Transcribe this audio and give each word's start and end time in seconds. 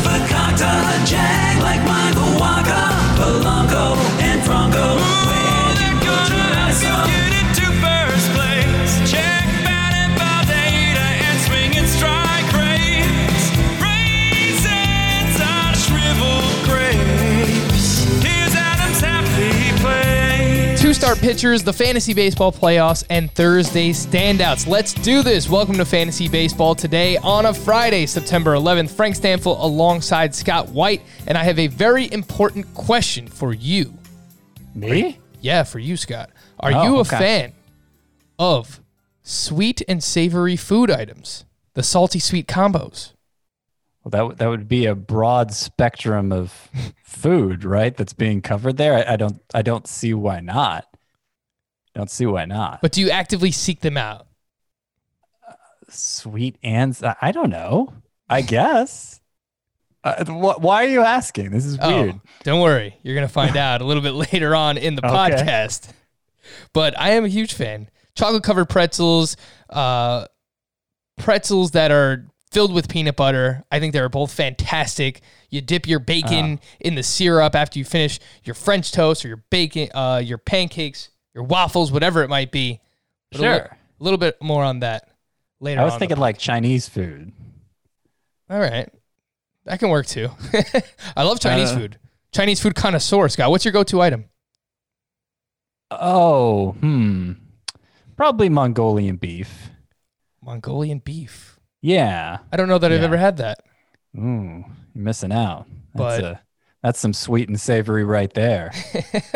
Fakakta, 0.00 0.72
Jag 1.06 1.62
like 1.62 1.82
Michael 1.84 2.38
Wacha, 2.38 2.90
Polanco 3.16 3.96
and 4.20 4.42
Franco. 4.42 5.23
Star 21.04 21.16
pitchers, 21.16 21.62
the 21.62 21.70
fantasy 21.74 22.14
baseball 22.14 22.50
playoffs, 22.50 23.04
and 23.10 23.30
Thursday 23.32 23.90
standouts. 23.90 24.66
Let's 24.66 24.94
do 24.94 25.22
this. 25.22 25.50
Welcome 25.50 25.74
to 25.74 25.84
Fantasy 25.84 26.30
Baseball 26.30 26.74
today 26.74 27.18
on 27.18 27.44
a 27.44 27.52
Friday, 27.52 28.06
September 28.06 28.54
11th. 28.54 28.88
Frank 28.88 29.14
Stampfl 29.14 29.62
alongside 29.62 30.34
Scott 30.34 30.70
White, 30.70 31.02
and 31.26 31.36
I 31.36 31.44
have 31.44 31.58
a 31.58 31.66
very 31.66 32.10
important 32.10 32.72
question 32.72 33.28
for 33.28 33.52
you. 33.52 33.92
Me? 34.74 35.18
Yeah, 35.42 35.64
for 35.64 35.78
you, 35.78 35.98
Scott. 35.98 36.30
Are 36.58 36.72
Oh, 36.72 36.84
you 36.84 36.96
a 36.96 37.00
okay. 37.00 37.18
fan 37.18 37.52
of 38.38 38.80
sweet 39.22 39.82
and 39.86 40.02
savory 40.02 40.56
food 40.56 40.90
items, 40.90 41.44
the 41.74 41.82
salty 41.82 42.18
sweet 42.18 42.48
combos? 42.48 43.12
Well, 44.04 44.10
that 44.10 44.26
would- 44.26 44.38
that 44.38 44.48
would 44.48 44.68
be 44.68 44.86
a 44.86 44.94
broad 44.94 45.52
spectrum 45.52 46.32
of 46.32 46.70
food, 47.04 47.62
right? 47.62 47.94
That's 47.94 48.14
being 48.14 48.40
covered 48.40 48.78
there. 48.78 48.94
I, 49.06 49.12
I 49.12 49.16
don't 49.16 49.42
I 49.52 49.60
don't 49.60 49.86
see 49.86 50.14
why 50.14 50.40
not. 50.40 50.86
Don't 51.94 52.10
see 52.10 52.26
why 52.26 52.44
not. 52.44 52.80
But 52.82 52.92
do 52.92 53.00
you 53.00 53.10
actively 53.10 53.50
seek 53.52 53.80
them 53.80 53.96
out? 53.96 54.26
Sweet 55.90 56.56
and 56.62 56.98
I 57.20 57.30
don't 57.32 57.50
know. 57.50 57.92
I 58.28 58.40
guess. 58.40 59.20
Uh, 60.02 60.24
wh- 60.24 60.60
why 60.60 60.84
are 60.84 60.88
you 60.88 61.02
asking? 61.02 61.50
This 61.50 61.64
is 61.64 61.78
weird. 61.78 62.14
Oh, 62.16 62.20
don't 62.42 62.60
worry. 62.60 62.96
You're 63.02 63.14
going 63.14 63.26
to 63.26 63.32
find 63.32 63.56
out 63.56 63.80
a 63.80 63.84
little 63.84 64.02
bit 64.02 64.12
later 64.14 64.54
on 64.56 64.76
in 64.76 64.96
the 64.96 65.06
Okay. 65.06 65.14
podcast. 65.14 65.90
But 66.72 66.98
I 66.98 67.10
am 67.10 67.24
a 67.24 67.28
huge 67.28 67.54
fan. 67.54 67.88
Chocolate 68.14 68.42
covered 68.42 68.66
pretzels, 68.68 69.36
uh, 69.70 70.26
pretzels 71.18 71.72
that 71.72 71.90
are 71.90 72.26
filled 72.50 72.72
with 72.72 72.88
peanut 72.88 73.16
butter. 73.16 73.64
I 73.70 73.78
think 73.80 73.92
they're 73.92 74.08
both 74.08 74.32
fantastic. 74.32 75.20
You 75.50 75.60
dip 75.60 75.86
your 75.86 75.98
bacon 76.00 76.60
Ah. 76.62 76.66
in 76.80 76.94
the 76.96 77.02
syrup 77.02 77.54
after 77.54 77.78
you 77.78 77.84
finish 77.84 78.20
your 78.44 78.54
French 78.54 78.92
toast 78.92 79.24
or 79.24 79.28
your 79.28 79.44
bacon, 79.50 79.88
uh, 79.94 80.20
your 80.24 80.38
pancakes, 80.38 81.10
your 81.34 81.44
waffles, 81.44 81.90
whatever 81.92 82.22
it 82.22 82.28
might 82.30 82.52
be. 82.52 82.80
But 83.32 83.40
a 83.40 83.42
li- 83.42 83.48
Sure. 83.48 83.76
A 84.00 84.04
little 84.04 84.18
bit 84.18 84.40
more 84.42 84.62
on 84.64 84.80
that 84.80 85.08
later. 85.60 85.80
I 85.80 85.84
was 85.84 85.94
on 85.94 85.98
thinking 86.00 86.18
like 86.18 86.38
Chinese 86.38 86.88
food. 86.88 87.32
all 88.50 88.58
right. 88.58 88.88
That 89.64 89.78
can 89.78 89.88
work 89.88 90.06
too. 90.06 90.28
I 91.16 91.22
love 91.22 91.40
Chinese 91.40 91.70
Uh, 91.70 91.76
food. 91.78 91.98
Chinese 92.32 92.60
food 92.60 92.74
connoisseur, 92.74 93.28
Scott. 93.28 93.50
What's 93.50 93.64
your 93.64 93.72
go 93.72 93.82
to 93.84 94.00
item? 94.02 94.26
Oh, 95.90 96.72
hmm. 96.72 97.32
Probably 98.16 98.48
Mongolian 98.48 99.16
beef. 99.16 99.70
Mongolian 100.42 100.98
beef. 100.98 101.58
Yeah. 101.82 102.38
I 102.52 102.56
don't 102.56 102.68
know 102.68 102.78
that 102.78 102.92
I've 102.92 103.02
ever 103.02 103.16
had 103.16 103.36
that. 103.38 103.58
Ooh, 104.16 104.64
you're 104.94 105.04
missing 105.04 105.32
out. 105.32 105.66
That's 105.94 106.20
But- 106.20 106.24
a, 106.24 106.40
that's 106.82 106.98
some 107.00 107.12
sweet 107.14 107.48
and 107.48 107.58
savory 107.58 108.04
right 108.04 108.32
there. 108.34 108.70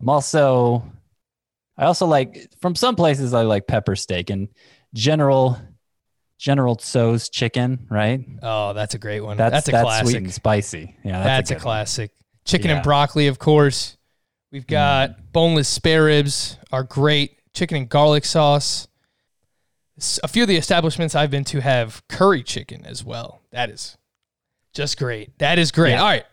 I'm 0.00 0.08
also, 0.08 0.84
I 1.82 1.86
also 1.86 2.06
like 2.06 2.48
from 2.60 2.76
some 2.76 2.94
places 2.94 3.34
I 3.34 3.42
like 3.42 3.66
pepper 3.66 3.96
steak 3.96 4.30
and 4.30 4.48
General 4.94 5.58
General 6.38 6.76
Tso's 6.76 7.28
chicken. 7.28 7.86
Right, 7.90 8.24
Oh, 8.42 8.72
that's 8.72 8.94
a 8.94 8.98
great 8.98 9.20
one. 9.20 9.36
that's 9.36 9.52
That's, 9.52 9.68
a 9.68 9.72
that's 9.72 9.82
classic. 9.84 10.06
sweet 10.06 10.16
and 10.18 10.32
spicy. 10.32 10.96
Yeah, 11.04 11.22
that's 11.24 11.50
that's, 11.50 11.50
a, 11.50 11.54
one. 11.54 11.60
classic. 11.62 12.10
Chicken 12.44 12.70
Yeah. 12.70 12.76
and 12.76 12.84
broccoli, 12.84 13.26
of 13.26 13.38
course. 13.38 13.96
We've 14.52 14.66
got 14.66 15.10
Mm. 15.10 15.32
boneless 15.32 15.68
spare 15.68 16.04
ribs 16.04 16.58
are 16.70 16.84
great. 16.84 17.38
Chicken 17.54 17.76
and 17.78 17.88
garlic 17.88 18.24
sauce. 18.24 18.86
A 20.22 20.28
few 20.28 20.42
of 20.42 20.48
the 20.48 20.56
establishments 20.56 21.14
I've 21.14 21.30
been 21.30 21.44
to 21.44 21.60
have 21.60 22.02
curry 22.08 22.42
chicken 22.42 22.84
as 22.86 23.04
well. 23.04 23.42
That 23.50 23.70
is 23.70 23.96
just 24.72 24.98
great. 24.98 25.38
That 25.38 25.58
is 25.58 25.70
great. 25.70 25.92
Yeah. 25.92 26.00
All 26.02 26.08
right. 26.08 26.24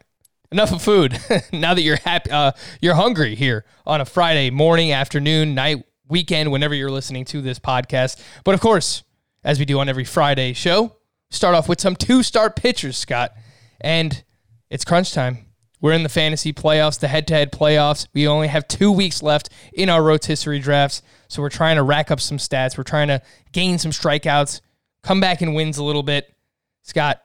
Enough 0.52 0.72
of 0.72 0.82
food. 0.82 1.20
now 1.54 1.76
that 1.76 1.84
you're 1.84 1.98
happy, 1.98 2.32
uh, 2.32 2.54
you're 2.82 2.96
hungry 2.96 3.36
here 3.36 3.66
on 3.86 4.02
a 4.02 4.06
Friday 4.06 4.50
morning, 4.50 4.92
afternoon, 4.92 5.54
night, 5.54 5.84
weekend, 6.08 6.52
whenever 6.52 6.74
you're 6.74 6.90
listening 6.90 7.24
to 7.26 7.42
this 7.42 7.60
podcast. 7.60 8.20
But 8.44 8.56
of 8.56 8.62
course, 8.62 9.04
as 9.44 9.60
we 9.60 9.66
do 9.66 9.80
on 9.80 9.88
every 9.88 10.06
Friday 10.06 10.54
show, 10.54 10.96
start 11.30 11.54
off 11.54 11.70
with 11.70 11.80
some 11.80 11.96
two 11.96 12.24
star 12.24 12.50
pitchers, 12.50 12.98
Scott. 12.98 13.32
And 13.80 14.24
it's 14.72 14.84
crunch 14.84 15.14
time. 15.14 15.46
We're 15.82 15.94
in 15.94 16.02
the 16.02 16.10
fantasy 16.10 16.52
playoffs, 16.52 17.00
the 17.00 17.08
head 17.08 17.28
to 17.28 17.36
head 17.36 17.52
playoffs. 17.52 18.08
We 18.14 18.28
only 18.28 18.48
have 18.48 18.68
two 18.68 18.92
weeks 18.92 19.22
left 19.22 19.50
in 19.72 19.88
our 19.88 20.02
rotisserie 20.02 20.60
drafts. 20.60 21.04
So 21.28 21.44
we're 21.44 21.50
trying 21.50 21.76
to 21.76 21.84
rack 21.84 22.10
up 22.10 22.20
some 22.20 22.38
stats. 22.38 22.76
We're 22.76 22.84
trying 22.84 23.10
to 23.10 23.22
gain 23.52 23.78
some 23.78 23.92
strikeouts, 23.92 24.62
come 25.04 25.22
back 25.22 25.44
in 25.44 25.54
wins 25.54 25.78
a 25.78 25.84
little 25.84 26.04
bit. 26.04 26.34
Scott, 26.82 27.22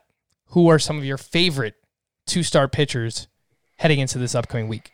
who 0.49 0.67
are 0.69 0.77
some 0.77 0.99
of 0.99 1.03
your 1.03 1.17
favorite 1.17 1.73
two 2.25 2.43
star 2.43 2.67
pitchers 2.67 3.27
heading 3.77 3.99
into 3.99 4.17
this 4.17 4.35
upcoming 4.35 4.67
week? 4.67 4.91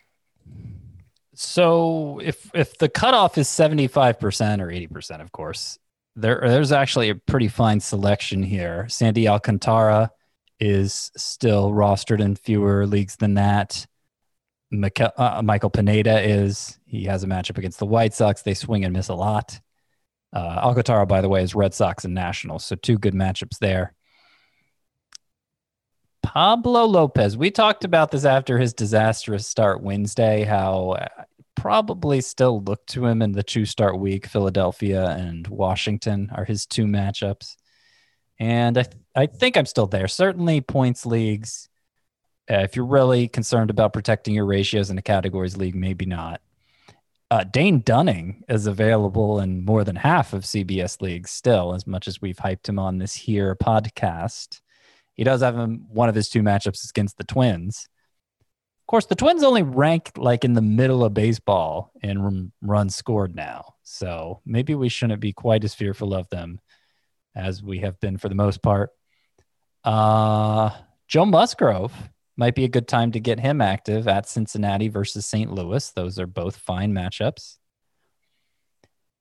So 1.34 2.20
if 2.22 2.50
if 2.54 2.78
the 2.78 2.88
cutoff 2.88 3.38
is 3.38 3.48
75% 3.48 4.60
or 4.60 4.66
80%, 4.68 5.20
of 5.22 5.32
course, 5.32 5.78
there 6.14 6.40
there's 6.42 6.72
actually 6.72 7.08
a 7.08 7.14
pretty 7.14 7.48
fine 7.48 7.80
selection 7.80 8.42
here. 8.42 8.86
Sandy 8.88 9.26
Alcantara 9.26 10.10
is 10.60 11.10
still 11.16 11.70
rostered 11.70 12.20
in 12.20 12.36
fewer 12.36 12.86
leagues 12.86 13.16
than 13.16 13.34
that. 13.34 13.86
Michael, 14.70 15.10
uh, 15.16 15.42
Michael 15.42 15.70
Pineda 15.70 16.20
is. 16.20 16.78
He 16.86 17.04
has 17.04 17.24
a 17.24 17.26
matchup 17.26 17.58
against 17.58 17.78
the 17.78 17.86
White 17.86 18.14
Sox. 18.14 18.42
They 18.42 18.54
swing 18.54 18.84
and 18.84 18.92
miss 18.92 19.08
a 19.08 19.14
lot. 19.14 19.58
Uh, 20.32 20.60
Alcantara, 20.62 21.06
by 21.06 21.20
the 21.20 21.28
way, 21.28 21.42
is 21.42 21.54
Red 21.54 21.74
Sox 21.74 22.04
and 22.04 22.14
Nationals, 22.14 22.64
so 22.64 22.74
two 22.76 22.98
good 22.98 23.14
matchups 23.14 23.58
there. 23.58 23.94
Pablo 26.22 26.84
Lopez. 26.84 27.36
We 27.36 27.50
talked 27.50 27.84
about 27.84 28.10
this 28.10 28.24
after 28.24 28.58
his 28.58 28.72
disastrous 28.72 29.46
start 29.46 29.82
Wednesday, 29.82 30.44
how 30.44 30.90
uh, 30.90 31.08
probably 31.54 32.20
still 32.20 32.62
look 32.62 32.84
to 32.86 33.06
him 33.06 33.22
in 33.22 33.32
the 33.32 33.42
two 33.42 33.66
start 33.66 33.98
week. 33.98 34.26
Philadelphia 34.26 35.10
and 35.10 35.46
Washington 35.48 36.30
are 36.34 36.44
his 36.44 36.66
two 36.66 36.86
matchups. 36.86 37.56
And 38.38 38.78
I, 38.78 38.82
th- 38.82 38.96
I 39.14 39.26
think 39.26 39.56
I'm 39.56 39.66
still 39.66 39.86
there. 39.86 40.08
Certainly, 40.08 40.62
points 40.62 41.04
leagues. 41.04 41.68
Uh, 42.50 42.60
if 42.60 42.74
you're 42.74 42.84
really 42.84 43.28
concerned 43.28 43.70
about 43.70 43.92
protecting 43.92 44.34
your 44.34 44.46
ratios 44.46 44.90
in 44.90 44.98
a 44.98 45.02
categories 45.02 45.56
league, 45.56 45.76
maybe 45.76 46.06
not. 46.06 46.40
Uh, 47.30 47.44
Dane 47.44 47.80
Dunning 47.80 48.42
is 48.48 48.66
available 48.66 49.40
in 49.40 49.64
more 49.64 49.84
than 49.84 49.96
half 49.96 50.32
of 50.32 50.42
CBS 50.42 51.00
leagues 51.00 51.30
still, 51.30 51.74
as 51.74 51.86
much 51.86 52.08
as 52.08 52.20
we've 52.20 52.36
hyped 52.36 52.68
him 52.68 52.78
on 52.78 52.98
this 52.98 53.14
here 53.14 53.54
podcast. 53.54 54.61
He 55.14 55.24
does 55.24 55.42
have 55.42 55.56
him, 55.56 55.86
one 55.88 56.08
of 56.08 56.14
his 56.14 56.28
two 56.28 56.42
matchups 56.42 56.88
against 56.88 57.18
the 57.18 57.24
Twins. 57.24 57.88
Of 58.82 58.86
course, 58.86 59.06
the 59.06 59.14
Twins 59.14 59.42
only 59.42 59.62
rank 59.62 60.12
like 60.16 60.44
in 60.44 60.54
the 60.54 60.62
middle 60.62 61.04
of 61.04 61.14
baseball 61.14 61.92
in 62.02 62.50
run- 62.60 62.90
scored 62.90 63.34
now. 63.34 63.74
So 63.82 64.40
maybe 64.44 64.74
we 64.74 64.88
shouldn't 64.88 65.20
be 65.20 65.32
quite 65.32 65.64
as 65.64 65.74
fearful 65.74 66.14
of 66.14 66.28
them 66.30 66.60
as 67.34 67.62
we 67.62 67.80
have 67.80 67.98
been 68.00 68.18
for 68.18 68.28
the 68.28 68.34
most 68.34 68.62
part. 68.62 68.90
Uh, 69.84 70.70
Joe 71.08 71.24
Musgrove 71.24 71.92
might 72.36 72.54
be 72.54 72.64
a 72.64 72.68
good 72.68 72.88
time 72.88 73.12
to 73.12 73.20
get 73.20 73.40
him 73.40 73.60
active 73.60 74.08
at 74.08 74.28
Cincinnati 74.28 74.88
versus 74.88 75.26
St. 75.26 75.52
Louis. 75.52 75.90
Those 75.90 76.18
are 76.18 76.26
both 76.26 76.56
fine 76.56 76.92
matchups. 76.92 77.56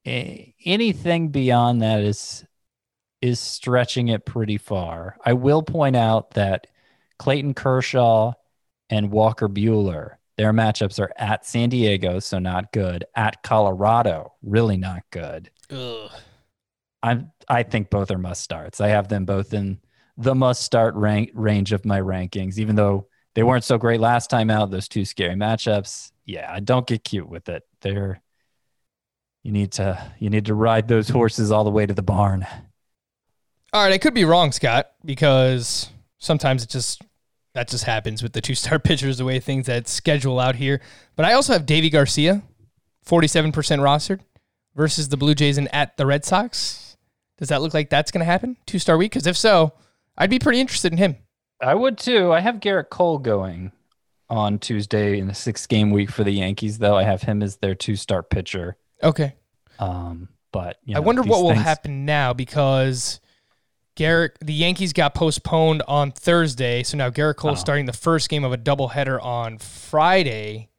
Anything 0.06 1.30
beyond 1.30 1.82
that 1.82 2.02
is 2.02 2.44
is 3.22 3.40
stretching 3.40 4.10
it 4.10 4.26
pretty 4.26 4.58
far. 4.58 5.18
I 5.24 5.34
will 5.34 5.64
point 5.64 5.96
out 5.96 6.32
that 6.32 6.68
Clayton 7.20 7.54
Kershaw 7.54 8.34
and 8.90 9.12
Walker 9.12 9.48
Buehler, 9.48 10.16
their 10.38 10.52
matchups 10.54 11.00
are 11.00 11.12
at 11.18 11.46
San 11.46 11.70
Diego, 11.70 12.20
so 12.20 12.40
not 12.40 12.72
good. 12.72 13.06
At 13.16 13.44
Colorado, 13.44 14.34
really 14.42 14.78
not 14.78 15.04
good. 15.12 15.52
Ugh. 15.70 16.12
I'm 17.04 17.32
I 17.48 17.64
think 17.64 17.90
both 17.90 18.12
are 18.12 18.18
must 18.18 18.44
starts. 18.44 18.80
I 18.80 18.90
have 18.90 19.08
them 19.08 19.26
both 19.26 19.54
in 19.54 19.80
the 20.18 20.36
must 20.36 20.64
start 20.64 20.96
rank 20.96 21.32
range 21.34 21.74
of 21.74 21.86
my 21.86 22.00
rankings, 22.00 22.58
even 22.58 22.76
though 22.76 23.08
they 23.34 23.44
weren't 23.44 23.64
so 23.64 23.78
great 23.78 24.00
last 24.00 24.30
time 24.30 24.50
out. 24.50 24.72
Those 24.72 24.88
two 24.88 25.06
scary 25.06 25.36
matchups. 25.36 26.12
Yeah, 26.26 26.52
I 26.52 26.60
don't 26.60 26.88
get 26.88 27.04
cute 27.04 27.30
with 27.30 27.50
it. 27.50 27.64
They're 27.82 28.22
you 29.44 29.52
need 29.52 29.72
to 29.74 30.12
you 30.20 30.30
need 30.30 30.46
to 30.46 30.54
ride 30.54 30.88
those 30.88 31.10
horses 31.10 31.52
all 31.52 31.64
the 31.64 31.72
way 31.72 31.86
to 31.86 31.94
the 31.94 32.04
barn. 32.04 32.46
All 33.74 33.84
right, 33.84 33.94
I 33.94 33.98
could 33.98 34.14
be 34.14 34.26
wrong, 34.26 34.52
Scott, 34.52 34.92
because 35.06 35.90
sometimes 36.18 36.64
it 36.64 36.70
just 36.70 37.02
that 37.54 37.68
just 37.70 37.84
happens 37.86 38.22
with 38.24 38.34
the 38.34 38.42
two 38.42 38.56
star 38.56 38.80
pitchers, 38.80 39.18
the 39.18 39.26
way 39.26 39.40
things 39.40 39.66
that 39.68 39.88
schedule 39.88 40.40
out 40.40 40.56
here. 40.56 40.82
But 41.16 41.26
I 41.26 41.34
also 41.34 41.54
have 41.54 41.66
Deivi 41.66 41.92
Garcia, 41.92 42.42
forty 43.04 43.28
seven 43.28 43.52
percent 43.52 43.82
rostered, 43.82 44.20
versus 44.76 45.10
the 45.10 45.18
Blue 45.18 45.36
Jays 45.36 45.58
and 45.58 45.74
at 45.74 45.96
the 45.98 46.06
Red 46.06 46.26
Sox. 46.26 46.98
Does 47.38 47.50
that 47.50 47.62
look 47.62 47.74
like 47.74 47.90
that's 47.90 48.12
going 48.12 48.20
to 48.20 48.26
happen 48.26 48.58
two 48.66 48.78
star 48.80 48.98
week? 48.98 49.12
Because 49.12 49.26
if 49.26 49.38
so, 49.38 49.74
I'd 50.18 50.30
be 50.30 50.38
pretty 50.40 50.60
interested 50.60 50.92
in 50.92 50.98
him. 50.98 51.16
I 51.62 51.74
would 51.76 51.98
too. 51.98 52.32
I 52.34 52.40
have 52.42 52.56
Gerrit 52.56 52.90
Cole 52.90 53.20
going 53.20 53.72
on 54.30 54.60
Tuesday 54.60 55.18
in 55.18 55.28
the 55.28 55.34
six 55.34 55.66
game 55.66 55.92
week 55.92 56.12
for 56.12 56.24
the 56.24 56.32
Yankees, 56.32 56.78
though. 56.78 56.98
I 56.98 57.04
have 57.04 57.22
him 57.22 57.42
as 57.42 57.58
their 57.58 57.76
two 57.76 57.96
star 57.96 58.22
pitcher. 58.22 58.78
Okay, 59.04 59.34
Um, 59.80 60.28
but 60.52 60.78
you 60.84 60.96
I 60.96 61.00
wonder 61.00 61.24
what 61.24 61.42
will 61.42 61.54
happen 61.56 62.06
now 62.06 62.34
because 62.34 63.20
Gerrit, 63.98 64.32
the 64.42 64.54
Yankees 64.54 64.94
got 64.94 65.14
postponed 65.14 65.84
on 65.88 66.12
Thursday, 66.12 66.82
so 66.84 66.98
now 66.98 67.10
Gerrit 67.10 67.36
Cole's 67.36 67.58
Oh. 67.60 67.62
starting 67.62 67.86
the 67.86 67.94
first 67.94 68.30
game 68.30 68.44
of 68.44 68.54
a 68.54 68.58
doubleheader 68.58 69.22
on 69.24 69.58
Friday. 69.58 70.70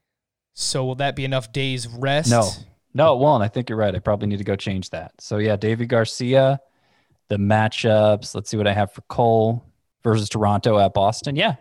So 0.55 0.85
will 0.85 0.95
that 0.97 1.15
be 1.17 1.25
enough 1.25 1.53
days 1.53 1.87
rest? 1.89 2.31
No, 2.31 2.49
no, 2.95 3.15
it 3.15 3.19
won't. 3.21 3.43
I 3.43 3.49
think 3.49 3.69
you're 3.69 3.79
right. 3.79 3.95
I 3.95 3.99
probably 3.99 4.29
need 4.29 4.39
to 4.39 4.45
go 4.45 4.57
change 4.57 4.91
that. 4.91 5.13
So 5.19 5.39
yeah, 5.39 5.57
Deivi 5.57 5.87
Garcia, 5.87 6.61
the 7.29 7.37
matchups. 7.37 8.35
Let's 8.35 8.51
see 8.51 8.57
what 8.57 8.67
I 8.67 8.73
have 8.73 8.93
for 8.93 9.03
Cole 9.03 9.63
versus 10.03 10.29
Toronto 10.29 10.79
at 10.79 10.93
Boston. 10.95 11.37
Yeah, 11.37 11.57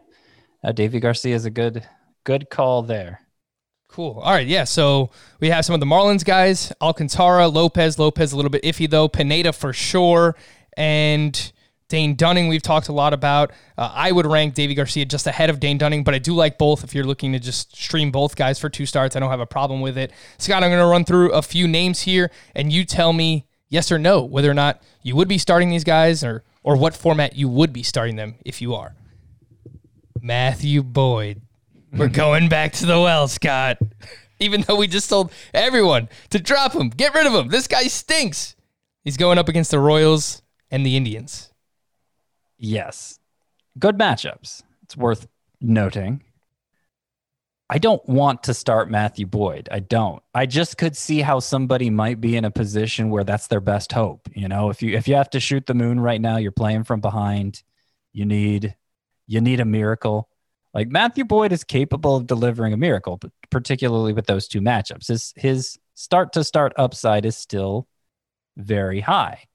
uh, 0.63 0.71
Deivi 0.71 1.01
Garcia 1.01 1.35
is 1.35 1.45
a 1.45 1.49
good, 1.51 1.85
good 2.23 2.49
call 2.49 2.81
there. 2.83 3.21
Cool. 3.87 4.19
All 4.23 4.31
right. 4.31 4.47
Yeah. 4.47 4.63
So 4.63 5.11
we 5.41 5.49
have 5.49 5.65
some 5.65 5.73
of 5.73 5.81
the 5.81 5.85
Marlins 5.85 6.23
guys 6.23 6.71
Alcantara, 6.81 7.49
Lopez. 7.49 7.99
Lopez 7.99 8.31
a 8.31 8.37
little 8.37 8.49
bit 8.51 8.63
iffy, 8.63 8.89
though. 8.89 9.09
Pineda 9.09 9.51
for 9.51 9.73
sure. 9.73 10.37
And 10.77 11.51
Dane 11.91 12.15
Dunning, 12.15 12.47
we've 12.47 12.61
talked 12.61 12.87
a 12.87 12.93
lot 12.93 13.13
about. 13.13 13.51
Uh, 13.77 13.91
I 13.93 14.13
would 14.13 14.25
rank 14.25 14.55
Deivi 14.55 14.75
Garcia 14.75 15.03
just 15.03 15.27
ahead 15.27 15.49
of 15.49 15.59
Dane 15.59 15.77
Dunning, 15.77 16.05
but 16.05 16.13
I 16.13 16.19
do 16.19 16.33
like 16.33 16.57
both 16.57 16.85
if 16.85 16.95
you're 16.95 17.03
looking 17.03 17.33
to 17.33 17.39
just 17.39 17.75
stream 17.75 18.11
both 18.11 18.37
guys 18.37 18.57
for 18.57 18.69
two 18.69 18.85
starts. 18.85 19.15
I 19.15 19.19
don't 19.19 19.29
have 19.29 19.41
a 19.41 19.45
problem 19.45 19.81
with 19.81 19.97
it. 19.97 20.11
Scott, 20.37 20.63
I'm 20.63 20.69
going 20.69 20.81
to 20.81 20.85
run 20.85 21.03
through 21.03 21.31
a 21.33 21.41
few 21.41 21.67
names 21.67 22.01
here, 22.01 22.31
and 22.55 22.71
you 22.71 22.85
tell 22.85 23.11
me 23.11 23.45
yes 23.67 23.91
or 23.91 23.99
no 23.99 24.23
whether 24.23 24.49
or 24.49 24.53
not 24.53 24.81
you 25.03 25.17
would 25.17 25.27
be 25.27 25.37
starting 25.37 25.69
these 25.69 25.83
guys 25.83 26.23
or, 26.23 26.43
or 26.63 26.77
what 26.77 26.95
format 26.95 27.35
you 27.35 27.49
would 27.49 27.73
be 27.73 27.83
starting 27.83 28.15
them 28.15 28.35
if 28.45 28.61
you 28.61 28.73
are. 28.73 28.95
Matthew 30.21 30.83
Boyd. 30.83 31.41
We're 31.91 32.07
going 32.09 32.47
back 32.47 32.71
to 32.73 32.85
the 32.85 33.01
well, 33.01 33.27
Scott. 33.27 33.79
Even 34.39 34.61
though 34.61 34.77
we 34.77 34.87
just 34.87 35.09
told 35.09 35.31
everyone 35.53 36.07
to 36.29 36.39
drop 36.39 36.73
him, 36.73 36.89
get 36.89 37.13
rid 37.13 37.27
of 37.27 37.33
him. 37.33 37.49
This 37.49 37.67
guy 37.67 37.83
stinks. 37.83 38.55
He's 39.03 39.17
going 39.17 39.37
up 39.37 39.49
against 39.49 39.71
the 39.71 39.79
Royals 39.79 40.40
and 40.71 40.85
the 40.85 40.95
Indians. 40.95 41.51
Yes, 42.57 43.19
good 43.77 43.97
matchups. 43.97 44.63
It's 44.83 44.97
worth 44.97 45.27
noting. 45.59 46.23
I 47.69 47.77
don't 47.77 48.05
want 48.05 48.43
to 48.43 48.53
start 48.53 48.91
Matthew 48.91 49.25
Boyd. 49.25 49.69
I 49.71 49.79
don't. 49.79 50.21
I 50.33 50.45
just 50.45 50.77
could 50.77 50.97
see 50.97 51.21
how 51.21 51.39
somebody 51.39 51.89
might 51.89 52.19
be 52.19 52.35
in 52.35 52.43
a 52.43 52.51
position 52.51 53.09
where 53.09 53.23
that's 53.23 53.47
their 53.47 53.61
best 53.61 53.93
hope. 53.93 54.27
You 54.35 54.49
know, 54.49 54.69
if 54.69 54.81
you 54.81 54.97
if 54.97 55.07
you 55.07 55.15
have 55.15 55.29
to 55.29 55.39
shoot 55.39 55.65
the 55.65 55.73
moon 55.73 55.99
right 55.99 56.19
now, 56.19 56.35
you're 56.35 56.51
playing 56.51 56.83
from 56.83 56.99
behind. 56.99 57.63
You 58.11 58.25
need 58.25 58.75
you 59.25 59.39
need 59.39 59.61
a 59.61 59.65
miracle. 59.65 60.27
Like 60.73 60.89
Matthew 60.89 61.23
Boyd 61.23 61.53
is 61.53 61.63
capable 61.63 62.17
of 62.17 62.27
delivering 62.27 62.73
a 62.73 62.77
miracle, 62.77 63.15
but 63.15 63.31
particularly 63.49 64.11
with 64.11 64.25
those 64.25 64.49
two 64.49 64.59
matchups. 64.59 65.07
His 65.07 65.33
his 65.37 65.79
start 65.93 66.33
to 66.33 66.43
start 66.43 66.73
upside 66.75 67.25
is 67.25 67.37
still 67.37 67.87
very 68.57 68.99
high. 68.99 69.45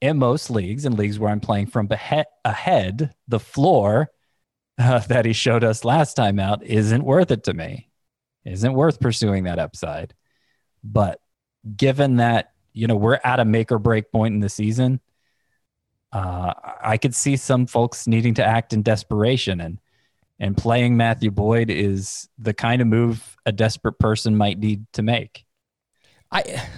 In 0.00 0.18
most 0.18 0.50
leagues, 0.50 0.84
in 0.84 0.96
leagues 0.96 1.18
where 1.18 1.30
I'm 1.30 1.40
playing 1.40 1.66
from 1.68 1.88
ahead, 1.90 3.14
the 3.28 3.40
floor 3.40 4.10
uh, 4.78 4.98
that 5.00 5.24
he 5.24 5.32
showed 5.32 5.64
us 5.64 5.84
last 5.84 6.14
time 6.14 6.38
out 6.38 6.62
isn't 6.62 7.02
worth 7.02 7.30
it 7.30 7.44
to 7.44 7.54
me. 7.54 7.88
Isn't 8.44 8.74
worth 8.74 9.00
pursuing 9.00 9.44
that 9.44 9.58
upside. 9.58 10.14
But 10.84 11.20
given 11.76 12.16
that, 12.16 12.52
you 12.72 12.86
know, 12.86 12.94
we're 12.94 13.18
at 13.24 13.40
a 13.40 13.44
make 13.44 13.72
or 13.72 13.78
break 13.78 14.12
point 14.12 14.34
in 14.34 14.40
the 14.40 14.48
season, 14.48 15.00
uh, 16.12 16.52
I 16.80 16.96
could 16.98 17.14
see 17.14 17.36
some 17.36 17.66
folks 17.66 18.06
needing 18.06 18.34
to 18.34 18.44
act 18.44 18.72
in 18.72 18.82
desperation 18.82 19.60
and 19.60 19.78
and 20.38 20.56
playing 20.56 20.96
Matthew 20.96 21.30
Boyd 21.30 21.70
is 21.70 22.28
the 22.38 22.52
kind 22.52 22.82
of 22.82 22.88
move 22.88 23.36
a 23.46 23.52
desperate 23.52 23.98
person 23.98 24.36
might 24.36 24.58
need 24.58 24.84
to 24.92 25.02
make. 25.02 25.46
I 26.30 26.68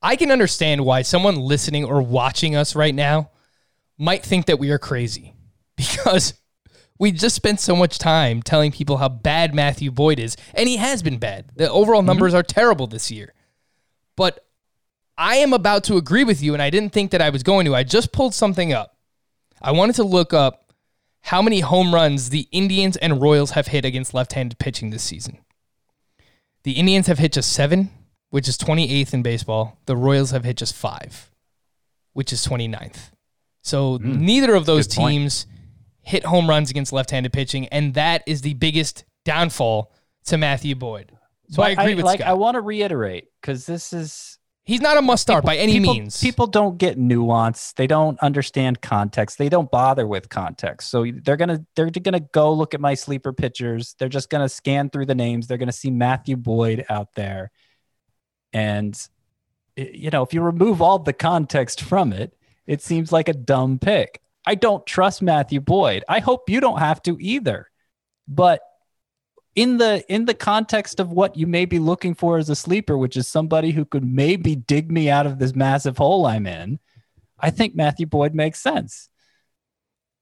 I 0.00 0.16
can 0.16 0.30
understand 0.30 0.84
why 0.84 1.02
someone 1.02 1.36
listening 1.36 1.84
or 1.84 2.00
watching 2.00 2.54
us 2.54 2.76
right 2.76 2.94
now 2.94 3.30
might 3.96 4.24
think 4.24 4.46
that 4.46 4.58
we 4.58 4.70
are 4.70 4.78
crazy 4.78 5.34
because 5.76 6.34
we 6.98 7.12
just 7.12 7.36
spent 7.36 7.60
so 7.60 7.76
much 7.76 7.98
time 7.98 8.42
telling 8.42 8.72
people 8.72 8.96
how 8.96 9.08
bad 9.08 9.54
Matthew 9.54 9.90
Boyd 9.90 10.18
is, 10.18 10.36
and 10.54 10.68
he 10.68 10.76
has 10.76 11.02
been 11.02 11.18
bad. 11.18 11.50
The 11.54 11.70
overall 11.70 12.00
mm-hmm. 12.00 12.06
numbers 12.06 12.34
are 12.34 12.42
terrible 12.42 12.86
this 12.86 13.10
year. 13.10 13.34
But 14.16 14.44
I 15.16 15.36
am 15.36 15.52
about 15.52 15.84
to 15.84 15.96
agree 15.96 16.24
with 16.24 16.42
you, 16.42 16.54
and 16.54 16.62
I 16.62 16.70
didn't 16.70 16.92
think 16.92 17.12
that 17.12 17.22
I 17.22 17.30
was 17.30 17.42
going 17.42 17.66
to. 17.66 17.74
I 17.74 17.84
just 17.84 18.12
pulled 18.12 18.34
something 18.34 18.72
up. 18.72 18.96
I 19.62 19.72
wanted 19.72 19.96
to 19.96 20.04
look 20.04 20.32
up 20.32 20.72
how 21.20 21.42
many 21.42 21.60
home 21.60 21.94
runs 21.94 22.30
the 22.30 22.48
Indians 22.52 22.96
and 22.96 23.20
Royals 23.20 23.52
have 23.52 23.68
hit 23.68 23.84
against 23.84 24.14
left 24.14 24.32
handed 24.32 24.58
pitching 24.58 24.90
this 24.90 25.02
season. 25.02 25.38
The 26.62 26.72
Indians 26.72 27.06
have 27.06 27.18
hit 27.18 27.32
just 27.32 27.52
seven, 27.52 27.90
which 28.30 28.48
is 28.48 28.56
28th 28.58 29.14
in 29.14 29.22
baseball. 29.22 29.78
The 29.86 29.96
Royals 29.96 30.30
have 30.30 30.44
hit 30.44 30.56
just 30.56 30.74
five, 30.74 31.30
which 32.12 32.32
is 32.32 32.46
29th. 32.46 33.10
So 33.62 33.98
hmm. 33.98 34.24
neither 34.24 34.54
of 34.54 34.66
those. 34.66 34.86
Good 34.86 34.96
point. 34.96 35.12
teams 35.12 35.46
hit 36.02 36.24
home 36.24 36.48
runs 36.48 36.70
against 36.70 36.92
left 36.92 37.10
handed 37.10 37.32
pitching, 37.32 37.68
and 37.68 37.94
that 37.94 38.22
is 38.26 38.40
the 38.42 38.54
biggest 38.54 39.04
downfall 39.24 39.92
to 40.26 40.38
Matthew 40.38 40.74
Boyd. 40.74 41.12
So 41.50 41.62
I 41.62 41.74
But 41.74 41.82
agree 41.82 41.94
with 41.94 42.04
like 42.04 42.20
Scott. 42.20 42.30
I 42.30 42.34
want 42.34 42.54
to 42.56 42.60
reiterate 42.60 43.28
because 43.40 43.66
this 43.66 43.92
is 43.92 44.38
He's 44.68 44.82
not 44.82 44.98
a 44.98 45.02
must 45.02 45.22
start 45.22 45.46
by 45.46 45.56
any 45.56 45.78
people, 45.78 45.94
means. 45.94 46.20
People 46.20 46.46
don't 46.46 46.76
get 46.76 46.98
nuance. 46.98 47.72
They 47.72 47.86
don't 47.86 48.20
understand 48.20 48.82
context. 48.82 49.38
They 49.38 49.48
don't 49.48 49.70
bother 49.70 50.06
with 50.06 50.28
context. 50.28 50.90
So 50.90 51.06
they're 51.24 51.38
gonna 51.38 51.64
they're 51.74 51.88
gonna 51.88 52.20
go 52.20 52.52
look 52.52 52.74
at 52.74 52.80
my 52.80 52.92
sleeper 52.92 53.32
pitchers. 53.32 53.94
They're 53.98 54.10
just 54.10 54.28
gonna 54.28 54.50
scan 54.50 54.90
through 54.90 55.06
the 55.06 55.14
names. 55.14 55.46
They're 55.46 55.56
gonna 55.56 55.72
see 55.72 55.90
Matthew 55.90 56.36
Boyd 56.36 56.84
out 56.90 57.14
there, 57.14 57.50
and 58.52 58.98
you 59.76 60.10
know 60.10 60.22
if 60.22 60.34
you 60.34 60.42
remove 60.42 60.82
all 60.82 60.98
the 60.98 61.12
context 61.12 61.82
from 61.82 62.12
it, 62.12 62.36
it 62.66 62.82
seems 62.82 63.12
like 63.12 63.28
a 63.28 63.34
dumb 63.34 63.78
pick. 63.78 64.20
I 64.46 64.54
don't 64.54 64.86
trust 64.86 65.22
Matthew 65.22 65.60
Boyd. 65.60 66.04
I 66.08 66.20
hope 66.20 66.48
you 66.48 66.60
don't 66.60 66.78
have 66.78 67.02
to 67.02 67.16
either. 67.20 67.68
But 68.26 68.60
in 69.54 69.76
the 69.76 70.04
in 70.08 70.24
the 70.24 70.34
context 70.34 71.00
of 71.00 71.10
what 71.10 71.36
you 71.36 71.46
may 71.46 71.64
be 71.64 71.78
looking 71.78 72.14
for 72.14 72.38
as 72.38 72.48
a 72.48 72.54
sleeper, 72.54 72.96
which 72.96 73.16
is 73.16 73.26
somebody 73.26 73.72
who 73.72 73.84
could 73.84 74.04
maybe 74.04 74.54
dig 74.54 74.90
me 74.90 75.10
out 75.10 75.26
of 75.26 75.38
this 75.38 75.54
massive 75.54 75.98
hole 75.98 76.26
I'm 76.26 76.46
in, 76.46 76.78
I 77.40 77.50
think 77.50 77.74
Matthew 77.74 78.06
Boyd 78.06 78.34
makes 78.34 78.60
sense. 78.60 79.08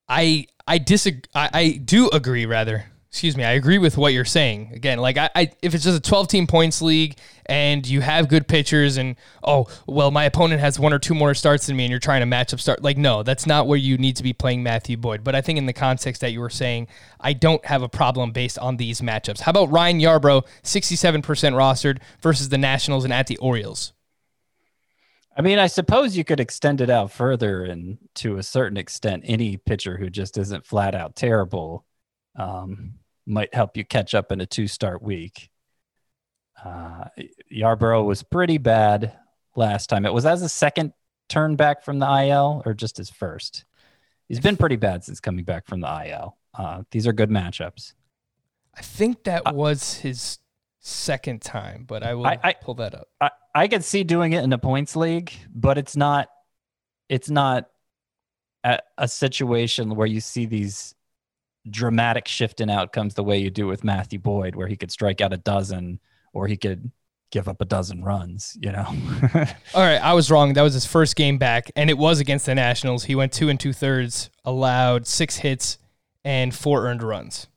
I 0.08 0.46
I 0.66 0.78
disagree. 0.78 1.22
I, 1.34 1.50
I 1.52 1.70
do 1.72 2.08
agree 2.08 2.46
rather, 2.46 2.86
excuse 3.16 3.34
me, 3.34 3.44
I 3.44 3.52
agree 3.52 3.78
with 3.78 3.96
what 3.96 4.12
you're 4.12 4.26
saying. 4.26 4.72
Again, 4.74 4.98
like 4.98 5.16
I, 5.16 5.30
I 5.34 5.50
if 5.62 5.74
it's 5.74 5.84
just 5.84 5.96
a 5.96 6.02
12 6.02 6.28
team 6.28 6.46
points 6.46 6.82
league 6.82 7.16
and 7.46 7.86
you 7.86 8.02
have 8.02 8.28
good 8.28 8.46
pitchers 8.46 8.98
and 8.98 9.16
oh 9.42 9.68
well, 9.86 10.10
my 10.10 10.24
opponent 10.24 10.60
has 10.60 10.78
one 10.78 10.92
or 10.92 10.98
two 10.98 11.14
more 11.14 11.32
starts 11.32 11.66
than 11.66 11.76
me 11.76 11.86
and 11.86 11.90
you're 11.90 11.98
trying 11.98 12.20
to 12.20 12.26
match 12.26 12.52
up 12.52 12.60
start 12.60 12.82
like 12.82 12.98
no, 12.98 13.22
that's 13.22 13.46
not 13.46 13.66
where 13.66 13.78
you 13.78 13.96
need 13.96 14.16
to 14.16 14.22
be 14.22 14.34
playing 14.34 14.62
Matthew 14.62 14.98
Boyd. 14.98 15.24
But 15.24 15.34
I 15.34 15.40
think 15.40 15.56
in 15.56 15.64
the 15.64 15.72
context 15.72 16.20
that 16.20 16.32
you 16.32 16.40
were 16.40 16.50
saying, 16.50 16.88
I 17.18 17.32
don't 17.32 17.64
have 17.64 17.80
a 17.80 17.88
problem 17.88 18.32
based 18.32 18.58
on 18.58 18.76
these 18.76 19.00
matchups. 19.00 19.40
How 19.40 19.50
about 19.50 19.72
Ryan 19.72 19.98
Yarbrough, 19.98 20.46
67% 20.62 21.22
rostered 21.22 22.00
versus 22.20 22.50
the 22.50 22.58
Nationals 22.58 23.04
and 23.04 23.14
at 23.14 23.28
the 23.28 23.38
Orioles? 23.38 23.94
I 25.34 25.40
mean, 25.40 25.58
I 25.58 25.68
suppose 25.68 26.18
you 26.18 26.24
could 26.24 26.40
extend 26.40 26.82
it 26.82 26.90
out 26.90 27.12
further, 27.12 27.64
and 27.64 27.96
to 28.16 28.36
a 28.36 28.42
certain 28.42 28.76
extent, 28.76 29.24
any 29.26 29.56
pitcher 29.56 29.96
who 29.96 30.10
just 30.10 30.36
isn't 30.36 30.66
flat 30.66 30.94
out 30.94 31.16
terrible 31.16 31.86
um, 32.36 32.94
might 33.26 33.54
help 33.54 33.76
you 33.76 33.84
catch 33.84 34.14
up 34.14 34.30
in 34.32 34.40
a 34.40 34.46
two 34.46 34.68
start 34.68 35.02
week. 35.02 35.50
Uh, 36.64 37.04
Yarbrough 37.52 38.04
was 38.06 38.22
pretty 38.22 38.58
bad 38.58 39.12
last 39.56 39.88
time. 39.88 40.06
It 40.06 40.12
was 40.14 40.24
as 40.26 40.42
a 40.42 40.48
second 40.48 40.92
turn 41.28 41.56
back 41.56 41.82
from 41.84 41.98
the 41.98 42.06
IL 42.06 42.62
or 42.64 42.72
just 42.74 42.96
his 42.96 43.10
first. 43.10 43.64
He's 44.28 44.40
been 44.40 44.56
pretty 44.56 44.76
bad 44.76 45.04
since 45.04 45.20
coming 45.20 45.44
back 45.44 45.66
from 45.66 45.80
the 45.80 46.06
IL. 46.08 46.36
Uh, 46.54 46.82
these 46.90 47.06
are 47.06 47.12
good 47.12 47.30
matchups. 47.30 47.92
I 48.74 48.80
think 48.82 49.24
that 49.24 49.42
Uh, 49.46 49.52
was 49.54 49.94
his 49.98 50.38
second 50.80 51.42
time, 51.42 51.84
but 51.86 52.02
I 52.02 52.14
will 52.14 52.26
I- 52.26 52.38
I- 52.42 52.52
pull 52.54 52.74
that 52.74 52.94
up. 52.94 53.08
I, 53.20 53.30
I 53.54 53.68
could 53.68 53.84
see 53.84 54.04
doing 54.04 54.32
it 54.32 54.42
in 54.44 54.52
a 54.52 54.58
points 54.58 54.96
league, 54.96 55.32
but 55.54 55.78
it's 55.78 55.96
not 55.96 56.28
it's 57.08 57.30
not 57.30 57.70
a, 58.64 58.80
a 58.98 59.06
situation 59.06 59.94
where 59.94 60.08
you 60.08 60.20
see 60.20 60.44
these 60.44 60.95
dramatic 61.70 62.28
shift 62.28 62.60
in 62.60 62.70
outcomes 62.70 63.14
the 63.14 63.24
way 63.24 63.38
you 63.38 63.50
do 63.50 63.66
with 63.66 63.84
Matthew 63.84 64.18
Boyd, 64.18 64.54
where 64.56 64.66
he 64.68 64.76
could 64.76 64.90
strike 64.90 65.20
out 65.20 65.32
a 65.32 65.36
dozen 65.38 66.00
or 66.32 66.46
he 66.46 66.56
could 66.56 66.90
give 67.32 67.48
up 67.48 67.60
a 67.60 67.64
dozen 67.64 68.04
runs, 68.04 68.56
you 68.60 68.70
know. 68.70 68.84
All 69.74 69.82
right, 69.82 70.00
I 70.00 70.12
was 70.14 70.30
wrong. 70.30 70.52
That 70.52 70.62
was 70.62 70.74
his 70.74 70.86
first 70.86 71.16
game 71.16 71.38
back, 71.38 71.70
and 71.74 71.90
it 71.90 71.98
was 71.98 72.20
against 72.20 72.46
the 72.46 72.54
Nationals. 72.54 73.04
He 73.04 73.14
went 73.14 73.32
two 73.32 73.48
and 73.48 73.58
two 73.58 73.72
thirds, 73.72 74.30
allowed 74.44 75.06
six 75.06 75.36
hits 75.36 75.78
and 76.24 76.54
four 76.54 76.86
earned 76.86 77.02
runs. 77.02 77.48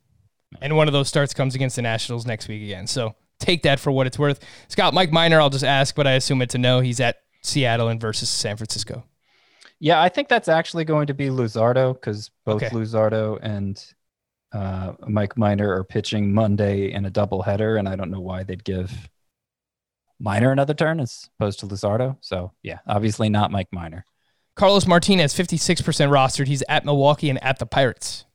And 0.61 0.75
one 0.75 0.87
of 0.87 0.93
those 0.93 1.07
starts 1.07 1.33
comes 1.33 1.53
against 1.53 1.75
the 1.75 1.83
Nationals 1.83 2.25
next 2.25 2.47
week 2.47 2.63
again. 2.63 2.87
So 2.87 3.15
take 3.39 3.61
that 3.63 3.79
for 3.79 3.91
what 3.91 4.07
it's 4.07 4.17
worth. 4.17 4.39
Scott, 4.67 4.93
Mike 4.95 5.11
Minor, 5.11 5.39
I'll 5.39 5.51
just 5.51 5.63
ask, 5.63 5.93
but 5.95 6.07
I 6.07 6.13
assume 6.13 6.41
it's 6.41 6.55
a 6.55 6.57
no. 6.57 6.79
He's 6.79 6.99
at 6.99 7.17
Seattle 7.43 7.87
and 7.89 8.01
versus 8.01 8.29
San 8.29 8.57
Francisco. 8.57 9.03
yeah, 9.79 10.01
I 10.01 10.09
think 10.09 10.27
that's 10.27 10.47
actually 10.47 10.85
going 10.85 11.07
to 11.07 11.13
be 11.13 11.27
Luzardo 11.27 11.93
because 11.93 12.31
both 12.45 12.63
Okay. 12.63 12.69
Luzardo 12.75 13.37
and 13.41 13.81
uh, 14.51 14.93
Mike 15.07 15.37
Minor 15.37 15.73
are 15.73 15.83
pitching 15.83 16.33
Monday 16.33 16.91
in 16.91 17.05
a 17.05 17.11
doubleheader, 17.11 17.77
and 17.77 17.87
I 17.87 17.95
don't 17.95 18.11
know 18.11 18.19
why 18.19 18.43
they'd 18.43 18.63
give 18.63 19.09
Minor 20.19 20.51
another 20.51 20.73
turn 20.73 20.99
as 20.99 21.29
opposed 21.39 21.59
to 21.59 21.67
Luzardo. 21.67 22.17
So 22.21 22.51
yeah, 22.63 22.79
obviously 22.87 23.29
not 23.29 23.51
Mike 23.51 23.69
Minor. 23.71 24.05
Carlos 24.55 24.85
Martinez, 24.85 25.33
56% 25.33 25.83
rostered. 26.09 26.47
He's 26.47 26.63
at 26.67 26.83
Milwaukee 26.83 27.29
and 27.29 27.41
at 27.43 27.59
the 27.59 27.65
Pirates. 27.65 28.25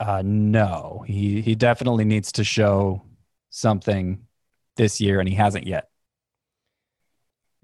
Uh, 0.00 0.22
no, 0.24 1.04
he 1.06 1.40
he 1.40 1.54
definitely 1.54 2.04
needs 2.04 2.32
to 2.32 2.42
show 2.42 3.02
something 3.50 4.26
this 4.76 5.00
year, 5.00 5.20
and 5.20 5.28
he 5.28 5.36
hasn't 5.36 5.64
yet. 5.64 5.88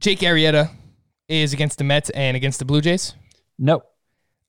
Jake 0.00 0.21
Arrieta 0.21 0.71
is 1.26 1.52
against 1.52 1.78
the 1.78 1.85
Mets 1.85 2.11
and 2.11 2.37
against 2.37 2.61
the 2.61 2.64
Blue 2.64 2.81
Jays. 2.81 3.14
Nope. 3.59 3.83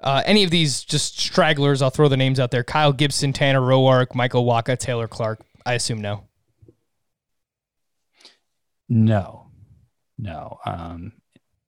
Uh, 0.02 0.24
any 0.26 0.44
of 0.44 0.50
these 0.50 0.84
just 0.84 1.20
stragglers, 1.20 1.82
I'll 1.82 1.90
throw 1.90 2.08
the 2.08 2.18
names 2.18 2.40
out 2.40 2.52
there. 2.52 2.64
Kyle 2.64 2.94
Gibson, 2.94 3.34
Tanner 3.34 3.60
Roark, 3.60 4.16
Michael 4.16 4.46
Wacha, 4.46 4.78
Taylor 4.78 5.08
Clarke. 5.08 5.42
I 5.66 5.74
assume 5.74 6.00
no. 6.02 6.26
No, 8.88 9.48
no. 10.18 10.58
Um, 10.66 11.14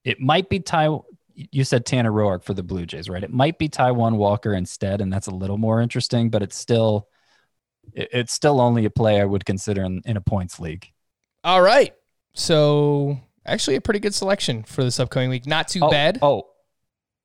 it 0.03 0.19
might 0.19 0.49
be 0.49 0.59
Ty. 0.59 0.97
You 1.35 1.63
said 1.63 1.85
Tanner 1.85 2.11
Roark 2.11 2.43
for 2.43 2.53
the 2.53 2.63
Blue 2.63 2.85
Jays, 2.85 3.09
right? 3.09 3.23
It 3.23 3.31
might 3.31 3.57
be 3.57 3.69
Taijuan 3.69 4.15
Walker 4.15 4.53
instead, 4.53 5.01
and 5.01 5.11
that's 5.11 5.27
a 5.27 5.35
little 5.35 5.57
more 5.57 5.81
interesting. 5.81 6.29
But 6.29 6.41
it's 6.41 6.55
still, 6.55 7.07
it- 7.93 8.09
it's 8.11 8.33
still 8.33 8.61
only 8.61 8.85
a 8.85 8.89
play 8.89 9.21
I 9.21 9.25
would 9.25 9.45
consider 9.45 9.83
in, 9.83 10.01
in 10.05 10.17
a 10.17 10.21
points 10.21 10.59
league. 10.59 10.87
All 11.43 11.61
right. 11.61 11.93
So 12.33 13.19
actually 13.45 13.75
a 13.75 13.81
pretty 13.81 13.99
good 13.99 14.13
selection 14.13 14.63
for 14.63 14.83
this 14.83 14.99
upcoming 14.99 15.29
week. 15.29 15.45
Not 15.45 15.67
too 15.67 15.81
oh, 15.81 15.89
bad. 15.89 16.19
Oh, 16.21 16.50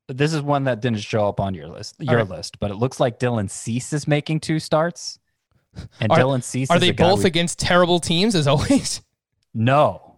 this 0.09 0.33
is 0.33 0.43
one 0.43 0.65
that 0.65 0.81
didn't 0.81 1.01
show 1.01 1.29
up 1.29 1.41
on 1.41 1.55
your 1.55 1.69
list, 1.69 1.97
your 1.99 2.19
right. 2.19 2.29
list, 2.29 2.59
but 2.61 2.71
it 2.71 2.75
looks 2.77 3.01
like 3.01 3.19
Dylan 3.19 3.51
Cease 3.51 3.93
is 3.93 4.07
making 4.07 4.41
two 4.41 4.59
starts, 4.59 5.19
and 6.01 6.11
Are- 6.13 6.19
Dylan 6.19 6.43
Cease 6.43 6.71
Are 6.71 6.79
they 6.79 6.93
both 6.93 7.21
we- 7.21 7.27
against 7.27 7.59
terrible 7.59 8.01
teams 8.01 8.35
as 8.35 8.47
always? 8.47 9.01
No. 9.59 10.17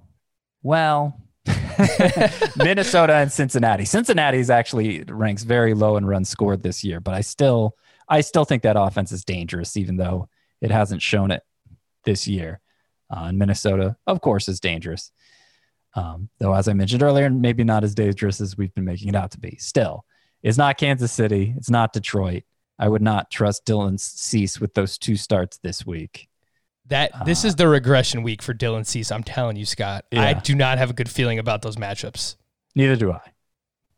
Well, 0.64 1.20
Minnesota 2.56 3.14
and 3.14 3.30
Cincinnati. 3.30 3.84
Cincinnati's 3.84 4.50
actually 4.50 5.04
ranks 5.04 5.44
very 5.44 5.74
low 5.74 5.96
in 5.96 6.04
runs 6.04 6.28
scored 6.28 6.60
this 6.60 6.82
year, 6.82 6.98
but 6.98 7.14
I 7.14 7.20
still 7.20 7.76
I 8.08 8.22
still 8.22 8.44
think 8.44 8.64
that 8.64 8.76
offense 8.76 9.12
is 9.12 9.24
dangerous, 9.24 9.76
even 9.76 9.96
though 9.96 10.28
it 10.60 10.72
hasn't 10.72 11.02
shown 11.02 11.30
it 11.30 11.44
this 12.04 12.26
year. 12.26 12.60
Uh, 13.10 13.26
and 13.26 13.38
Minnesota, 13.38 13.96
of 14.08 14.20
course, 14.20 14.48
is 14.48 14.58
dangerous. 14.58 15.12
Um, 15.94 16.28
though, 16.38 16.54
as 16.54 16.68
I 16.68 16.74
mentioned 16.74 17.02
earlier, 17.02 17.28
maybe 17.30 17.64
not 17.64 17.84
as 17.84 17.94
dangerous 17.94 18.40
as 18.40 18.56
we've 18.56 18.74
been 18.74 18.84
making 18.84 19.08
it 19.08 19.14
out 19.14 19.30
to 19.32 19.40
be. 19.40 19.56
Still, 19.58 20.04
it's 20.42 20.58
not 20.58 20.78
Kansas 20.78 21.12
City. 21.12 21.54
It's 21.56 21.70
not 21.70 21.92
Detroit. 21.92 22.44
I 22.78 22.88
would 22.88 23.02
not 23.02 23.30
trust 23.30 23.64
Dylan 23.64 23.98
Cease 23.98 24.60
with 24.60 24.74
those 24.74 24.98
two 24.98 25.16
starts 25.16 25.58
this 25.58 25.84
week. 25.84 26.28
That 26.86 27.26
this 27.26 27.44
is 27.44 27.56
the 27.56 27.68
regression 27.68 28.22
week 28.22 28.40
for 28.40 28.54
Dylan 28.54 28.86
Cease. 28.86 29.12
I'm 29.12 29.22
telling 29.22 29.56
you, 29.56 29.66
Scott. 29.66 30.06
I 30.12 30.34
do 30.34 30.54
not 30.54 30.78
have 30.78 30.90
a 30.90 30.94
good 30.94 31.10
feeling 31.10 31.38
about 31.38 31.62
those 31.62 31.76
matchups. 31.76 32.36
Neither 32.74 32.96
do 32.96 33.12
I. 33.12 33.20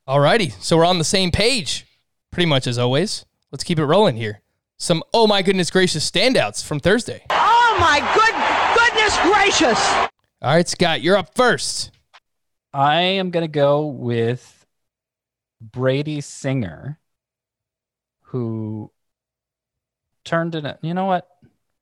Alrighty, 0.09 0.53
so 0.61 0.77
we're 0.77 0.87
on 0.87 0.99
the 0.99 1.05
same 1.05 1.31
page, 1.31 1.87
pretty 2.33 2.47
much 2.47 2.67
as 2.67 2.79
always. 2.79 3.27
Let's 3.53 3.63
keep 3.63 3.79
it 3.79 3.85
rolling 3.85 4.17
here. 4.17 4.43
Some 4.77 5.05
oh 5.13 5.27
my 5.27 5.43
goodness 5.43 5.71
gracious 5.71 6.11
standouts 6.11 6.65
from 6.65 6.81
Thursday. 6.81 7.25
Oh 7.31 7.77
my 7.79 8.01
good 8.15 8.35
goodness 8.75 9.17
gracious! 9.23 10.10
All 10.43 10.55
right, 10.55 10.67
Scott, 10.67 11.03
you're 11.03 11.19
up 11.19 11.35
first. 11.35 11.91
I 12.73 13.03
am 13.03 13.31
going 13.31 13.45
to 13.45 13.49
go 13.49 13.89
with 13.89 14.65
Brady 15.61 16.23
Singer, 16.23 16.99
who 18.23 18.91
turned 20.25 20.55
in 20.55 20.65
a. 20.65 20.79
You 20.81 20.95
know 20.95 21.05
what? 21.05 21.29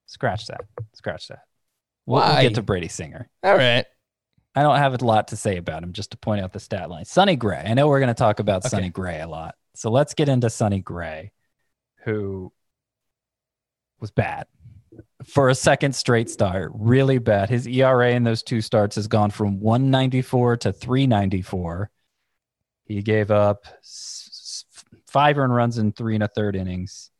Scratch 0.06 0.48
that. 0.48 0.62
Scratch 0.94 1.28
that. 1.28 1.44
We'll, 2.04 2.20
we'll 2.20 2.42
get 2.42 2.56
to 2.56 2.62
Brady 2.62 2.88
Singer. 2.88 3.28
All 3.44 3.56
right. 3.56 3.84
I 4.56 4.62
don't 4.62 4.78
have 4.78 5.00
a 5.00 5.04
lot 5.04 5.28
to 5.28 5.36
say 5.36 5.56
about 5.56 5.84
him, 5.84 5.92
just 5.92 6.10
to 6.10 6.16
point 6.16 6.40
out 6.42 6.52
the 6.52 6.58
stat 6.58 6.90
line. 6.90 7.04
Sonny 7.04 7.36
Gray. 7.36 7.62
I 7.64 7.74
know 7.74 7.86
we're 7.86 8.00
going 8.00 8.08
to 8.08 8.14
talk 8.14 8.40
about 8.40 8.62
Okay. 8.62 8.70
Sonny 8.70 8.88
Gray 8.88 9.20
a 9.20 9.28
lot. 9.28 9.54
So 9.74 9.88
let's 9.88 10.14
get 10.14 10.28
into 10.28 10.50
Sonny 10.50 10.80
Gray, 10.80 11.30
who 12.04 12.52
was 14.00 14.10
bad 14.10 14.46
for 15.24 15.48
a 15.48 15.54
second 15.54 15.94
straight 15.94 16.30
start. 16.30 16.70
Really 16.74 17.18
bad. 17.18 17.50
His 17.50 17.66
ERA 17.66 18.12
in 18.12 18.24
those 18.24 18.42
two 18.42 18.60
starts 18.60 18.96
has 18.96 19.08
gone 19.08 19.30
from 19.30 19.60
194 19.60 20.58
to 20.58 20.72
394. 20.72 21.90
He 22.84 23.02
gave 23.02 23.30
up 23.30 23.64
five 25.06 25.38
earned 25.38 25.54
runs 25.54 25.78
in 25.78 25.92
three 25.92 26.14
and 26.14 26.24
a 26.24 26.28
third 26.28 26.56
innings. 26.56 27.10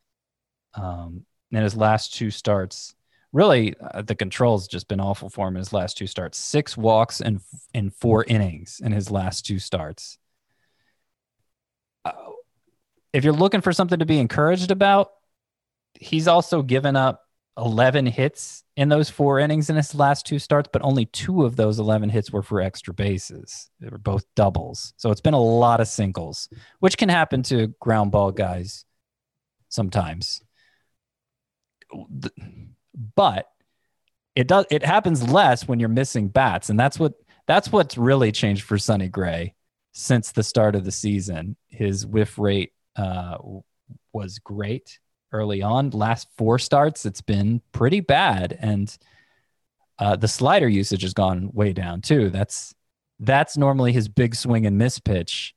Um, 0.75 1.25
in 1.51 1.63
his 1.63 1.77
last 1.77 2.15
two 2.15 2.31
starts, 2.31 2.95
really 3.33 3.75
uh, 3.81 4.03
the 4.03 4.15
controls 4.15 4.69
just 4.69 4.87
been 4.87 5.01
awful 5.01 5.29
for 5.29 5.49
him 5.49 5.57
in 5.57 5.61
his 5.61 5.73
last 5.73 5.97
two 5.97 6.07
starts. 6.07 6.39
Six 6.39 6.77
walks 6.77 7.21
and 7.21 7.41
in 7.75 7.91
four 7.91 8.25
innings 8.25 8.81
in 8.83 8.93
his 8.93 9.11
last 9.11 9.45
two 9.45 9.59
starts. 9.59 10.19
Uh, 12.05 12.13
if 13.13 13.25
you're 13.25 13.33
looking 13.33 13.61
for 13.61 13.73
something 13.73 13.99
to 13.99 14.07
be 14.07 14.19
encouraged 14.19 14.71
about, 14.71 15.11
he's 15.95 16.29
also 16.29 16.63
given 16.63 16.95
up 16.95 17.28
11 17.59 18.07
hits 18.07 18.63
in 18.77 18.89
those 18.89 19.11
four 19.11 19.41
innings 19.41 19.69
in 19.69 19.77
his 19.77 19.95
last 19.95 20.27
two 20.27 20.39
starts, 20.39 20.71
but 20.73 20.83
only 20.83 21.07
two 21.07 21.45
of 21.45 21.57
those 21.57 21.79
11 21.79 22.09
hits 22.09 22.31
were 22.31 22.43
for 22.43 22.61
extra 22.61 22.95
bases. 22.95 23.71
They 23.81 23.89
were 23.89 23.99
both 23.99 24.25
doubles. 24.37 24.95
So 24.97 25.11
it's 25.11 25.21
been 25.21 25.35
a 25.35 25.41
lot 25.41 25.81
of 25.81 25.89
singles, 25.89 26.49
which 26.79 26.97
can 26.97 27.09
happen 27.09 27.43
to 27.45 27.75
ground 27.81 28.13
ball 28.13 28.31
guys 28.31 28.85
sometimes. 29.69 30.43
But 33.17 33.47
it 34.37 34.47
does 34.47 34.67
it 34.71 34.85
happens 34.85 35.29
less 35.29 35.67
when 35.67 35.81
you're 35.81 35.89
missing 35.89 36.29
bats 36.29 36.71
and 36.71 36.79
that's 36.79 36.99
what 36.99 37.15
that's 37.47 37.73
what's 37.73 37.99
really 37.99 38.31
changed 38.31 38.63
for 38.63 38.79
Sonny 38.79 39.09
Gray 39.09 39.55
since 39.93 40.31
the 40.31 40.43
start 40.43 40.77
of 40.77 40.85
the 40.85 40.93
season. 40.93 41.57
His 41.69 42.07
whiff 42.07 42.39
rate 42.39 42.73
uh, 42.95 43.39
was 44.13 44.39
great 44.39 45.01
early 45.33 45.63
on. 45.63 45.91
Last 45.91 46.29
four 46.37 46.59
starts, 46.59 47.07
it's 47.07 47.21
been 47.21 47.63
pretty 47.73 48.01
bad, 48.01 48.57
and 48.61 48.97
uh, 49.99 50.17
the 50.17 50.29
slider 50.29 50.69
usage 50.69 51.03
has 51.03 51.15
gone 51.15 51.51
way 51.53 51.73
down 51.73 52.01
too. 52.01 52.31
That's 52.31 52.75
that's 53.21 53.57
normally 53.57 53.93
his 53.93 54.09
big 54.09 54.35
swing 54.35 54.67
and 54.67 54.79
miss 54.79 54.99
pitch. 54.99 55.55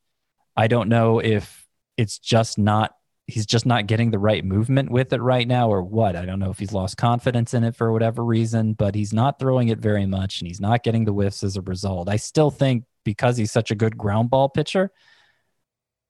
I 0.58 0.68
don't 0.68 0.90
know 0.90 1.20
if 1.20 1.68
it's 1.98 2.18
just 2.18 2.58
not 2.58 2.96
he's 3.28 3.46
just 3.46 3.66
not 3.66 3.88
getting 3.88 4.12
the 4.12 4.20
right 4.20 4.44
movement 4.44 4.92
with 4.92 5.14
it 5.14 5.22
right 5.22 5.48
now 5.48 5.70
or 5.70 5.82
what. 5.82 6.16
I 6.16 6.26
don't 6.26 6.40
know 6.40 6.50
if 6.50 6.60
he's 6.60 6.74
lost 6.74 6.98
confidence 6.98 7.54
in 7.54 7.64
it 7.64 7.76
for 7.76 7.92
whatever 7.92 8.24
reason, 8.26 8.74
but 8.74 8.94
he's 8.94 9.14
not 9.14 9.40
throwing 9.40 9.70
it 9.70 9.80
very 9.80 10.06
much 10.06 10.42
and 10.42 10.48
he's 10.48 10.60
not 10.60 10.84
getting 10.84 11.06
the 11.06 11.14
whiffs 11.14 11.44
as 11.44 11.56
a 11.56 11.62
result. 11.62 12.10
I 12.10 12.18
still 12.18 12.52
think 12.52 12.84
because 13.06 13.38
he's 13.38 13.52
such 13.52 13.72
a 13.72 13.76
good 13.76 13.98
ground 13.98 14.30
ball 14.30 14.50
pitcher, 14.50 14.92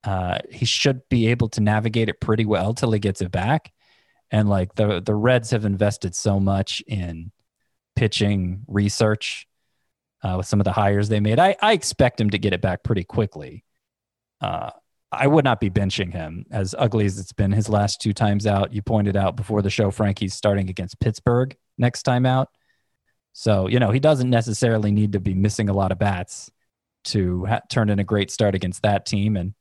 uh, 0.04 0.40
he 0.50 0.66
should 0.66 1.08
be 1.10 1.28
able 1.28 1.50
to 1.50 1.62
navigate 1.62 2.10
it 2.10 2.20
pretty 2.20 2.46
well 2.46 2.74
till 2.74 2.92
he 2.92 3.00
gets 3.00 3.22
it 3.22 3.32
back. 3.32 3.72
And 4.32 4.50
like 4.50 4.76
the 4.76 5.02
the 5.02 5.16
Reds 5.16 5.52
have 5.52 5.66
invested 5.66 6.16
so 6.16 6.40
much 6.40 6.82
in 6.88 7.32
pitching 7.96 8.64
research 8.68 9.48
uh, 10.24 10.36
with 10.38 10.48
some 10.48 10.60
of 10.60 10.64
the 10.64 10.72
hires 10.72 11.10
they 11.10 11.20
made. 11.20 11.40
I, 11.40 11.56
I 11.62 11.74
expect 11.74 12.20
him 12.22 12.30
to 12.30 12.38
get 12.38 12.54
it 12.54 12.62
back 12.62 12.84
pretty 12.84 13.04
quickly. 13.04 13.64
Uh, 14.40 14.72
I 15.12 15.28
would 15.28 15.44
not 15.44 15.60
be 15.60 15.70
benching 15.70 16.14
him 16.14 16.46
as 16.52 16.74
ugly 16.78 17.06
as 17.06 17.20
it's 17.20 17.34
been 17.34 17.52
his 17.52 17.68
last 17.68 18.00
two 18.00 18.14
times 18.14 18.48
out. 18.48 18.74
You 18.74 18.82
pointed 18.82 19.18
out 19.18 19.36
before 19.36 19.62
the 19.62 19.70
show, 19.70 19.92
Frank, 19.92 20.20
he's 20.20 20.34
starting 20.34 20.70
against 20.70 21.02
Pittsburgh 21.02 21.56
next 21.78 22.04
time 22.04 22.26
out. 22.26 22.48
So, 23.34 23.68
you 23.68 23.80
know, 23.80 23.92
he 23.92 24.00
doesn't 24.00 24.30
necessarily 24.30 24.92
need 24.92 25.14
to 25.14 25.20
be 25.20 25.34
missing 25.34 25.68
a 25.68 25.74
lot 25.74 25.92
of 25.92 26.00
bats 26.00 26.50
to 27.06 27.46
ha- 27.46 27.62
turn 27.70 27.90
in 27.90 28.00
a 28.00 28.06
great 28.06 28.32
start 28.32 28.56
against 28.56 28.84
that 28.84 29.06
team. 29.06 29.36
And, 29.36 29.54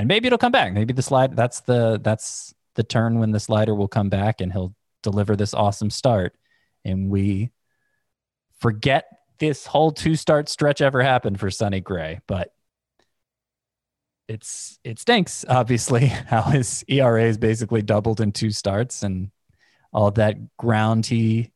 and 0.00 0.08
maybe 0.08 0.28
it'll 0.28 0.38
come 0.38 0.50
back. 0.50 0.72
Maybe 0.72 0.94
the 0.94 1.02
slide, 1.02 1.36
that's 1.36 1.60
the, 1.60 2.00
that's 2.02 2.54
the 2.74 2.82
turn 2.82 3.18
when 3.18 3.32
the 3.32 3.38
slider 3.38 3.74
will 3.74 3.86
come 3.86 4.08
back 4.08 4.40
and 4.40 4.50
he'll 4.50 4.74
deliver 5.02 5.36
this 5.36 5.52
awesome 5.52 5.90
start. 5.90 6.34
And 6.86 7.10
we 7.10 7.50
forget 8.60 9.04
this 9.40 9.66
whole 9.66 9.92
two 9.92 10.16
start 10.16 10.48
stretch 10.48 10.80
ever 10.80 11.02
happened 11.02 11.38
for 11.38 11.50
Sonny 11.50 11.80
Gray, 11.80 12.20
but 12.26 12.54
it's 14.26 14.78
it 14.84 14.98
stinks 14.98 15.44
obviously 15.46 16.06
how 16.06 16.44
his 16.44 16.82
ERA 16.88 17.24
is 17.24 17.36
basically 17.36 17.82
doubled 17.82 18.22
in 18.22 18.32
two 18.32 18.52
starts 18.52 19.02
and 19.02 19.30
all 19.92 20.10
that 20.12 20.56
ground 20.56 21.04
he 21.04 21.52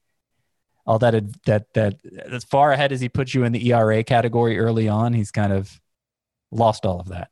all 0.87 0.99
that 0.99 1.15
that 1.47 1.73
that 1.73 1.95
as 2.31 2.45
far 2.45 2.73
ahead 2.73 2.93
as 2.93 3.01
he 3.01 3.09
put 3.09 3.33
you 3.33 3.45
in 3.45 3.53
the 3.53 3.73
ERA 3.73 4.05
category 4.05 4.59
early 4.59 4.87
on 4.87 5.15
he's 5.15 5.31
kind 5.31 5.53
of 5.53 5.81
lost 6.51 6.85
all 6.85 7.01
of 7.01 7.09
that. 7.09 7.31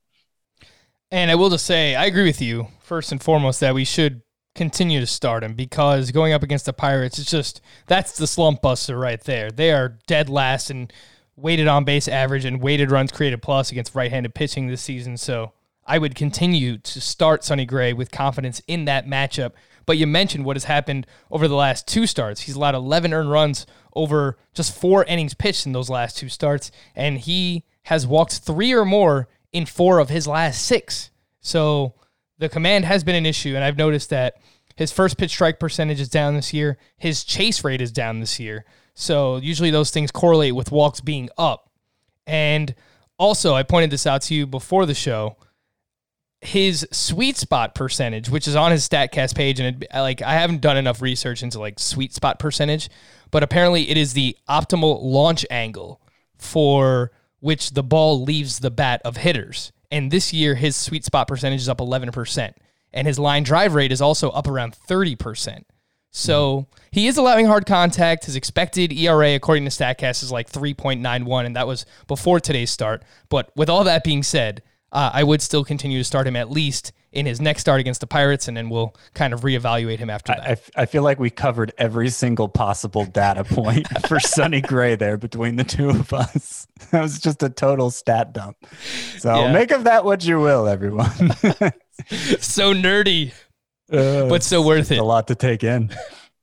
And 1.12 1.31
I 1.31 1.35
will 1.35 1.50
just 1.50 1.66
say 1.66 1.95
I 1.95 2.07
agree 2.07 2.25
with 2.25 2.40
you 2.40 2.69
first 2.81 3.12
and 3.12 3.23
foremost 3.23 3.61
that 3.61 3.75
we 3.75 3.85
should 3.85 4.23
continue 4.54 4.99
to 4.99 5.07
start 5.07 5.45
him 5.45 5.52
because 5.52 6.11
going 6.11 6.33
up 6.33 6.42
against 6.42 6.64
the 6.64 6.73
Pirates 6.73 7.19
it's 7.19 7.31
just 7.31 7.61
that's 7.87 8.16
the 8.16 8.26
slump 8.26 8.62
buster 8.62 8.99
right 8.99 9.23
there. 9.25 9.50
They 9.50 9.73
are 9.73 9.99
dead 10.07 10.31
last 10.31 10.71
and 10.71 10.90
weighted 11.37 11.69
on 11.69 11.85
base 11.85 12.09
average 12.09 12.47
and 12.47 12.62
weighted 12.62 12.90
runs 12.90 13.12
created 13.12 13.42
plus 13.42 13.71
against 13.71 13.95
right-handed 13.95 14.35
pitching 14.35 14.69
this 14.69 14.81
season. 14.81 15.19
So 15.19 15.52
I 15.87 15.99
would 15.99 16.14
continue 16.14 16.78
to 16.78 17.00
start 17.00 17.45
Sonny 17.45 17.66
Gray 17.66 17.92
with 17.92 18.11
confidence 18.11 18.62
in 18.66 18.87
that 18.87 19.07
matchup. 19.07 19.52
But 19.85 19.99
you 19.99 20.07
mentioned 20.07 20.47
what 20.47 20.57
has 20.57 20.64
happened 20.64 21.07
over 21.31 21.47
the 21.47 21.57
last 21.57 21.87
two 21.87 22.07
starts. 22.07 22.42
He's 22.42 22.54
allowed 22.54 22.75
11 22.75 23.12
earned 23.12 23.31
runs 23.31 23.66
over 23.95 24.38
just 24.54 24.75
four 24.75 25.04
innings 25.04 25.35
pitched 25.35 25.66
in 25.66 25.73
those 25.73 25.90
last 25.90 26.16
two 26.16 26.31
starts, 26.31 26.71
and 26.95 27.19
he 27.19 27.64
has 27.85 28.07
walked 28.07 28.38
three 28.38 28.73
or 28.73 28.87
more 28.87 29.28
in 29.52 29.66
four 29.66 29.99
of 29.99 30.09
his 30.09 30.26
last 30.26 30.64
six. 30.64 31.11
So 31.40 31.94
the 32.38 32.49
command 32.49 32.85
has 32.85 33.04
been 33.04 33.14
an 33.14 33.26
issue, 33.26 33.54
and 33.54 33.64
I've 33.64 33.76
noticed 33.76 34.11
that 34.11 34.35
his 34.76 34.90
first 34.90 35.18
pitch 35.18 35.30
strike 35.30 35.61
percentage 35.61 36.00
is 36.00 36.09
down 36.09 36.35
this 36.35 36.52
year. 36.52 36.78
His 36.97 37.25
chase 37.25 37.62
rate 37.62 37.80
is 37.80 37.92
down 37.92 38.21
this 38.21 38.40
year. 38.40 38.64
So 38.94 39.37
usually 39.37 39.71
those 39.71 39.90
things 39.90 40.11
correlate 40.11 40.54
with 40.54 40.73
walks 40.73 41.00
being 41.00 41.28
up. 41.37 41.71
And 42.26 42.75
also, 43.18 43.54
I 43.54 43.62
pointed 43.62 43.90
this 43.90 44.06
out 44.06 44.23
to 44.23 44.35
you 44.35 44.47
before 44.47 44.87
the 44.87 44.94
show. 44.94 45.37
His 46.40 46.87
sweet 46.90 47.37
spot 47.37 47.75
percentage, 47.75 48.28
which 48.28 48.49
is 48.49 48.56
on 48.56 48.73
his 48.73 48.88
Statcast 48.88 49.37
page, 49.37 49.61
and 49.61 49.82
it, 49.82 49.88
like 49.94 50.23
I 50.23 50.35
haven't 50.35 50.61
done 50.61 50.76
enough 50.76 51.00
research 51.00 51.42
into 51.42 51.61
like 51.61 51.78
sweet 51.78 52.12
spot 52.12 52.40
percentage, 52.40 52.90
but 53.30 53.44
apparently 53.44 53.88
it 53.90 53.97
is 53.97 54.14
the 54.14 54.37
optimal 54.49 55.00
launch 55.02 55.47
angle 55.50 56.00
for 56.37 57.12
which 57.42 57.72
the 57.72 57.82
ball 57.82 58.22
leaves 58.22 58.61
the 58.61 58.70
bat 58.70 59.02
of 59.04 59.16
hitters. 59.16 59.72
And 59.90 60.11
this 60.12 60.32
year, 60.32 60.54
his 60.54 60.76
sweet 60.76 61.04
spot 61.04 61.26
percentage 61.26 61.61
is 61.61 61.68
up 61.68 61.78
11%. 61.78 62.54
And 62.92 63.06
his 63.06 63.18
line 63.18 63.42
drive 63.42 63.75
rate 63.75 63.90
is 63.90 64.00
also 64.00 64.30
up 64.30 64.46
around 64.46 64.76
30%. 64.88 65.64
So 66.12 66.68
he 66.92 67.08
is 67.08 67.16
allowing 67.16 67.46
hard 67.46 67.66
contact. 67.66 68.26
His 68.26 68.37
expected 68.37 68.92
ERA, 68.92 69.34
according 69.34 69.64
to 69.64 69.70
StatCast, 69.70 70.22
is 70.22 70.30
like 70.30 70.50
3.91, 70.50 71.46
and 71.46 71.57
that 71.57 71.66
was 71.66 71.85
before 72.07 72.38
today's 72.38 72.70
start. 72.70 73.02
But 73.28 73.50
with 73.57 73.68
all 73.68 73.83
that 73.85 74.05
being 74.05 74.22
said, 74.22 74.62
uh, 74.92 75.11
I 75.12 75.24
would 75.24 75.42
still 75.42 75.64
continue 75.64 75.98
to 75.98 76.05
start 76.05 76.28
him 76.28 76.37
at 76.37 76.50
least 76.50 76.92
in 77.12 77.27
his 77.27 77.40
next 77.40 77.61
start 77.62 77.79
against 77.81 78.01
the 78.01 78.07
Pirates, 78.07 78.48
and 78.48 78.57
then 78.57 78.70
we'll 78.70 78.94
kind 79.14 79.33
of 79.35 79.42
reevaluate 79.42 79.98
him 79.98 80.09
after 80.11 80.33
that. 80.35 80.40
I, 80.48 80.53
I, 80.53 80.83
I 80.83 80.87
feel 80.87 81.03
like 81.03 81.18
we 81.18 81.29
covered 81.31 81.72
every 81.79 82.09
single 82.09 82.48
possible 82.48 83.05
data 83.05 83.44
point 83.44 83.87
for 84.09 84.18
Sonny 84.18 84.61
Gray 84.61 84.94
there 84.96 85.16
between 85.18 85.57
the 85.57 85.64
two 85.64 85.90
of 85.90 86.12
us. 86.12 86.66
That 86.90 87.01
was 87.03 87.18
just 87.20 87.42
a 87.42 87.48
total 87.48 87.90
stat 87.90 88.33
dump. 88.35 88.57
So 89.18 89.35
Yeah. 89.35 89.53
make 89.53 89.70
of 89.70 89.85
that 89.85 90.05
what 90.05 90.25
you 90.25 90.40
will, 90.40 90.66
everyone. 90.66 91.07
so 92.40 92.75
nerdy, 92.75 93.33
Uh, 93.90 94.29
but 94.29 94.42
so 94.42 94.61
worth 94.66 94.90
it. 94.90 94.98
a 94.98 95.05
lot 95.05 95.29
to 95.29 95.35
take 95.35 95.62
in. 95.64 95.90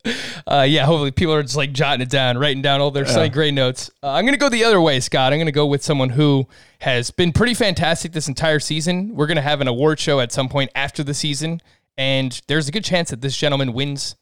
Uh, 0.47 0.65
yeah, 0.67 0.83
hopefully 0.83 1.11
people 1.11 1.33
are 1.33 1.43
just 1.43 1.55
like 1.55 1.71
jotting 1.73 2.01
it 2.01 2.09
down, 2.09 2.35
writing 2.35 2.63
down 2.63 2.81
all 2.81 2.89
their 2.89 3.05
Sonny 3.05 3.29
Gray 3.29 3.51
notes. 3.51 3.91
Uh, 4.01 4.09
I'm 4.13 4.25
going 4.25 4.33
to 4.33 4.39
go 4.39 4.49
the 4.49 4.63
other 4.63 4.81
way, 4.81 4.99
Scott. 4.99 5.31
I'm 5.31 5.37
going 5.37 5.45
to 5.45 5.51
go 5.51 5.67
with 5.67 5.83
someone 5.83 6.09
who 6.09 6.47
has 6.79 7.11
been 7.11 7.31
pretty 7.31 7.53
fantastic 7.53 8.13
this 8.13 8.27
entire 8.27 8.59
season. 8.59 9.15
We're 9.15 9.27
going 9.27 9.35
to 9.35 9.43
have 9.43 9.61
an 9.61 9.67
award 9.67 9.99
show 9.99 10.19
at 10.21 10.31
some 10.31 10.49
point 10.49 10.71
after 10.73 11.03
the 11.03 11.13
season, 11.13 11.61
and 11.99 12.41
there's 12.47 12.67
a 12.67 12.71
good 12.71 12.83
chance 12.83 13.11
that 13.11 13.21
this 13.21 13.37
gentleman 13.37 13.73
wins 13.73 14.15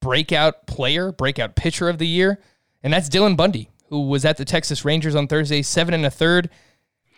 breakout 0.00 0.66
player, 0.66 1.12
breakout 1.12 1.54
pitcher 1.54 1.90
of 1.90 1.98
the 1.98 2.06
year, 2.06 2.38
and 2.82 2.92
that's 2.92 3.10
Dylan 3.10 3.36
Bundy, 3.36 3.68
who 3.88 4.06
was 4.06 4.24
at 4.24 4.38
the 4.38 4.46
Texas 4.46 4.86
Rangers 4.86 5.14
on 5.14 5.26
Thursday, 5.26 5.60
seven 5.60 5.92
and 5.92 6.06
a 6.06 6.10
third, 6.10 6.48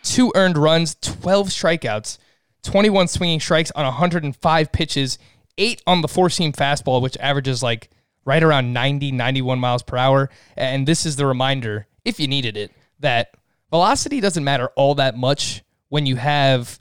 two 0.03 0.33
earned 0.35 0.57
runs, 0.57 0.95
12 0.95 1.49
strikeouts, 1.49 2.17
21 2.63 3.07
swinging 3.07 3.39
strikes 3.39 3.71
on 3.71 3.85
105 3.85 4.71
pitches, 4.73 5.17
eight 5.57 5.81
on 5.87 6.01
the 6.01 6.07
four 6.09 6.29
seam 6.29 6.51
fastball, 6.51 7.01
which 7.01 7.15
averages 7.17 7.63
like 7.63 7.89
right 8.27 8.43
around 8.43 8.73
90, 8.73 9.13
91 9.13 9.57
miles 9.57 9.81
per 9.81 9.95
hour. 9.95 10.29
And 10.57 10.85
this 10.85 11.05
is 11.05 11.15
the 11.15 11.25
reminder, 11.25 11.87
if 12.03 12.19
you 12.19 12.27
needed 12.27 12.57
it, 12.57 12.71
that 12.99 13.29
velocity 13.71 14.19
doesn't 14.19 14.43
matter 14.43 14.67
all 14.75 14.95
that 14.95 15.17
much 15.17 15.63
when 15.87 16.05
you 16.05 16.17
have 16.17 16.77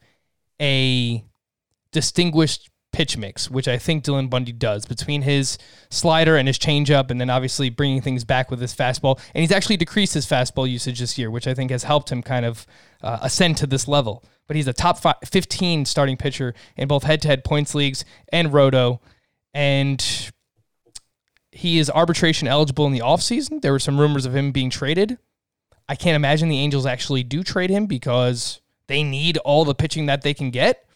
a 0.60 1.24
distinguished 1.92 2.68
pitch 2.90 3.16
mix, 3.16 3.48
which 3.48 3.68
I 3.68 3.78
think 3.78 4.04
Dylan 4.04 4.28
Bundy 4.28 4.50
does 4.52 4.86
between 4.86 5.22
his 5.22 5.56
slider 5.88 6.36
and 6.36 6.48
his 6.48 6.58
changeup, 6.58 7.12
and 7.12 7.20
then 7.20 7.30
obviously 7.30 7.70
bringing 7.70 8.00
things 8.00 8.24
back 8.24 8.50
with 8.50 8.60
his 8.60 8.74
fastball. 8.74 9.20
And 9.32 9.42
he's 9.42 9.52
actually 9.52 9.76
decreased 9.76 10.14
his 10.14 10.26
fastball 10.26 10.68
usage 10.68 10.98
this 10.98 11.16
year, 11.16 11.30
which 11.30 11.46
I 11.46 11.54
think 11.54 11.70
has 11.70 11.84
helped 11.84 12.10
him 12.10 12.22
kind 12.22 12.44
of 12.44 12.66
uh, 13.02 13.18
ascend 13.22 13.58
to 13.58 13.68
this 13.68 13.86
level. 13.86 14.24
But 14.48 14.56
he's 14.56 14.66
a 14.66 14.72
top 14.72 14.98
fi 14.98 15.14
15 15.24 15.84
starting 15.84 16.16
pitcher 16.16 16.54
in 16.76 16.88
both 16.88 17.04
head 17.04 17.22
to 17.22 17.28
head 17.28 17.44
points 17.44 17.72
leagues 17.72 18.04
and 18.32 18.52
roto. 18.52 19.00
And 19.54 20.32
he 21.56 21.78
is 21.78 21.88
arbitration 21.88 22.46
eligible 22.46 22.86
in 22.86 22.92
the 22.92 23.00
offseason. 23.00 23.62
There 23.62 23.72
were 23.72 23.78
some 23.78 23.98
rumors 23.98 24.26
of 24.26 24.36
him 24.36 24.52
being 24.52 24.68
traded. 24.68 25.18
I 25.88 25.94
can't 25.94 26.16
imagine 26.16 26.48
the 26.48 26.58
Angels 26.58 26.84
actually 26.84 27.22
do 27.22 27.42
trade 27.42 27.70
him 27.70 27.86
because 27.86 28.60
they 28.88 29.02
need 29.02 29.38
all 29.38 29.64
the 29.64 29.74
pitching 29.74 30.06
that 30.06 30.22
they 30.22 30.34
can 30.34 30.50
get. 30.50 30.86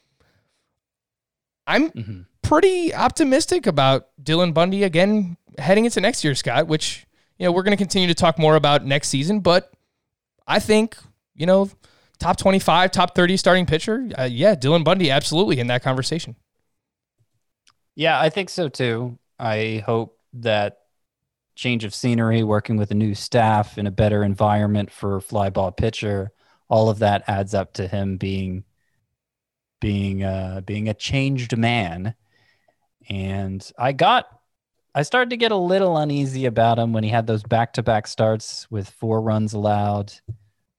I'm 1.66 2.26
pretty 2.42 2.92
optimistic 2.92 3.66
about 3.66 4.08
Dylan 4.22 4.52
Bundy 4.52 4.82
again 4.82 5.36
heading 5.58 5.86
into 5.86 6.00
next 6.00 6.24
year, 6.24 6.34
Scott, 6.34 6.66
which, 6.66 7.06
you 7.38 7.46
know, 7.46 7.52
we're 7.52 7.62
going 7.62 7.76
to 7.76 7.82
continue 7.82 8.08
to 8.08 8.14
talk 8.14 8.38
more 8.38 8.56
about 8.56 8.84
next 8.84 9.08
season, 9.08 9.40
but 9.40 9.72
I 10.46 10.58
think, 10.58 10.96
you 11.34 11.46
know, 11.46 11.70
top 12.18 12.36
25, 12.36 12.90
top 12.90 13.14
30 13.14 13.36
starting 13.38 13.66
pitcher, 13.66 14.10
uh, 14.18 14.24
yeah, 14.24 14.54
Dylan 14.54 14.84
Bundy 14.84 15.10
absolutely 15.10 15.58
in 15.58 15.68
that 15.68 15.82
conversation. 15.82 16.36
Yeah, 17.94 18.20
I 18.20 18.28
think 18.28 18.50
so 18.50 18.68
too. 18.68 19.18
I 19.38 19.82
hope 19.86 20.19
that 20.32 20.78
change 21.54 21.84
of 21.84 21.94
scenery, 21.94 22.42
working 22.42 22.76
with 22.76 22.90
a 22.90 22.94
new 22.94 23.14
staff 23.14 23.76
in 23.76 23.86
a 23.86 23.90
better 23.90 24.22
environment 24.22 24.90
for 24.90 25.20
fly 25.20 25.50
ball 25.50 25.72
pitcher, 25.72 26.32
all 26.68 26.88
of 26.88 27.00
that 27.00 27.24
adds 27.26 27.54
up 27.54 27.72
to 27.74 27.86
him 27.86 28.16
being 28.16 28.64
being 29.80 30.22
uh 30.22 30.60
being 30.64 30.88
a 30.88 30.94
changed 30.94 31.56
man. 31.56 32.14
And 33.08 33.70
I 33.78 33.92
got 33.92 34.26
I 34.94 35.02
started 35.02 35.30
to 35.30 35.36
get 35.36 35.52
a 35.52 35.56
little 35.56 35.96
uneasy 35.96 36.46
about 36.46 36.78
him 36.78 36.92
when 36.92 37.04
he 37.04 37.10
had 37.10 37.26
those 37.26 37.42
back-to-back 37.42 38.06
starts 38.06 38.70
with 38.70 38.90
four 38.90 39.20
runs 39.20 39.52
allowed 39.52 40.12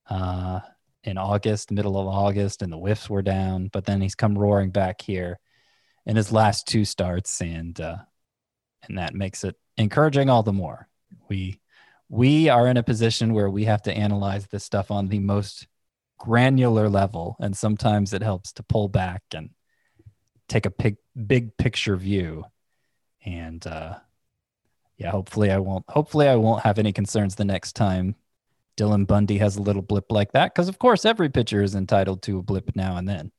uh 0.10 0.62
in 1.04 1.18
August, 1.18 1.72
middle 1.72 2.00
of 2.00 2.08
August, 2.08 2.62
and 2.62 2.72
the 2.72 2.78
whiffs 2.78 3.10
were 3.10 3.24
down, 3.24 3.70
but 3.74 3.86
then 3.86 4.02
he's 4.02 4.14
come 4.14 4.38
roaring 4.38 4.70
back 4.70 5.02
here 5.02 5.40
in 6.06 6.16
his 6.16 6.32
last 6.32 6.68
two 6.68 6.86
starts, 6.86 7.42
and 7.42 7.82
uh, 7.82 7.98
and 8.88 8.98
that 8.98 9.14
makes 9.14 9.44
it 9.44 9.56
encouraging 9.78 10.30
all 10.30 10.44
the 10.44 10.54
more. 10.54 10.88
We 11.30 11.60
we 12.10 12.50
are 12.50 12.68
in 12.68 12.78
a 12.78 12.84
position 12.84 13.34
where 13.34 13.50
we 13.50 13.66
have 13.66 13.82
to 13.84 13.94
analyze 13.94 14.48
this 14.48 14.64
stuff 14.64 14.92
on 14.92 15.08
the 15.08 15.20
most 15.20 15.68
granular 16.18 16.90
level, 16.90 17.36
and 17.40 17.56
sometimes 17.56 18.14
it 18.14 18.22
helps 18.22 18.52
to 18.54 18.64
pull 18.64 18.90
back 18.90 19.24
and 19.34 19.52
take 20.48 20.66
a 20.66 20.72
big 20.72 20.98
big 21.28 21.58
picture 21.58 21.96
view. 21.96 22.46
And 23.24 23.66
uh, 23.66 23.96
yeah, 24.98 25.12
hopefully 25.12 25.52
I 25.52 25.58
won't. 25.58 25.86
Hopefully 25.90 26.28
I 26.28 26.36
won't 26.36 26.64
have 26.64 26.80
any 26.80 26.92
concerns 26.92 27.36
the 27.36 27.46
next 27.46 27.74
time 27.74 28.16
Dylan 28.78 29.06
Bundy 29.06 29.38
has 29.38 29.58
a 29.58 29.62
little 29.62 29.82
blip 29.82 30.12
like 30.12 30.32
that. 30.34 30.54
Because 30.54 30.70
of 30.70 30.80
course 30.80 31.06
every 31.06 31.30
pitcher 31.30 31.62
is 31.62 31.76
entitled 31.76 32.22
to 32.24 32.40
a 32.40 32.44
blip 32.44 32.72
now 32.76 32.98
and 32.98 33.08
then. 33.08 33.32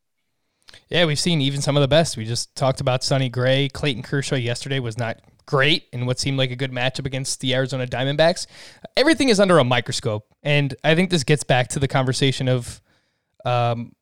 Yeah, 0.88 1.04
we've 1.04 1.20
seen 1.20 1.40
even 1.40 1.60
some 1.60 1.76
of 1.76 1.82
the 1.82 1.88
best. 1.88 2.16
We 2.16 2.24
just 2.24 2.54
talked 2.54 2.80
about 2.80 3.04
Sonny 3.04 3.28
Gray. 3.28 3.68
Clayton 3.68 4.02
Kershaw 4.02 4.36
yesterday 4.36 4.78
was 4.78 4.96
not 4.96 5.20
great 5.46 5.84
in 5.92 6.06
what 6.06 6.18
seemed 6.18 6.38
like 6.38 6.50
a 6.50 6.56
good 6.56 6.72
matchup 6.72 7.06
against 7.06 7.40
the 7.40 7.54
Arizona 7.54 7.86
Diamondbacks. 7.86 8.46
Everything 8.96 9.28
is 9.28 9.40
under 9.40 9.58
a 9.58 9.64
microscope, 9.64 10.26
and 10.42 10.74
I 10.84 10.94
think 10.94 11.10
this 11.10 11.24
gets 11.24 11.44
back 11.44 11.68
to 11.68 11.78
the 11.78 11.88
conversation 11.88 12.48
of, 12.48 12.80
um, 13.44 13.92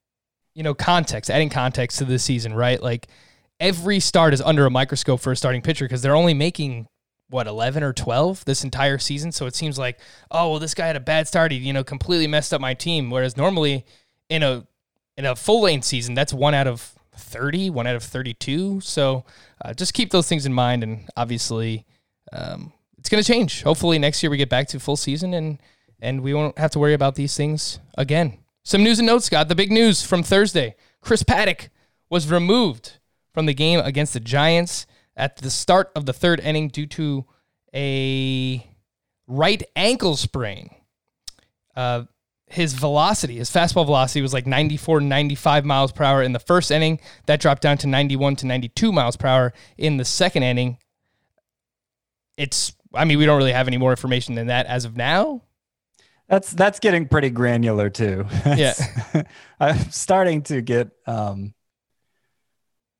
you 0.54 0.62
know, 0.62 0.74
context, 0.74 1.30
adding 1.30 1.50
context 1.50 1.98
to 1.98 2.04
the 2.04 2.18
season, 2.18 2.54
right? 2.54 2.82
Like 2.82 3.08
every 3.58 4.00
start 4.00 4.34
is 4.34 4.40
under 4.40 4.66
a 4.66 4.70
microscope 4.70 5.20
for 5.20 5.32
a 5.32 5.36
starting 5.36 5.62
pitcher 5.62 5.84
because 5.84 6.02
they're 6.02 6.16
only 6.16 6.34
making 6.34 6.86
what 7.28 7.46
11 7.46 7.84
or 7.84 7.92
12 7.92 8.44
this 8.44 8.64
entire 8.64 8.98
season 8.98 9.30
so 9.30 9.46
it 9.46 9.54
seems 9.54 9.78
like 9.78 10.00
oh 10.32 10.50
well 10.50 10.58
this 10.58 10.74
guy 10.74 10.88
had 10.88 10.96
a 10.96 11.00
bad 11.00 11.28
start 11.28 11.52
he 11.52 11.58
you 11.58 11.72
know 11.72 11.84
completely 11.84 12.26
messed 12.26 12.52
up 12.52 12.60
my 12.60 12.74
team 12.74 13.08
whereas 13.08 13.36
normally 13.36 13.84
in 14.28 14.42
a 14.42 14.66
in 15.20 15.26
a 15.26 15.36
full 15.36 15.62
lane 15.62 15.82
season, 15.82 16.14
that's 16.14 16.32
one 16.32 16.54
out 16.54 16.66
of 16.66 16.94
30, 17.20 17.70
one 17.70 17.86
out 17.86 17.96
of 17.96 18.02
32. 18.02 18.80
So 18.80 19.24
uh, 19.64 19.74
just 19.74 19.94
keep 19.94 20.10
those 20.10 20.28
things 20.28 20.46
in 20.46 20.52
mind. 20.52 20.82
And 20.82 21.08
obviously, 21.16 21.86
um, 22.32 22.72
it's 22.98 23.08
going 23.08 23.22
to 23.22 23.26
change. 23.26 23.62
Hopefully, 23.62 23.98
next 23.98 24.22
year 24.22 24.30
we 24.30 24.36
get 24.36 24.48
back 24.48 24.68
to 24.68 24.80
full 24.80 24.96
season 24.96 25.34
and, 25.34 25.58
and 26.00 26.22
we 26.22 26.34
won't 26.34 26.58
have 26.58 26.70
to 26.72 26.78
worry 26.78 26.94
about 26.94 27.14
these 27.14 27.36
things 27.36 27.78
again. 27.96 28.38
Some 28.62 28.82
news 28.82 28.98
and 28.98 29.06
notes, 29.06 29.26
Scott. 29.26 29.48
The 29.48 29.54
big 29.54 29.72
news 29.72 30.02
from 30.02 30.22
Thursday 30.22 30.76
Chris 31.00 31.22
Paddack 31.22 31.68
was 32.10 32.30
removed 32.30 32.98
from 33.32 33.46
the 33.46 33.54
game 33.54 33.80
against 33.80 34.12
the 34.12 34.20
Giants 34.20 34.86
at 35.16 35.36
the 35.38 35.50
start 35.50 35.90
of 35.94 36.06
the 36.06 36.12
third 36.12 36.40
inning 36.40 36.68
due 36.68 36.86
to 36.86 37.24
a 37.74 38.66
right 39.26 39.62
ankle 39.76 40.16
sprain. 40.16 40.70
Uh, 41.74 42.04
his 42.50 42.74
velocity, 42.74 43.36
his 43.36 43.48
fastball 43.50 43.84
velocity 43.86 44.22
was 44.22 44.32
like 44.34 44.46
94, 44.46 45.00
95 45.00 45.64
miles 45.64 45.92
per 45.92 46.04
hour 46.04 46.22
in 46.22 46.32
the 46.32 46.38
first 46.40 46.70
inning. 46.70 46.98
That 47.26 47.40
dropped 47.40 47.62
down 47.62 47.78
to 47.78 47.86
91 47.86 48.36
to 48.36 48.46
92 48.46 48.92
miles 48.92 49.16
per 49.16 49.28
hour 49.28 49.52
in 49.78 49.96
the 49.96 50.04
second 50.04 50.42
inning. 50.42 50.78
It's, 52.36 52.72
I 52.94 53.04
mean, 53.04 53.18
we 53.18 53.26
don't 53.26 53.36
really 53.38 53.52
have 53.52 53.68
any 53.68 53.76
more 53.76 53.90
information 53.90 54.34
than 54.34 54.48
that 54.48 54.66
as 54.66 54.84
of 54.84 54.96
now. 54.96 55.42
That's 56.28 56.52
that's 56.52 56.78
getting 56.78 57.08
pretty 57.08 57.30
granular 57.30 57.90
too. 57.90 58.24
Yeah. 58.46 58.74
I'm 59.60 59.90
starting 59.90 60.42
to 60.44 60.60
get 60.62 60.90
um 61.06 61.54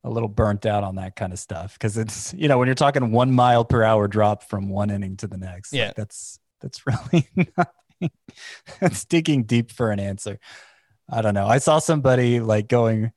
a 0.03 0.09
little 0.09 0.27
burnt 0.27 0.65
out 0.65 0.83
on 0.83 0.95
that 0.95 1.15
kind 1.15 1.31
of 1.31 1.39
stuff 1.39 1.73
because 1.73 1.97
it's 1.97 2.33
you 2.33 2.47
know 2.49 2.57
when 2.57 2.67
you're 2.67 2.75
talking 2.75 3.11
one 3.11 3.31
mile 3.31 3.63
per 3.63 3.83
hour 3.83 4.07
drop 4.07 4.43
from 4.43 4.67
one 4.69 4.89
inning 4.89 5.15
to 5.17 5.27
the 5.27 5.37
next. 5.37 5.71
like, 5.71 5.79
Yeah. 5.79 5.91
that's 5.95 6.39
that's 6.59 6.81
really 6.85 7.27
nothing. 7.35 7.65
that's 8.79 9.05
digging 9.05 9.43
deep 9.43 9.71
for 9.71 9.91
an 9.91 9.99
answer. 9.99 10.39
I 11.09 11.21
don't 11.21 11.33
know. 11.33 11.47
I 11.47 11.57
saw 11.57 11.79
somebody 11.79 12.39
like 12.39 12.67
going 12.67 13.11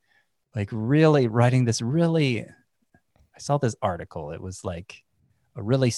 like 0.54 0.68
really 0.72 1.28
writing 1.28 1.64
this 1.64 1.82
really 1.82 2.40
I 2.42 3.38
saw 3.38 3.58
this 3.58 3.76
article. 3.82 4.30
It 4.30 4.40
was 4.40 4.64
like 4.64 5.02
a 5.56 5.62
really 5.62 5.92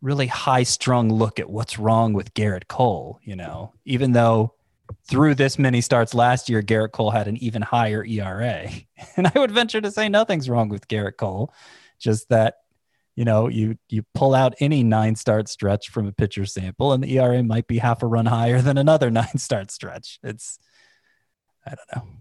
really 0.00 0.26
high 0.26 0.62
strung 0.62 1.12
look 1.12 1.38
at 1.38 1.50
what's 1.50 1.78
wrong 1.78 2.12
with 2.12 2.34
Gerrit 2.34 2.68
Cole, 2.68 3.18
you 3.22 3.36
know, 3.36 3.72
even 3.84 4.12
though 4.12 4.54
through 5.08 5.34
this 5.34 5.58
many 5.58 5.80
starts 5.80 6.14
last 6.14 6.48
year, 6.48 6.62
Gerrit 6.62 6.92
Cole 6.92 7.10
had 7.10 7.28
an 7.28 7.36
even 7.38 7.62
higher 7.62 8.04
ERA. 8.04 8.68
And 9.16 9.30
I 9.32 9.38
would 9.38 9.50
venture 9.52 9.80
to 9.80 9.90
say 9.90 10.08
nothing's 10.08 10.48
wrong 10.48 10.68
with 10.68 10.88
Gerrit 10.88 11.16
Cole, 11.16 11.52
just 11.98 12.28
that, 12.30 12.56
you 13.18 13.24
know, 13.24 13.48
you 13.48 13.76
you 13.88 14.04
pull 14.14 14.32
out 14.32 14.54
any 14.60 14.84
nine 14.84 15.16
start 15.16 15.48
stretch 15.48 15.88
from 15.88 16.06
a 16.06 16.12
pitcher 16.12 16.46
sample 16.46 16.92
and 16.92 17.02
the 17.02 17.18
ERA 17.18 17.42
might 17.42 17.66
be 17.66 17.78
half 17.78 18.04
a 18.04 18.06
run 18.06 18.26
higher 18.26 18.60
than 18.62 18.78
another 18.78 19.10
nine 19.20 19.38
start 19.38 19.72
stretch. 19.72 20.20
It's 20.22 20.58
I 21.66 21.70
don't 21.70 21.96
know. 21.96 22.12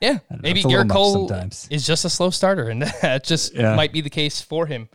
Yeah, 0.00 0.12
don't 0.12 0.30
know. 0.30 0.38
maybe 0.42 0.60
It's 0.60 0.68
Gerrit 0.68 0.90
Cole 0.90 1.28
sometimes. 1.28 1.66
is 1.72 1.84
just 1.84 2.04
a 2.04 2.10
slow 2.10 2.30
starter, 2.30 2.68
and 2.68 2.82
that 3.02 3.24
just 3.24 3.52
Yeah. 3.54 3.74
might 3.74 3.92
be 3.92 4.00
the 4.00 4.10
case 4.10 4.40
for 4.40 4.66
him. 4.66 4.88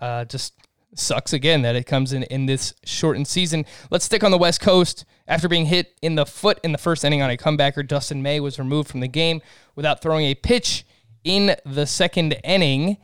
Uh, 0.00 0.24
just 0.24 0.54
sucks 0.94 1.32
again 1.34 1.60
that 1.62 1.76
it 1.76 1.84
comes 1.84 2.12
in 2.14 2.22
in 2.24 2.46
this 2.46 2.72
shortened 2.84 3.28
season. 3.28 3.66
Let's 3.90 4.06
stick 4.06 4.24
on 4.24 4.30
the 4.30 4.38
West 4.38 4.60
Coast. 4.62 5.04
After 5.28 5.46
being 5.48 5.66
hit 5.66 5.94
in 6.02 6.14
the 6.14 6.24
foot 6.26 6.58
in 6.64 6.72
the 6.72 6.78
first 6.78 7.04
inning 7.04 7.20
on 7.22 7.30
a 7.30 7.36
comebacker, 7.36 7.86
Dustin 7.86 8.22
May 8.22 8.40
was 8.40 8.58
removed 8.58 8.88
from 8.90 9.00
the 9.00 9.08
game 9.08 9.42
without 9.76 10.00
throwing 10.02 10.24
a 10.26 10.34
pitch 10.34 10.84
in 11.22 11.54
the 11.66 11.86
second 11.86 12.36
inning. 12.44 12.96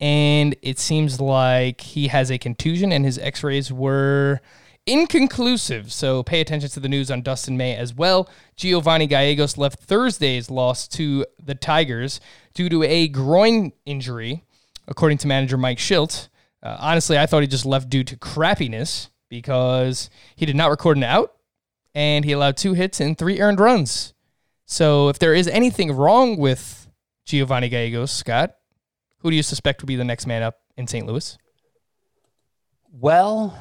And 0.00 0.54
it 0.62 0.78
seems 0.78 1.20
like 1.20 1.80
he 1.80 2.08
has 2.08 2.30
a 2.30 2.38
contusion, 2.38 2.92
and 2.92 3.04
his 3.04 3.18
x 3.18 3.42
rays 3.42 3.72
were 3.72 4.40
inconclusive. 4.88 5.92
So 5.92 6.22
pay 6.22 6.40
attention 6.40 6.70
to 6.70 6.80
the 6.80 6.88
news 6.88 7.10
on 7.10 7.22
Dustin 7.22 7.56
May 7.56 7.76
as 7.76 7.94
well. 7.94 8.28
Giovanni 8.56 9.06
Gallegos 9.06 9.58
left 9.58 9.80
Thursday's 9.80 10.50
loss 10.50 10.88
to 10.88 11.26
the 11.42 11.54
Tigers 11.54 12.20
due 12.54 12.68
to 12.70 12.82
a 12.82 13.08
groin 13.08 13.72
injury, 13.84 14.44
according 14.86 15.18
to 15.18 15.26
manager 15.26 15.58
Mike 15.58 15.78
Shildt. 15.78 16.28
Uh, 16.62 16.76
honestly, 16.80 17.18
I 17.18 17.26
thought 17.26 17.42
he 17.42 17.46
just 17.46 17.66
left 17.66 17.90
due 17.90 18.02
to 18.04 18.16
crappiness 18.16 19.10
because 19.28 20.08
he 20.34 20.46
did 20.46 20.56
not 20.56 20.70
record 20.70 20.96
an 20.96 21.04
out 21.04 21.34
and 21.94 22.24
he 22.24 22.32
allowed 22.32 22.56
two 22.56 22.72
hits 22.72 23.00
and 23.00 23.16
three 23.16 23.40
earned 23.40 23.60
runs. 23.60 24.14
So 24.64 25.08
if 25.08 25.18
there 25.18 25.34
is 25.34 25.48
anything 25.48 25.92
wrong 25.92 26.36
with 26.36 26.88
Giovanni 27.26 27.68
Gallegos, 27.68 28.10
Scott, 28.10 28.56
who 29.18 29.30
do 29.30 29.36
you 29.36 29.42
suspect 29.42 29.82
would 29.82 29.88
be 29.88 29.96
the 29.96 30.04
next 30.04 30.26
man 30.26 30.42
up 30.42 30.60
in 30.76 30.86
St. 30.86 31.06
Louis? 31.06 31.36
Well, 32.90 33.58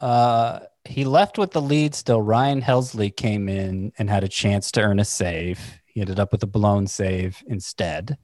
uh, 0.00 0.60
he 0.84 1.04
left 1.04 1.38
with 1.38 1.52
the 1.52 1.62
lead 1.62 1.94
still. 1.94 2.20
Ryan 2.20 2.62
Helsley 2.62 3.14
came 3.14 3.48
in 3.48 3.92
and 3.98 4.10
had 4.10 4.24
a 4.24 4.28
chance 4.28 4.70
to 4.72 4.82
earn 4.82 4.98
a 4.98 5.04
save. 5.04 5.80
He 5.86 6.00
ended 6.00 6.18
up 6.18 6.32
with 6.32 6.42
a 6.42 6.46
blown 6.46 6.86
save 6.86 7.42
instead 7.46 8.18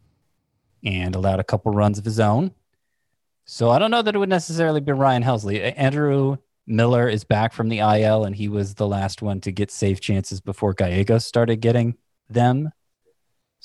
and 0.84 1.14
allowed 1.14 1.40
a 1.40 1.44
couple 1.44 1.72
runs 1.72 1.98
of 1.98 2.04
his 2.04 2.20
own. 2.20 2.52
So 3.44 3.70
I 3.70 3.78
don't 3.78 3.90
know 3.90 4.02
that 4.02 4.14
it 4.14 4.18
would 4.18 4.28
necessarily 4.28 4.80
be 4.80 4.92
Ryan 4.92 5.22
Helsley. 5.22 5.72
Andrew 5.76 6.36
Miller 6.66 7.08
is 7.08 7.24
back 7.24 7.52
from 7.52 7.68
the 7.68 7.78
IL 7.78 8.24
and 8.24 8.36
he 8.36 8.48
was 8.48 8.74
the 8.74 8.86
last 8.86 9.22
one 9.22 9.40
to 9.40 9.52
get 9.52 9.70
save 9.70 10.00
chances 10.00 10.40
before 10.40 10.74
Gallegos 10.74 11.24
started 11.24 11.56
getting 11.56 11.96
them. 12.28 12.70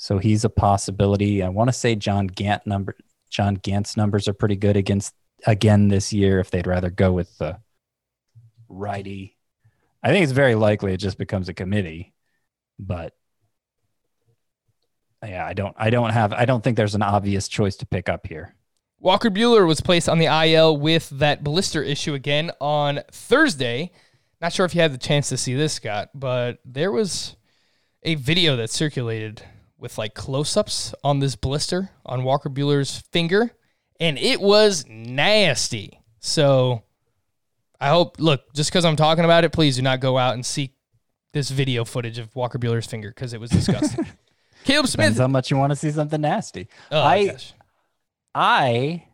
So 0.04 0.18
he's 0.18 0.44
a 0.44 0.50
possibility. 0.50 1.42
I 1.42 1.48
want 1.48 1.68
to 1.68 1.72
say 1.72 1.94
John 1.94 2.26
Gant 2.26 2.66
number 2.66 2.94
John 3.30 3.54
Gant's 3.54 3.96
numbers 3.96 4.28
are 4.28 4.34
pretty 4.34 4.54
good 4.54 4.76
against 4.76 5.14
again 5.46 5.88
this 5.88 6.12
year 6.12 6.40
if 6.40 6.50
they'd 6.50 6.66
rather 6.66 6.90
go 6.90 7.10
with 7.10 7.38
the 7.38 7.58
righty. 8.68 9.38
I 10.02 10.10
think 10.10 10.24
it's 10.24 10.32
very 10.32 10.56
likely 10.56 10.92
it 10.92 10.98
just 10.98 11.16
becomes 11.16 11.48
a 11.48 11.54
committee, 11.54 12.12
but 12.78 13.14
yeah, 15.24 15.46
I 15.46 15.54
don't 15.54 15.74
I 15.78 15.88
don't 15.88 16.10
have 16.10 16.34
I 16.34 16.44
don't 16.44 16.62
think 16.62 16.76
there's 16.76 16.94
an 16.94 17.00
obvious 17.00 17.48
choice 17.48 17.76
to 17.76 17.86
pick 17.86 18.10
up 18.10 18.26
here. 18.26 18.54
Walker 19.00 19.30
Buehler 19.30 19.66
was 19.66 19.80
placed 19.80 20.10
on 20.10 20.18
the 20.18 20.26
IL 20.26 20.76
with 20.76 21.08
that 21.18 21.42
blister 21.42 21.82
issue 21.82 22.12
again 22.12 22.50
on 22.60 23.00
Thursday. 23.10 23.90
Not 24.42 24.52
sure 24.52 24.66
if 24.66 24.74
you 24.74 24.82
had 24.82 24.92
the 24.92 24.98
chance 24.98 25.30
to 25.30 25.38
see 25.38 25.54
this, 25.54 25.72
Scott, 25.72 26.10
but 26.12 26.58
there 26.62 26.92
was 26.92 27.36
a 28.02 28.16
video 28.16 28.56
that 28.56 28.68
circulated 28.68 29.42
with 29.78 29.98
like 29.98 30.14
close 30.14 30.56
ups 30.56 30.94
on 31.02 31.20
this 31.20 31.36
blister 31.36 31.90
on 32.06 32.24
Walker 32.24 32.50
Buehler's 32.50 32.98
finger, 33.12 33.52
and 34.00 34.18
it 34.18 34.40
was 34.40 34.84
nasty. 34.88 36.00
So 36.20 36.82
I 37.80 37.88
hope, 37.88 38.18
look, 38.18 38.52
just 38.54 38.70
because 38.70 38.84
I'm 38.84 38.96
talking 38.96 39.24
about 39.24 39.44
it, 39.44 39.52
please 39.52 39.76
do 39.76 39.82
not 39.82 40.00
go 40.00 40.16
out 40.16 40.34
and 40.34 40.44
seek 40.44 40.74
this 41.32 41.50
video 41.50 41.84
footage 41.84 42.18
of 42.18 42.34
Walker 42.34 42.58
Buehler's 42.58 42.86
finger 42.86 43.10
because 43.10 43.32
it 43.34 43.40
was 43.40 43.50
disgusting. 43.50 44.06
Caleb 44.64 44.86
Smith. 44.86 45.04
Depends 45.04 45.18
how 45.18 45.28
much 45.28 45.50
you 45.50 45.58
want 45.58 45.70
to 45.70 45.76
see 45.76 45.90
something 45.90 46.20
nasty. 46.20 46.68
Oh, 46.90 47.02
I 47.02 47.26
gosh. 47.26 47.52
I 48.34 49.04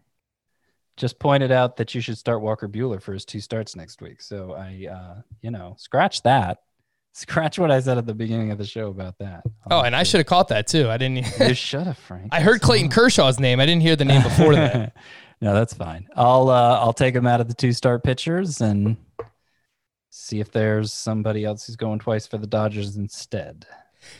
just 0.97 1.19
pointed 1.19 1.51
out 1.51 1.79
that 1.79 1.95
you 1.95 2.01
should 2.01 2.19
start 2.19 2.43
Walker 2.43 2.69
Buehler 2.69 3.03
for 3.03 3.13
his 3.13 3.25
two 3.25 3.41
starts 3.41 3.75
next 3.75 4.01
week. 4.01 4.21
So 4.23 4.53
I 4.53 4.87
uh, 4.91 5.23
you 5.41 5.51
know, 5.51 5.75
scratch 5.79 6.23
that. 6.23 6.59
Scratch 7.13 7.59
what 7.59 7.71
I 7.71 7.81
said 7.81 7.99
at 7.99 8.07
the 8.07 8.15
beginning 8.15 8.51
of 8.53 8.59
the 8.59 8.65
show 8.65 8.89
about 8.89 9.19
that. 9.19 9.43
Oh, 9.71 9.81
and 9.81 9.97
I 9.97 10.05
should 10.05 10.19
have 10.19 10.27
caught 10.27 10.49
that 10.49 10.69
too. 10.69 10.89
I 10.89 10.97
didn't. 10.97 11.27
you 11.41 11.55
should 11.55 11.87
have, 11.87 11.99
Frank. 11.99 12.29
I 12.31 12.41
heard 12.41 12.61
Clayton 12.61 12.91
Kershaw's 12.91 13.41
name. 13.41 13.59
I 13.59 13.67
didn't 13.67 13.83
hear 13.83 13.97
the 13.97 14.05
name 14.05 14.23
before 14.23 14.55
that. 14.55 14.97
no, 15.41 15.53
that's 15.53 15.75
fine. 15.75 16.09
I'll 16.15 16.49
uh, 16.49 16.79
I'll 16.79 16.93
take 16.93 17.15
him 17.15 17.27
out 17.27 17.41
of 17.41 17.49
the 17.49 17.55
two 17.55 17.73
start 17.73 18.05
pitchers 18.05 18.61
and 18.61 18.97
see 20.11 20.41
if 20.41 20.53
there's 20.53 20.93
somebody 20.93 21.45
else 21.45 21.67
who's 21.67 21.77
going 21.77 21.99
twice 21.99 22.27
for 22.27 22.39
the 22.39 22.47
Dodgers 22.47 22.97
instead. 22.97 23.67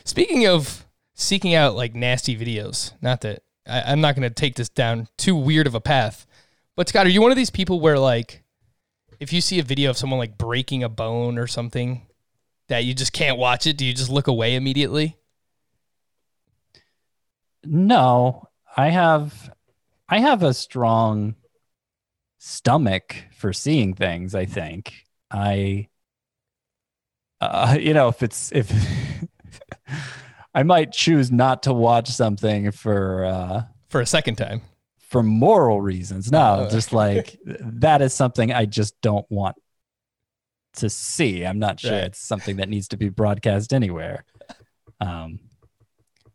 Speaking 0.03 0.45
of 0.45 0.85
seeking 1.13 1.53
out 1.53 1.75
like 1.75 1.95
nasty 1.95 2.35
videos, 2.35 2.93
not 3.01 3.21
that 3.21 3.43
I, 3.65 3.83
I'm 3.83 4.01
not 4.01 4.15
going 4.15 4.27
to 4.27 4.33
take 4.33 4.55
this 4.55 4.69
down 4.69 5.07
too 5.17 5.35
weird 5.35 5.65
of 5.65 5.75
a 5.75 5.81
path, 5.81 6.27
but 6.75 6.89
Scott, 6.89 7.05
are 7.05 7.09
you 7.09 7.21
one 7.21 7.31
of 7.31 7.37
these 7.37 7.49
people 7.49 7.79
where 7.79 7.97
like 7.99 8.43
if 9.21 9.31
you 9.31 9.39
see 9.39 9.59
a 9.59 9.63
video 9.63 9.89
of 9.89 9.97
someone 9.97 10.19
like 10.19 10.37
breaking 10.37 10.83
a 10.83 10.89
bone 10.89 11.37
or 11.37 11.47
something 11.47 12.05
that 12.71 12.83
you 12.83 12.93
just 12.93 13.13
can't 13.13 13.37
watch 13.37 13.67
it, 13.67 13.77
do 13.77 13.85
you 13.85 13.93
just 13.93 14.09
look 14.09 14.27
away 14.27 14.55
immediately? 14.55 15.17
No, 17.63 18.47
I 18.75 18.89
have 18.89 19.53
I 20.09 20.19
have 20.19 20.43
a 20.43 20.53
strong 20.53 21.35
stomach 22.39 23.15
for 23.37 23.53
seeing 23.53 23.93
things, 23.93 24.33
I 24.35 24.45
think. 24.45 25.05
I 25.29 25.87
uh, 27.39 27.77
you 27.79 27.93
know, 27.93 28.07
if 28.07 28.23
it's 28.23 28.51
if 28.51 28.71
I 30.53 30.63
might 30.63 30.91
choose 30.91 31.31
not 31.31 31.63
to 31.63 31.73
watch 31.73 32.09
something 32.09 32.71
for 32.71 33.25
uh 33.25 33.61
For 33.89 34.01
a 34.01 34.05
second 34.05 34.35
time. 34.35 34.61
for 34.99 35.21
moral 35.23 35.81
reasons. 35.81 36.31
No, 36.31 36.65
Oh. 36.67 36.69
just 36.69 36.93
like 36.93 37.37
that 37.45 38.01
is 38.01 38.13
something 38.13 38.51
I 38.51 38.65
just 38.65 38.99
don't 39.01 39.29
want 39.29 39.55
to 40.77 40.89
see. 40.89 41.43
I'm 41.45 41.59
not 41.59 41.79
sure 41.79 41.91
Right. 41.91 42.03
it's 42.05 42.19
something 42.19 42.57
that 42.57 42.69
needs 42.69 42.87
to 42.89 42.97
be 42.97 43.09
broadcast 43.09 43.73
anywhere. 43.73 44.23
Um, 44.99 45.39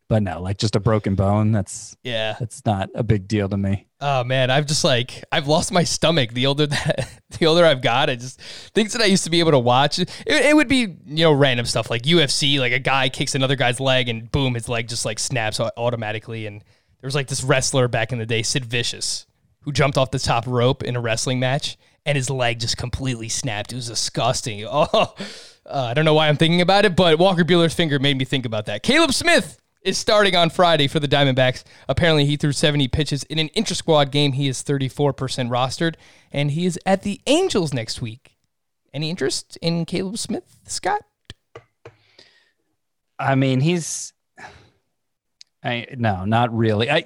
but 0.09 0.23
no, 0.23 0.41
like 0.41 0.59
just 0.59 0.77
a 0.77 0.81
broken 0.81 1.17
bone. 1.17 1.51
That's 1.51 1.97
Yeah. 2.05 2.37
that's 2.39 2.65
not 2.65 2.91
a 2.95 3.03
big 3.03 3.27
deal 3.27 3.49
to 3.49 3.57
me. 3.57 3.87
Oh 4.01 4.23
man, 4.23 4.51
I've 4.51 4.67
just 4.67 4.85
like 4.85 5.25
I've 5.33 5.49
lost 5.49 5.73
my 5.73 5.83
stomach. 5.83 6.33
The 6.33 6.47
older 6.47 6.67
that 6.69 7.09
the 7.39 7.47
older 7.47 7.65
I've 7.65 7.83
got, 7.83 8.09
I 8.09 8.15
just 8.15 8.41
things 8.73 8.93
that 8.93 9.03
I 9.03 9.07
used 9.07 9.25
to 9.25 9.31
be 9.31 9.41
able 9.41 9.51
to 9.53 9.59
watch. 9.59 9.99
It, 9.99 10.11
it 10.27 10.55
would 10.55 10.69
be 10.69 10.79
you 11.07 11.25
know 11.25 11.33
random 11.33 11.67
stuff 11.67 11.91
like 11.91 12.03
UFC, 12.03 12.61
like 12.61 12.73
a 12.73 12.79
guy 12.79 13.09
kicks 13.09 13.35
another 13.35 13.57
guy's 13.57 13.81
leg 13.81 14.09
and 14.09 14.31
boom, 14.31 14.55
his 14.55 14.69
leg 14.69 14.89
just 14.89 15.05
like 15.05 15.19
snaps 15.19 15.59
automatically. 15.59 16.47
And 16.47 16.61
there 17.01 17.09
was 17.09 17.15
like 17.17 17.27
this 17.27 17.43
wrestler 17.43 17.89
back 17.89 18.13
in 18.13 18.19
the 18.19 18.27
day, 18.27 18.43
Sid 18.43 18.65
Vicious, 18.65 19.27
who 19.63 19.73
jumped 19.73 19.99
off 19.99 20.13
the 20.13 20.19
top 20.21 20.47
rope 20.47 20.85
in 20.85 20.95
a 20.95 21.01
wrestling 21.01 21.41
match 21.41 21.77
and 22.07 22.17
his 22.17 22.31
leg 22.31 22.61
just 22.61 22.77
completely 22.79 23.29
snapped. 23.29 23.73
It 23.73 23.77
was 23.77 23.89
disgusting. 23.89 24.67
Oh, 24.79 25.15
uh, 25.67 25.87
I 25.91 25.95
don't 25.95 26.05
know 26.05 26.15
why 26.15 26.29
I'm 26.29 26.37
thinking 26.37 26.61
about 26.61 26.85
it, 26.85 26.95
but 26.95 27.19
Walker 27.19 27.45
Buehler's 27.45 27.75
finger 27.75 27.99
made 27.99 28.17
me 28.17 28.25
think 28.25 28.47
about 28.47 28.67
that. 28.67 28.85
Caleb 28.85 29.13
Smith 29.13 29.61
is 29.83 29.99
starting 29.99 30.37
on 30.37 30.49
Friday 30.49 30.87
for 30.87 31.01
the 31.01 31.09
Diamondbacks. 31.09 31.65
Apparently, 31.89 32.25
he 32.25 32.37
threw 32.37 32.53
70 32.53 32.87
pitches 32.89 33.25
in 33.25 33.41
an 33.41 33.49
intra 33.49 33.75
squad 33.75 34.13
game. 34.13 34.33
He 34.33 34.47
is 34.47 34.63
34% 34.63 35.15
rostered, 35.49 35.97
and 36.31 36.53
he 36.53 36.67
is 36.67 36.79
at 36.87 37.03
the 37.03 37.21
Angels 37.27 37.75
next 37.75 38.01
week. 38.01 38.37
Any 38.95 39.11
interest 39.11 39.59
in 39.61 39.87
Caleb 39.87 40.19
Smith, 40.19 40.57
Scott? 40.67 41.03
I 43.19 43.35
mean, 43.35 43.61
he's 43.61 44.13
I 45.67 45.87
no, 45.97 46.25
not 46.25 46.57
really. 46.57 46.89
I 46.89 47.05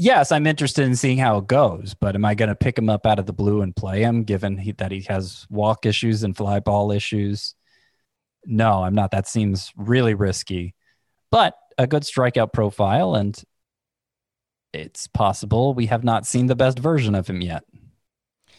yes, 0.00 0.32
I'm 0.32 0.46
interested 0.46 0.86
in 0.86 0.96
seeing 0.96 1.18
how 1.18 1.38
it 1.38 1.46
goes, 1.46 1.94
but 1.94 2.14
am 2.14 2.24
I 2.24 2.34
going 2.34 2.48
to 2.48 2.54
pick 2.54 2.78
him 2.78 2.88
up 2.88 3.06
out 3.06 3.18
of 3.18 3.26
the 3.26 3.32
blue 3.32 3.60
and 3.60 3.76
play 3.76 4.02
him 4.02 4.24
given 4.24 4.56
he, 4.56 4.72
that 4.72 4.90
he 4.90 5.02
has 5.02 5.46
walk 5.50 5.84
issues 5.84 6.22
and 6.22 6.36
fly 6.36 6.58
ball 6.58 6.90
issues? 6.90 7.54
No, 8.46 8.82
I'm 8.82 8.94
not. 8.94 9.10
That 9.10 9.28
seems 9.28 9.72
really 9.76 10.14
risky. 10.14 10.74
But 11.30 11.54
a 11.76 11.86
good 11.86 12.02
strikeout 12.02 12.52
profile 12.52 13.14
and 13.14 13.40
it's 14.72 15.06
possible 15.06 15.74
we 15.74 15.86
have 15.86 16.04
not 16.04 16.26
seen 16.26 16.46
the 16.46 16.56
best 16.56 16.78
version 16.78 17.14
of 17.14 17.28
him 17.28 17.42
yet. 17.42 17.64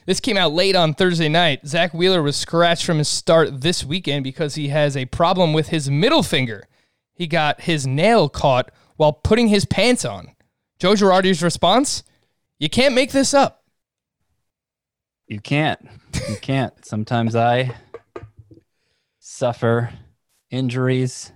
This 0.06 0.20
came 0.20 0.38
out 0.38 0.54
late 0.54 0.76
on 0.76 0.94
Thursday 0.94 1.30
night. 1.30 1.66
Zack 1.66 1.94
Wheeler 1.94 2.22
was 2.22 2.36
scratched 2.36 2.86
from 2.86 2.98
his 2.98 3.08
start 3.08 3.62
this 3.62 3.84
weekend 3.84 4.24
because 4.24 4.56
he 4.56 4.68
has 4.70 4.96
a 4.96 5.06
problem 5.06 5.54
with 5.54 5.70
his 5.70 5.90
middle 5.90 6.24
finger. 6.24 6.68
He 7.14 7.28
got 7.28 7.62
his 7.62 7.88
nail 7.88 8.30
caught 8.30 8.72
while 8.98 9.14
putting 9.14 9.48
his 9.48 9.66
pants 9.66 10.06
on. 10.06 10.36
Joe 10.82 10.94
Girardi's 10.94 11.44
response 11.44 12.02
You 12.58 12.68
can't 12.68 12.96
make 12.96 13.12
this 13.12 13.36
up. 13.36 13.64
You 15.28 15.40
can't. 15.40 15.80
You 16.28 16.38
can't. 16.42 16.74
Sometimes 16.84 17.36
I 17.36 17.76
suffer 19.20 19.92
injuries 20.50 21.32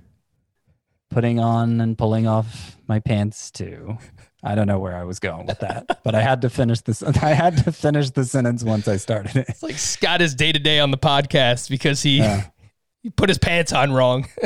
putting 1.12 1.40
on 1.40 1.80
and 1.80 1.96
pulling 1.96 2.26
off 2.26 2.76
my 2.88 2.98
pants 3.00 3.52
too. 3.52 4.00
I 4.44 4.56
don't 4.56 4.66
know 4.66 4.80
where 4.80 4.98
I 4.98 5.04
was 5.04 5.20
going 5.20 5.46
with 5.46 5.60
that, 5.60 6.02
but 6.04 6.16
I 6.16 6.22
had 6.22 6.42
to 6.42 6.50
finish 6.50 6.82
this. 6.82 7.04
I 7.24 7.30
had 7.34 7.64
to 7.66 7.72
finish 7.72 8.10
the 8.10 8.26
sentence 8.26 8.64
once 8.64 8.88
I 8.88 8.98
started 8.98 9.36
it. 9.36 9.46
It's 9.48 9.62
like 9.62 9.78
Scott 9.78 10.24
is 10.24 10.34
day 10.34 10.54
to 10.54 10.60
day 10.60 10.80
on 10.80 10.90
the 10.90 10.98
podcast 10.98 11.70
because 11.70 12.02
he, 12.02 12.18
Yeah. 12.18 12.48
he 13.04 13.12
put 13.12 13.30
his 13.30 13.38
pants 13.38 13.72
on 13.74 13.94
wrong. 13.94 14.28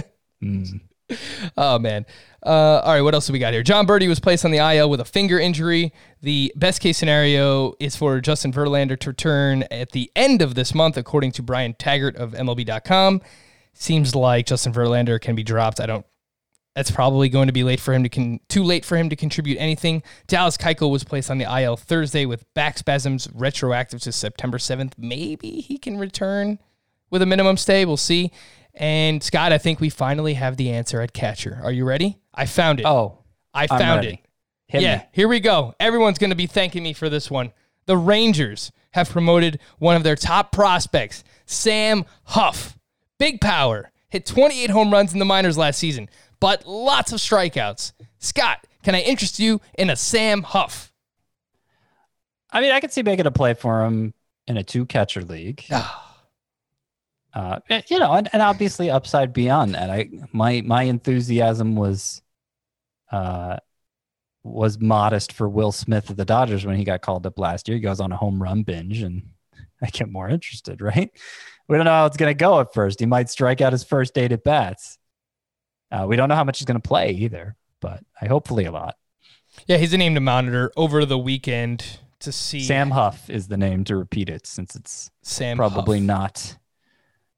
Mm. 0.42 0.80
Oh 1.58 1.80
man. 1.80 2.06
Uh, 2.46 2.82
all 2.84 2.94
right, 2.94 3.02
what 3.02 3.14
else 3.14 3.28
do 3.28 3.34
we 3.34 3.40
got 3.40 3.54
here? 3.54 3.64
John 3.64 3.86
Birdie 3.86 4.08
was 4.08 4.20
placed 4.20 4.46
on 4.46 4.52
the 4.52 4.60
IL 4.60 4.90
with 4.90 5.02
a 5.02 5.06
finger 5.06 5.40
injury. 5.40 5.92
The 6.22 6.54
best 6.56 6.80
case 6.80 6.98
scenario 6.98 7.74
is 7.80 7.98
for 7.98 8.22
Justin 8.22 8.54
Verlander 8.54 8.98
to 9.00 9.10
return 9.10 9.64
at 9.70 9.92
the 9.92 10.10
end 10.16 10.42
of 10.42 10.56
this 10.56 10.74
month, 10.74 10.96
according 10.96 11.34
to 11.34 11.42
Brian 11.42 11.74
Taggart 11.74 12.16
of 12.16 12.32
MLB.com. 12.32 13.22
Seems 13.74 14.16
like 14.16 14.46
Justin 14.46 14.72
Verlander 14.72 15.20
can 15.20 15.36
be 15.36 15.44
dropped. 15.44 15.80
I 15.82 15.86
don't. 15.86 16.06
That's 16.76 16.92
probably 16.92 17.28
going 17.28 17.48
to 17.48 17.54
be 17.54 17.64
late 17.64 17.82
for 17.82 17.94
him 17.94 18.04
to 18.04 18.10
con- 18.10 18.40
too 18.48 18.64
late 18.64 18.86
for 18.86 18.96
him 18.96 19.10
to 19.10 19.16
contribute 19.18 19.58
anything. 19.58 20.02
Dallas 20.28 20.56
Keuchel 20.56 20.92
was 20.92 21.04
placed 21.04 21.30
on 21.30 21.40
the 21.40 21.62
IL 21.62 21.76
Thursday 21.76 22.26
with 22.26 22.46
back 22.54 22.78
spasms, 22.78 23.28
retroactive 23.34 24.00
to 24.02 24.14
September 24.14 24.60
seventh. 24.60 24.96
Maybe 24.98 25.60
he 25.62 25.78
can 25.78 25.98
return 25.98 26.60
with 27.10 27.22
a 27.22 27.26
minimum 27.26 27.58
stay. 27.58 27.84
We'll 27.86 27.98
see. 27.98 28.32
And 28.80 29.22
Scott, 29.22 29.52
I 29.52 29.58
think 29.58 29.82
we 29.82 29.90
finally 29.90 30.36
have 30.36 30.56
the 30.56 30.72
answer 30.72 31.02
at 31.02 31.12
catcher. 31.12 31.60
Are 31.62 31.72
you 31.72 31.84
ready? 31.84 32.18
I 32.34 32.46
found 32.46 32.80
it. 32.80 32.86
Oh, 32.86 33.20
I 33.54 33.68
found 33.68 34.06
it. 34.06 34.20
hit 34.68 34.82
yeah, 34.82 34.98
me. 35.00 35.04
here 35.12 35.28
we 35.28 35.42
go. 35.42 35.76
Everyone's 35.82 36.18
going 36.18 36.30
to 36.30 36.36
be 36.36 36.48
thanking 36.48 36.82
me 36.82 36.94
for 36.94 37.10
this 37.10 37.30
one. 37.30 37.52
The 37.88 37.98
Rangers 37.98 38.72
have 38.92 39.10
promoted 39.10 39.60
one 39.80 39.98
of 39.98 40.04
their 40.04 40.16
top 40.16 40.54
prospects, 40.54 41.26
Sam 41.46 42.06
Huff. 42.24 42.80
Big 43.18 43.42
power. 43.42 43.92
Hit 44.08 44.26
28 44.26 44.70
home 44.70 44.94
runs 44.94 45.12
in 45.12 45.20
the 45.20 45.26
minors 45.26 45.58
last 45.58 45.78
season, 45.78 46.10
but 46.40 46.66
lots 46.66 47.12
of 47.12 47.20
strikeouts. 47.20 47.92
Scott, 48.18 48.66
can 48.82 48.96
I 48.96 49.02
interest 49.02 49.40
you 49.40 49.60
in 49.78 49.90
a 49.90 49.96
Sam 49.98 50.42
Huff? 50.42 50.94
I 52.50 52.62
mean, 52.62 52.72
I 52.72 52.80
could 52.80 52.94
see 52.94 53.04
making 53.04 53.28
a 53.28 53.32
play 53.32 53.54
for 53.54 53.84
him 53.84 54.14
in 54.48 54.56
a 54.56 54.64
two 54.64 54.86
catcher 54.86 55.22
league. 55.22 55.66
Ah. 55.70 56.09
Uh, 57.34 57.60
you 57.88 58.00
know, 58.00 58.14
and, 58.14 58.30
and 58.34 58.42
obviously 58.42 58.90
upside 58.90 59.34
beyond 59.34 59.76
that. 59.76 59.90
I 59.90 60.10
my 60.34 60.62
my 60.66 60.84
enthusiasm 60.84 61.76
was 61.76 62.22
uh 63.12 63.58
was 64.44 64.80
modest 64.80 65.34
for 65.34 65.48
Will 65.50 65.72
Smith 65.72 66.10
of 66.10 66.18
the 66.18 66.26
Dodgers 66.26 66.66
when 66.66 66.76
he 66.76 66.84
got 66.84 67.02
called 67.02 67.26
up 67.26 67.38
last 67.38 67.68
year. 67.68 67.76
He 67.78 67.82
goes 67.82 68.00
on 68.00 68.12
a 68.12 68.18
home 68.18 68.42
run 68.42 68.64
binge 68.64 69.02
and 69.02 69.24
I 69.82 69.88
get 69.88 70.10
more 70.10 70.30
interested, 70.30 70.82
right? 70.82 71.12
We 71.68 71.76
don't 71.78 71.86
know 71.86 71.92
how 71.92 72.06
it's 72.08 72.18
gonna 72.18 72.34
go 72.34 72.60
at 72.62 72.74
first. 72.74 73.00
He 73.00 73.06
might 73.06 73.30
strike 73.30 73.62
out 73.62 73.74
his 73.74 73.84
first 73.84 74.18
eight 74.18 74.32
at 74.32 74.44
bats. 74.44 74.98
Uh, 75.92 76.06
we 76.08 76.16
don't 76.16 76.30
know 76.30 76.36
how 76.36 76.44
much 76.44 76.60
he's 76.60 76.66
gonna 76.66 76.80
play 76.80 77.12
either, 77.12 77.56
but 77.80 78.04
I 78.20 78.28
hopefully 78.28 78.66
a 78.66 78.72
lot. 78.72 78.96
Yeah, 79.68 79.78
he's 79.78 79.94
a 79.94 79.98
name 79.98 80.16
to 80.16 80.22
monitor 80.22 80.72
over 80.76 81.06
the 81.06 81.18
weekend 81.18 82.00
to 82.20 82.32
see 82.32 82.62
Sam 82.62 82.92
Huff 82.92 83.30
is 83.30 83.48
the 83.48 83.58
name 83.58 83.84
to 83.86 83.96
repeat 83.96 84.30
it 84.30 84.46
since 84.46 84.76
it's 84.76 85.10
Sam 85.22 85.58
probably 85.58 86.00
Huff. 86.00 86.08
not 86.08 86.58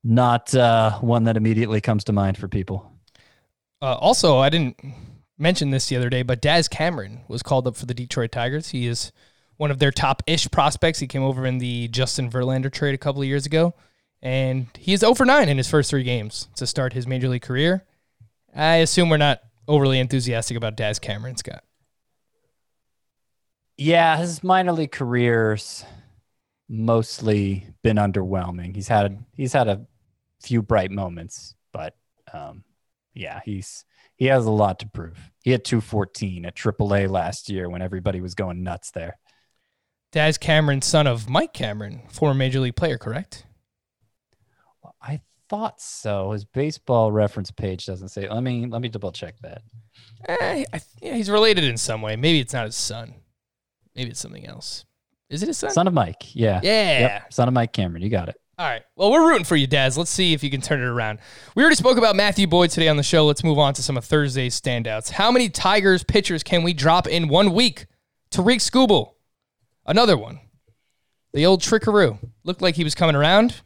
not 0.03 0.53
uh, 0.55 0.97
one 0.99 1.25
that 1.25 1.37
immediately 1.37 1.81
comes 1.81 2.03
to 2.05 2.13
mind 2.13 2.37
for 2.37 2.47
people. 2.47 2.91
Uh, 3.81 3.95
also, 3.95 4.37
I 4.37 4.49
didn't 4.49 4.77
mention 5.37 5.71
this 5.71 5.87
the 5.87 5.95
other 5.95 6.09
day, 6.09 6.23
but 6.23 6.41
Daz 6.41 6.67
Cameron 6.67 7.21
was 7.27 7.41
called 7.41 7.67
up 7.67 7.75
for 7.75 7.85
the 7.85 7.93
Detroit 7.93 8.31
Tigers. 8.31 8.69
He 8.69 8.87
is 8.87 9.11
one 9.57 9.71
of 9.71 9.79
their 9.79 9.91
top 9.91 10.23
ish 10.27 10.49
prospects. 10.49 10.99
He 10.99 11.07
came 11.07 11.23
over 11.23 11.45
in 11.45 11.57
the 11.57 11.87
Justin 11.87 12.29
Verlander 12.29 12.71
trade 12.71 12.95
a 12.95 12.99
couple 12.99 13.21
of 13.21 13.27
years 13.27 13.45
ago, 13.45 13.73
and 14.21 14.67
he 14.77 14.93
is 14.93 15.01
0 15.01 15.15
for 15.15 15.25
9 15.25 15.49
in 15.49 15.57
his 15.57 15.69
first 15.69 15.89
three 15.89 16.03
games 16.03 16.47
to 16.55 16.67
start 16.67 16.93
his 16.93 17.07
major 17.07 17.27
league 17.27 17.41
career. 17.41 17.85
I 18.55 18.75
assume 18.77 19.09
we're 19.09 19.17
not 19.17 19.41
overly 19.67 19.99
enthusiastic 19.99 20.57
about 20.57 20.75
Daz 20.75 20.99
Cameron, 20.99 21.37
Scott. 21.37 21.63
Yeah, 23.77 24.17
his 24.17 24.43
minor 24.43 24.73
league 24.73 24.91
career's 24.91 25.83
mostly 26.69 27.67
been 27.81 27.97
underwhelming. 27.97 28.75
He's 28.75 28.87
had 28.87 29.23
he's 29.35 29.53
had 29.53 29.67
a 29.67 29.85
few 30.41 30.61
bright 30.61 30.91
moments, 30.91 31.55
but 31.71 31.95
um, 32.33 32.63
yeah, 33.13 33.41
he's 33.45 33.85
he 34.15 34.25
has 34.25 34.45
a 34.45 34.51
lot 34.51 34.79
to 34.79 34.87
prove. 34.87 35.31
He 35.43 35.51
had 35.51 35.65
214 35.65 36.45
at 36.45 36.55
AAA 36.55 37.09
last 37.09 37.49
year 37.49 37.69
when 37.69 37.81
everybody 37.81 38.21
was 38.21 38.35
going 38.35 38.63
nuts 38.63 38.91
there. 38.91 39.17
Daz 40.11 40.37
Cameron, 40.37 40.81
son 40.81 41.07
of 41.07 41.29
Mike 41.29 41.53
Cameron, 41.53 42.03
former 42.09 42.33
major 42.35 42.59
league 42.59 42.75
player, 42.75 42.97
correct? 42.97 43.45
Well, 44.83 44.95
I 45.01 45.21
thought 45.49 45.79
so. 45.81 46.31
His 46.31 46.45
baseball 46.45 47.11
reference 47.11 47.51
page 47.51 47.85
doesn't 47.85 48.09
say. 48.09 48.29
Let 48.29 48.43
me 48.43 48.65
let 48.65 48.81
me 48.81 48.89
double 48.89 49.11
check 49.11 49.35
that. 49.41 49.61
Eh, 50.27 50.65
I, 50.73 50.81
yeah, 51.01 51.15
he's 51.15 51.29
related 51.29 51.63
in 51.63 51.77
some 51.77 52.01
way. 52.01 52.15
Maybe 52.15 52.39
it's 52.39 52.53
not 52.53 52.65
his 52.65 52.75
son. 52.75 53.15
Maybe 53.95 54.11
it's 54.11 54.19
something 54.19 54.45
else. 54.45 54.85
Is 55.29 55.43
it 55.43 55.47
his 55.47 55.57
son? 55.57 55.71
Son 55.71 55.87
of 55.87 55.93
Mike. 55.93 56.35
Yeah. 56.35 56.59
Yeah. 56.61 56.99
Yep. 56.99 57.33
Son 57.33 57.47
of 57.47 57.53
Mike 57.53 57.71
Cameron. 57.71 58.01
You 58.01 58.09
got 58.09 58.29
it. 58.29 58.35
All 58.61 58.67
right. 58.67 58.83
Well, 58.95 59.09
we're 59.09 59.27
rooting 59.27 59.43
for 59.43 59.55
you, 59.55 59.65
Daz. 59.65 59.97
Let's 59.97 60.11
see 60.11 60.33
if 60.33 60.43
you 60.43 60.51
can 60.51 60.61
turn 60.61 60.81
it 60.81 60.85
around. 60.85 61.17
We 61.55 61.63
already 61.63 61.77
spoke 61.77 61.97
about 61.97 62.15
Matthew 62.15 62.45
Boyd 62.45 62.69
today 62.69 62.89
on 62.89 62.95
the 62.95 63.01
show. 63.01 63.25
Let's 63.25 63.43
move 63.43 63.57
on 63.57 63.73
to 63.73 63.81
some 63.81 63.97
of 63.97 64.05
Thursday's 64.05 64.61
standouts. 64.61 65.09
How 65.09 65.31
many 65.31 65.49
Tigers 65.49 66.03
pitchers 66.03 66.43
can 66.43 66.61
we 66.61 66.71
drop 66.71 67.07
in 67.07 67.27
one 67.27 67.53
week? 67.53 67.87
Tarik 68.29 68.59
Skubal, 68.59 69.13
another 69.87 70.15
one. 70.15 70.41
The 71.33 71.43
old 71.43 71.61
trickaroo. 71.61 72.19
Looked 72.43 72.61
like 72.61 72.75
he 72.75 72.83
was 72.83 72.93
coming 72.93 73.15
around. 73.15 73.61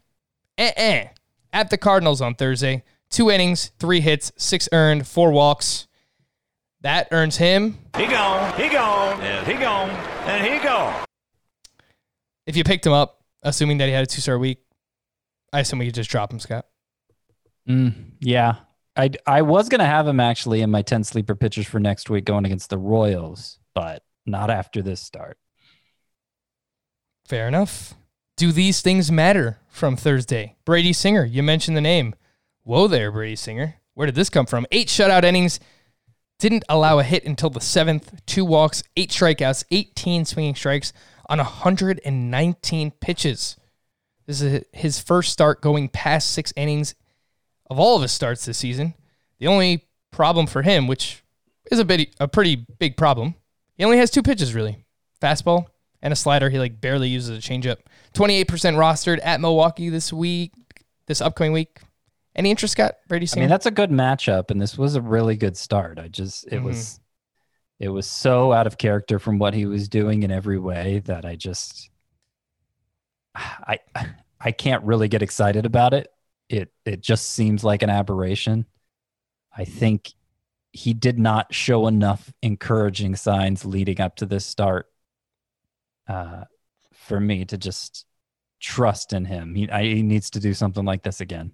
Eh-eh. 0.58 1.10
At 1.52 1.70
the 1.70 1.78
Cardinals 1.78 2.22
on 2.22 2.34
Thursday. 2.34 2.86
Two 3.10 3.30
innings, 3.30 3.72
three 3.78 4.00
hits, 4.00 4.32
six 4.38 4.70
earned, 4.72 5.06
four 5.06 5.34
walks. 5.34 5.88
That 6.80 7.10
earns 7.12 7.36
him. 7.36 7.80
He 7.98 8.08
gone, 8.08 8.54
he 8.58 8.70
gone, 8.70 9.20
and 9.20 9.46
he 9.46 9.56
gone, 9.56 9.90
and 9.90 10.54
he 10.54 10.64
gone. 10.64 11.04
If 12.46 12.56
you 12.56 12.64
picked 12.64 12.86
him 12.86 12.94
up, 12.94 13.26
assuming 13.44 13.80
that 13.80 13.88
he 13.88 13.92
had 13.92 14.04
a 14.04 14.08
two 14.08 14.22
star 14.22 14.40
week, 14.40 14.60
I 15.56 15.62
assume 15.62 15.80
we 15.80 15.86
could 15.86 15.96
just 15.96 16.10
drop 16.10 16.34
him, 16.34 16.40
Scott. 16.42 16.66
Mm, 17.70 18.12
yeah. 18.20 18.56
I, 18.98 19.12
I 19.26 19.42
was 19.42 19.70
going 19.70 19.80
to 19.80 19.86
have 19.86 20.06
him 20.06 20.20
actually 20.20 20.60
in 20.60 20.70
my 20.70 20.82
10 20.82 21.06
sleeper 21.06 21.34
pitchers 21.34 21.66
for 21.66 21.80
next 21.80 22.10
week 22.10 22.26
going 22.26 22.46
against 22.46 22.70
the 22.70 22.78
Royals, 22.78 23.58
but 23.74 24.04
not 24.26 24.50
after 24.50 24.82
this 24.82 25.00
start. 25.00 25.38
Fair 27.26 27.48
enough. 27.48 27.94
Do 28.36 28.52
these 28.52 28.82
things 28.82 29.14
matter 29.14 29.60
from 29.70 29.96
Thursday? 29.96 30.58
Brady 30.66 30.92
Singer, 30.92 31.24
you 31.24 31.42
mentioned 31.42 31.78
the 31.78 31.82
name. 31.82 32.16
Whoa 32.64 32.88
there, 32.90 33.10
Brady 33.10 33.38
Singer. 33.38 33.76
Where 33.94 34.08
did 34.08 34.16
this 34.16 34.30
come 34.30 34.48
from? 34.48 34.66
Eight 34.74 34.90
shutout 34.90 35.24
innings. 35.24 35.62
Didn't 36.38 36.66
allow 36.68 37.00
a 37.00 37.04
hit 37.04 37.26
until 37.26 37.50
the 37.50 37.62
seventh. 37.62 38.26
Two 38.26 38.44
walks, 38.44 38.84
eight 38.98 39.12
strikeouts, 39.12 39.64
18 39.72 40.26
swinging 40.26 40.56
strikes 40.56 40.92
on 41.30 41.38
119 41.38 42.92
pitches. 43.00 43.56
This 44.28 44.42
is 44.42 44.64
his 44.74 45.00
first 45.00 45.32
start 45.32 45.62
going 45.62 45.90
past 45.90 46.32
six 46.32 46.52
innings 46.56 46.96
of 47.70 47.80
all 47.80 47.96
of 47.96 48.02
his 48.02 48.12
starts 48.12 48.46
this 48.46 48.58
season. 48.58 48.94
The 49.40 49.48
only 49.48 49.86
problem 50.12 50.48
for 50.48 50.62
him, 50.62 50.88
which 50.88 51.24
is 51.72 51.80
a 51.80 51.86
bit 51.86 52.16
a 52.20 52.28
pretty 52.28 52.66
big 52.80 52.98
problem, 52.98 53.36
he 53.76 53.84
only 53.84 53.98
has 53.98 54.10
two 54.10 54.24
pitches 54.24 54.54
really. 54.54 54.86
Fastball 55.22 55.66
and 56.02 56.12
a 56.12 56.16
slider. 56.16 56.50
He 56.50 56.60
like 56.60 56.80
barely 56.80 57.10
uses 57.10 57.38
a 57.38 57.42
changeup. 57.42 57.78
28% 58.14 58.46
rostered 58.46 59.20
at 59.24 59.42
Milwaukee 59.42 59.90
this 59.90 60.14
week, 60.14 60.54
this 61.08 61.22
upcoming 61.22 61.52
week. 61.52 61.80
Any 62.36 62.52
interest, 62.52 62.74
Scott 62.74 62.96
Brady 63.08 63.24
I 63.24 63.28
Singer? 63.28 63.44
mean, 63.44 63.50
that's 63.50 63.66
a 63.66 63.72
good 63.72 63.92
matchup, 63.92 64.52
and 64.52 64.62
this 64.62 64.78
was 64.78 64.96
a 64.96 65.02
really 65.02 65.38
good 65.38 65.56
start. 65.56 66.00
I 66.00 66.10
just, 66.10 66.46
it 66.48 66.56
mm-hmm. 66.56 66.66
was, 66.66 67.00
it 67.80 67.90
was 67.90 68.08
so 68.08 68.52
out 68.52 68.68
of 68.68 68.78
character 68.78 69.20
from 69.20 69.40
what 69.40 69.54
he 69.54 69.66
was 69.66 69.88
doing 69.88 70.24
in 70.24 70.32
every 70.32 70.60
way 70.60 71.00
that 71.06 71.24
I 71.26 71.38
just, 71.38 71.90
I, 73.68 73.80
I 74.40 74.52
can't 74.52 74.84
really 74.84 75.08
get 75.08 75.22
excited 75.22 75.66
about 75.66 75.94
it. 75.94 76.12
It, 76.50 76.72
it 76.86 77.02
just 77.02 77.32
seems 77.32 77.64
like 77.64 77.82
an 77.82 77.90
aberration. 77.90 78.66
I 79.56 79.66
think 79.66 80.14
he 80.72 80.94
did 80.94 81.18
not 81.18 81.54
show 81.54 81.88
enough 81.88 82.32
encouraging 82.42 83.16
signs 83.16 83.66
leading 83.66 84.02
up 84.02 84.18
to 84.18 84.26
this 84.26 84.46
start, 84.46 84.92
uh, 86.08 86.44
for 86.94 87.20
me 87.20 87.46
to 87.46 87.58
just 87.58 88.06
trust 88.60 89.14
in 89.14 89.26
him. 89.26 89.56
He, 89.56 89.70
I, 89.70 89.84
he 89.84 90.04
needs 90.04 90.30
to 90.32 90.40
do 90.40 90.54
something 90.54 90.86
like 90.86 91.04
this 91.04 91.22
again. 91.22 91.52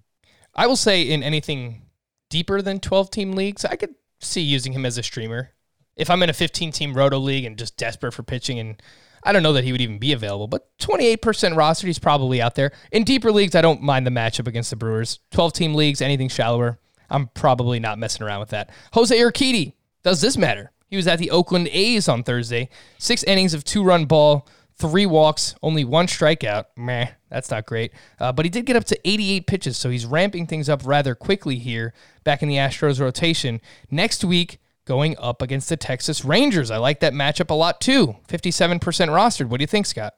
I 0.56 0.68
will 0.68 0.76
say 0.76 1.04
in 1.04 1.24
anything 1.24 1.84
deeper 2.30 2.62
than 2.62 2.80
12 2.80 3.12
team 3.12 3.34
leagues, 3.34 3.64
I 3.64 3.76
could 3.76 3.96
see 4.20 4.42
using 4.42 4.74
him 4.74 4.86
as 4.86 4.98
a 4.98 5.04
streamer. 5.04 5.52
If 5.96 6.10
I'm 6.10 6.24
in 6.24 6.30
a 6.30 6.34
15 6.34 6.72
team 6.72 6.94
roto 6.94 7.18
league 7.18 7.46
and 7.46 7.58
just 7.58 7.78
desperate 7.78 8.14
for 8.14 8.24
pitching, 8.24 8.60
and 8.60 8.82
I 9.24 9.32
don't 9.32 9.44
know 9.44 9.54
that 9.54 9.64
he 9.64 9.72
would 9.72 9.82
even 9.82 10.00
be 10.00 10.14
available, 10.14 10.48
but 10.48 10.68
28% 10.80 11.56
roster, 11.56 11.88
he's 11.88 12.00
probably 12.00 12.42
out 12.42 12.56
there. 12.56 12.72
In 12.92 13.04
deeper 13.04 13.32
leagues, 13.32 13.56
I 13.56 13.62
don't 13.62 13.82
mind 13.82 14.08
the 14.08 14.12
matchup 14.12 14.48
against 14.48 14.70
the 14.70 14.76
Brewers. 14.76 15.20
12 15.32 15.54
team 15.54 15.76
leagues, 15.76 16.02
anything 16.02 16.30
shallower, 16.30 16.80
I'm 17.10 17.28
probably 17.28 17.80
not 17.80 18.00
messing 18.00 18.26
around 18.26 18.40
with 18.40 18.50
that. 18.50 18.70
Jose 18.94 19.16
Urquidy, 19.16 19.74
does 20.04 20.22
this 20.22 20.38
matter? 20.38 20.72
He 20.88 20.96
was 20.96 21.08
at 21.08 21.20
the 21.20 21.32
Oakland 21.32 21.70
A's 21.72 22.10
on 22.10 22.24
Thursday. 22.24 22.70
Six 22.98 23.24
innings 23.24 23.54
of 23.54 23.64
two 23.64 23.84
run 23.84 24.06
ball, 24.06 24.48
three 24.76 25.06
walks, 25.06 25.56
only 25.62 25.86
one 25.86 26.08
strikeout. 26.08 26.66
Meh, 26.76 27.08
that's 27.30 27.52
not 27.52 27.66
great. 27.66 27.92
Uh, 28.20 28.32
but 28.32 28.46
he 28.46 28.50
did 28.50 28.66
get 28.66 28.76
up 28.76 28.86
to 28.86 29.00
88 29.08 29.48
pitches, 29.48 29.78
so 29.78 29.90
he's 29.90 30.06
ramping 30.06 30.48
things 30.48 30.68
up 30.68 30.82
rather 30.86 31.16
quickly 31.16 31.58
here 31.58 31.94
back 32.24 32.42
in 32.42 32.50
the 32.50 32.56
Astros 32.56 33.00
rotation. 33.00 33.62
Next 33.90 34.24
week, 34.24 34.60
going 34.86 35.16
up 35.20 35.42
against 35.42 35.70
the 35.70 35.78
Texas 35.78 36.26
Rangers. 36.26 36.72
I 36.72 36.78
like 36.78 37.02
that 37.02 37.14
matchup 37.14 37.50
a 37.50 37.54
lot 37.54 37.82
too. 37.82 38.16
57% 38.28 38.80
rostered. 38.80 39.48
What 39.48 39.60
do 39.60 39.64
you 39.64 39.68
think, 39.68 39.86
Scott? 39.86 40.14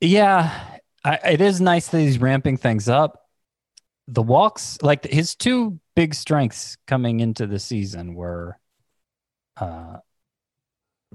Yeah, 0.00 0.78
I, 1.04 1.14
it 1.30 1.40
is 1.40 1.60
nice 1.60 1.88
that 1.88 2.00
he's 2.00 2.18
ramping 2.18 2.56
things 2.56 2.88
up. 2.88 3.20
The 4.08 4.22
walks, 4.22 4.78
like 4.82 5.04
his 5.04 5.34
two 5.34 5.80
big 5.94 6.14
strengths 6.14 6.76
coming 6.86 7.20
into 7.20 7.46
the 7.46 7.58
season 7.58 8.14
were 8.14 8.58
uh, 9.56 9.98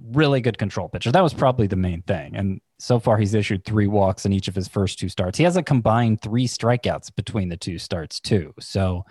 really 0.01 0.41
good 0.41 0.57
control 0.57 0.89
pitcher. 0.89 1.11
That 1.11 1.23
was 1.23 1.33
probably 1.33 1.67
the 1.67 1.75
main 1.75 2.01
thing. 2.01 2.35
And 2.35 2.61
so 2.79 2.99
far, 2.99 3.17
he's 3.17 3.33
issued 3.33 3.65
three 3.65 3.87
walks 3.87 4.25
in 4.25 4.33
each 4.33 4.47
of 4.47 4.55
his 4.55 4.67
first 4.67 4.99
two 4.99 5.09
starts. 5.09 5.37
He 5.37 5.43
has 5.43 5.57
a 5.57 5.63
combined 5.63 6.21
three 6.21 6.47
strikeouts 6.47 7.15
between 7.15 7.49
the 7.49 7.57
two 7.57 7.79
starts, 7.79 8.19
too. 8.19 8.53
So 8.59 9.05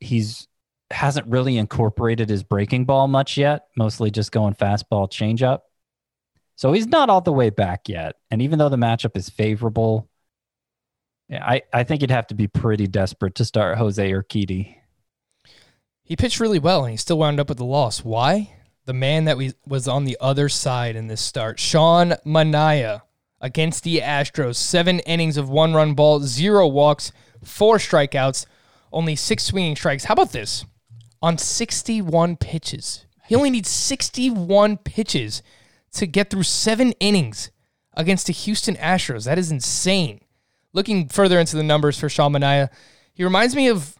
he's 0.00 0.46
hasn't 0.90 1.26
really 1.26 1.56
incorporated 1.56 2.28
his 2.28 2.42
breaking 2.42 2.84
ball 2.84 3.08
much 3.08 3.36
yet, 3.36 3.66
mostly 3.76 4.10
just 4.10 4.32
going 4.32 4.54
fastball 4.54 5.10
changeup. 5.10 5.60
So 6.56 6.72
he's 6.72 6.86
not 6.86 7.10
all 7.10 7.20
the 7.20 7.32
way 7.32 7.50
back 7.50 7.88
yet. 7.88 8.16
And 8.30 8.40
even 8.42 8.58
though 8.58 8.68
the 8.68 8.76
matchup 8.76 9.16
is 9.16 9.28
favorable, 9.28 10.08
I, 11.30 11.62
I 11.72 11.84
think 11.84 12.00
you'd 12.00 12.10
have 12.10 12.28
to 12.28 12.34
be 12.34 12.46
pretty 12.46 12.86
desperate 12.86 13.34
to 13.36 13.44
start 13.44 13.78
Jose 13.78 14.10
Urquidy. 14.10 14.76
He 16.04 16.16
pitched 16.16 16.38
really 16.38 16.58
well 16.58 16.84
and 16.84 16.92
he 16.92 16.96
still 16.96 17.18
wound 17.18 17.40
up 17.40 17.48
with 17.48 17.58
the 17.58 17.64
loss. 17.64 18.04
Why? 18.04 18.54
The 18.84 18.92
man 18.92 19.24
that 19.24 19.38
we, 19.38 19.54
was 19.66 19.88
on 19.88 20.04
the 20.04 20.18
other 20.20 20.48
side 20.50 20.96
in 20.96 21.06
this 21.06 21.22
start, 21.22 21.58
Sean 21.58 22.14
Manaea 22.26 23.00
against 23.40 23.82
the 23.84 23.98
Astros. 23.98 24.56
Seven 24.56 25.00
innings 25.00 25.36
of 25.36 25.48
one 25.48 25.72
run 25.72 25.94
ball, 25.94 26.20
zero 26.20 26.68
walks, 26.68 27.10
four 27.42 27.78
strikeouts, 27.78 28.46
only 28.92 29.16
six 29.16 29.44
swinging 29.44 29.76
strikes. 29.76 30.04
How 30.04 30.12
about 30.12 30.32
this? 30.32 30.66
On 31.24 31.38
61 31.38 32.36
pitches. 32.36 33.06
He 33.26 33.34
only 33.34 33.48
needs 33.48 33.70
61 33.70 34.76
pitches 34.76 35.42
to 35.92 36.06
get 36.06 36.28
through 36.28 36.42
seven 36.42 36.92
innings 37.00 37.50
against 37.94 38.26
the 38.26 38.34
Houston 38.34 38.74
Astros. 38.74 39.24
That 39.24 39.38
is 39.38 39.50
insane. 39.50 40.20
Looking 40.74 41.08
further 41.08 41.40
into 41.40 41.56
the 41.56 41.62
numbers 41.62 41.98
for 41.98 42.10
Sean 42.10 42.34
Manaea, 42.34 42.68
he 43.14 43.24
reminds 43.24 43.56
me 43.56 43.68
of 43.68 43.96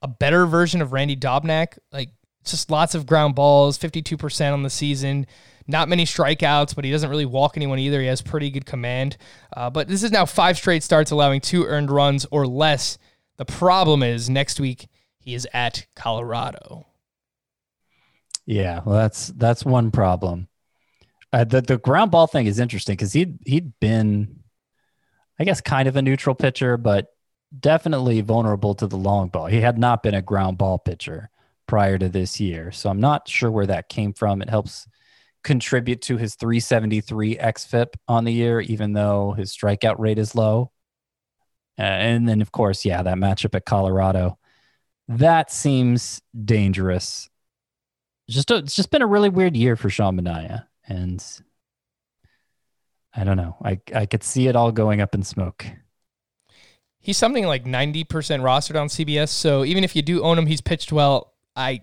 a 0.00 0.06
better 0.06 0.46
version 0.46 0.80
of 0.80 0.92
Randy 0.92 1.16
Dobnak. 1.16 1.76
Like 1.90 2.10
just 2.44 2.70
lots 2.70 2.94
of 2.94 3.04
ground 3.04 3.34
balls, 3.34 3.76
52% 3.76 4.52
on 4.52 4.62
the 4.62 4.70
season. 4.70 5.26
Not 5.66 5.88
many 5.88 6.04
strikeouts, 6.04 6.76
but 6.76 6.84
he 6.84 6.92
doesn't 6.92 7.10
really 7.10 7.26
walk 7.26 7.56
anyone 7.56 7.80
either. 7.80 8.00
He 8.00 8.06
has 8.06 8.22
pretty 8.22 8.48
good 8.48 8.64
command. 8.64 9.16
Uh, 9.56 9.70
but 9.70 9.88
this 9.88 10.04
is 10.04 10.12
now 10.12 10.24
five 10.24 10.56
straight 10.56 10.84
starts 10.84 11.10
allowing 11.10 11.40
two 11.40 11.64
earned 11.64 11.90
runs 11.90 12.26
or 12.30 12.46
less. 12.46 12.96
The 13.38 13.44
problem 13.44 14.04
is 14.04 14.30
next 14.30 14.60
week 14.60 14.86
he 15.20 15.34
is 15.34 15.46
at 15.52 15.86
Colorado. 15.94 16.86
Yeah, 18.46 18.80
well, 18.84 18.96
that's 18.96 19.28
that's 19.28 19.64
one 19.64 19.90
problem. 19.90 20.48
Uh, 21.32 21.44
the 21.44 21.60
the 21.60 21.78
ground 21.78 22.10
ball 22.10 22.26
thing 22.26 22.46
is 22.46 22.58
interesting 22.58 22.94
because 22.94 23.12
he'd 23.12 23.38
he'd 23.46 23.78
been, 23.80 24.40
I 25.38 25.44
guess, 25.44 25.60
kind 25.60 25.86
of 25.86 25.96
a 25.96 26.02
neutral 26.02 26.34
pitcher, 26.34 26.76
but 26.76 27.08
definitely 27.58 28.20
vulnerable 28.22 28.74
to 28.74 28.86
the 28.86 28.96
long 28.96 29.28
ball. 29.28 29.46
He 29.46 29.60
had 29.60 29.78
not 29.78 30.02
been 30.02 30.14
a 30.14 30.22
ground 30.22 30.58
ball 30.58 30.78
pitcher 30.78 31.30
prior 31.66 31.98
to 31.98 32.08
this 32.08 32.40
year, 32.40 32.72
so 32.72 32.90
I'm 32.90 33.00
not 33.00 33.28
sure 33.28 33.50
where 33.50 33.66
that 33.66 33.88
came 33.88 34.12
from. 34.12 34.42
It 34.42 34.50
helps 34.50 34.88
contribute 35.44 36.02
to 36.02 36.16
his 36.16 36.34
373 36.34 37.36
xFIP 37.36 37.94
on 38.08 38.24
the 38.24 38.32
year, 38.32 38.60
even 38.60 38.92
though 38.92 39.32
his 39.32 39.56
strikeout 39.56 39.98
rate 39.98 40.18
is 40.18 40.34
low. 40.34 40.72
Uh, 41.78 41.82
and 41.82 42.28
then, 42.28 42.42
of 42.42 42.52
course, 42.52 42.84
yeah, 42.84 43.02
that 43.02 43.16
matchup 43.16 43.54
at 43.54 43.64
Colorado, 43.64 44.38
that 45.10 45.50
seems 45.50 46.22
dangerous. 46.44 47.28
Just 48.28 48.50
a, 48.50 48.56
it's 48.56 48.76
just 48.76 48.90
been 48.90 49.02
a 49.02 49.06
really 49.06 49.28
weird 49.28 49.56
year 49.56 49.74
for 49.74 49.90
Sean 49.90 50.16
Manaea, 50.16 50.66
and 50.86 51.24
I 53.14 53.24
don't 53.24 53.36
know. 53.36 53.56
I 53.62 53.80
I 53.94 54.06
could 54.06 54.22
see 54.22 54.46
it 54.46 54.54
all 54.54 54.70
going 54.70 55.00
up 55.00 55.14
in 55.14 55.24
smoke. 55.24 55.66
He's 57.02 57.16
something 57.16 57.46
like 57.46 57.64
90% 57.64 58.04
rostered 58.06 58.78
on 58.78 58.88
CBS. 58.88 59.30
So 59.30 59.64
even 59.64 59.84
if 59.84 59.96
you 59.96 60.02
do 60.02 60.22
own 60.22 60.36
him, 60.36 60.46
he's 60.46 60.60
pitched 60.60 60.92
well. 60.92 61.32
I 61.56 61.80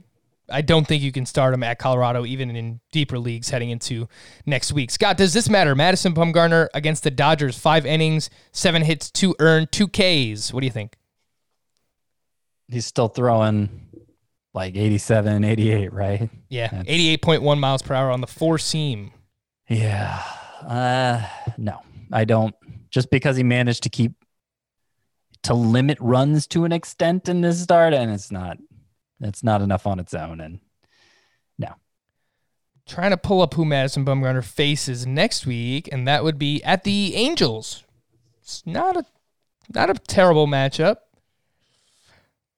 I 0.49 0.61
don't 0.61 0.87
think 0.87 1.03
you 1.03 1.11
can 1.11 1.25
start 1.25 1.53
him 1.53 1.63
at 1.63 1.79
Colorado, 1.79 2.25
even 2.25 2.55
in 2.55 2.79
deeper 2.93 3.19
leagues 3.19 3.49
heading 3.49 3.71
into 3.71 4.07
next 4.45 4.71
week. 4.71 4.89
Scott, 4.91 5.17
does 5.17 5.33
this 5.33 5.49
matter? 5.49 5.75
Madison 5.75 6.13
Bumgarner 6.13 6.69
against 6.73 7.03
the 7.03 7.11
Dodgers, 7.11 7.57
five 7.57 7.85
innings, 7.85 8.29
seven 8.53 8.83
hits, 8.83 9.11
two 9.11 9.35
earned, 9.39 9.73
two 9.73 9.87
Ks. 9.89 10.53
What 10.53 10.61
do 10.61 10.65
you 10.65 10.71
think? 10.71 10.96
He's 12.69 12.85
still 12.85 13.07
throwing 13.07 13.69
like 14.53 14.75
87, 14.75 15.43
88, 15.43 15.93
right? 15.93 16.29
Yeah, 16.49 16.67
That's- 16.67 16.85
88.1 16.87 17.59
miles 17.59 17.81
per 17.81 17.93
hour 17.93 18.11
on 18.11 18.21
the 18.21 18.27
four 18.27 18.57
seam. 18.57 19.11
Yeah. 19.69 20.21
Uh, 20.61 21.25
no, 21.57 21.81
I 22.11 22.25
don't. 22.25 22.55
Just 22.89 23.09
because 23.09 23.37
he 23.37 23.43
managed 23.43 23.83
to 23.83 23.89
keep 23.89 24.13
to 25.43 25.53
limit 25.53 25.97
runs 26.01 26.47
to 26.47 26.65
an 26.65 26.71
extent 26.71 27.29
in 27.29 27.41
this 27.41 27.61
start, 27.61 27.93
and 27.93 28.11
it's 28.11 28.31
not. 28.31 28.57
It's 29.21 29.43
not 29.43 29.61
enough 29.61 29.85
on 29.87 29.99
its 29.99 30.13
own, 30.13 30.41
and 30.41 30.59
no. 31.57 31.73
Trying 32.87 33.11
to 33.11 33.17
pull 33.17 33.41
up 33.41 33.53
who 33.53 33.65
Madison 33.65 34.05
Bumgarner 34.05 34.43
faces 34.43 35.05
next 35.05 35.45
week, 35.45 35.89
and 35.91 36.07
that 36.07 36.23
would 36.23 36.39
be 36.39 36.63
at 36.63 36.83
the 36.83 37.15
Angels. 37.15 37.83
It's 38.41 38.65
not 38.65 38.97
a 38.97 39.05
not 39.73 39.89
a 39.89 39.93
terrible 39.95 40.47
matchup. 40.47 40.97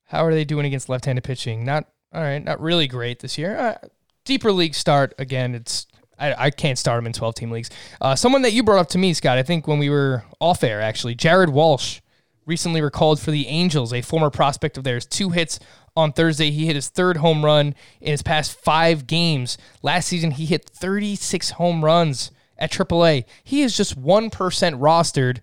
How 0.09 0.25
are 0.25 0.33
they 0.33 0.43
doing 0.43 0.65
against 0.65 0.89
left-handed 0.89 1.23
pitching? 1.23 1.63
Not 1.63 1.85
All 2.13 2.21
right, 2.21 2.43
not 2.43 2.59
really 2.59 2.87
great 2.87 3.19
this 3.19 3.37
year. 3.37 3.55
Uh, 3.55 3.87
deeper 4.25 4.51
league 4.51 4.75
start 4.75 5.13
again. 5.19 5.53
It's 5.55 5.85
I, 6.17 6.45
I 6.45 6.49
can't 6.49 6.77
start 6.77 6.99
him 6.99 7.05
in 7.05 7.13
twelve 7.13 7.35
team 7.35 7.51
leagues. 7.51 7.69
Uh, 8.01 8.15
someone 8.15 8.41
that 8.41 8.53
you 8.53 8.63
brought 8.63 8.79
up 8.79 8.89
to 8.89 8.97
me, 8.97 9.13
Scott. 9.13 9.37
I 9.37 9.43
think 9.43 9.67
when 9.67 9.79
we 9.79 9.89
were 9.89 10.23
off 10.39 10.63
air, 10.63 10.81
actually, 10.81 11.15
Jared 11.15 11.49
Walsh 11.49 12.01
recently 12.45 12.81
recalled 12.81 13.19
for 13.19 13.29
the 13.29 13.47
Angels, 13.47 13.93
a 13.93 14.01
former 14.01 14.31
prospect 14.31 14.77
of 14.77 14.83
theirs. 14.83 15.05
Two 15.05 15.29
hits 15.29 15.59
on 15.95 16.11
Thursday. 16.11 16.49
He 16.49 16.65
hit 16.65 16.75
his 16.75 16.89
third 16.89 17.17
home 17.17 17.45
run 17.45 17.75
in 18.01 18.11
his 18.11 18.23
past 18.23 18.59
five 18.59 19.05
games. 19.05 19.59
Last 19.83 20.07
season, 20.07 20.31
he 20.31 20.47
hit 20.47 20.67
thirty 20.67 21.15
six 21.15 21.51
home 21.51 21.85
runs 21.85 22.31
at 22.57 22.71
AAA. 22.71 23.25
He 23.43 23.61
is 23.61 23.77
just 23.77 23.95
one 23.95 24.31
percent 24.31 24.75
rostered. 24.77 25.37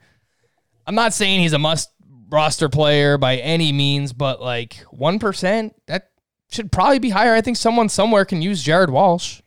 I'm 0.88 0.96
not 0.96 1.14
saying 1.14 1.40
he's 1.40 1.52
a 1.52 1.58
must 1.58 1.90
roster 2.28 2.68
player 2.68 3.18
by 3.18 3.36
any 3.36 3.72
means, 3.72 4.12
but 4.12 4.40
like 4.40 4.84
1%, 4.92 5.72
that 5.86 6.10
should 6.50 6.72
probably 6.72 6.98
be 6.98 7.10
higher. 7.10 7.34
I 7.34 7.40
think 7.40 7.56
someone 7.56 7.88
somewhere 7.88 8.24
can 8.24 8.42
use 8.42 8.62
Jared 8.62 8.90
Walsh. 8.90 9.40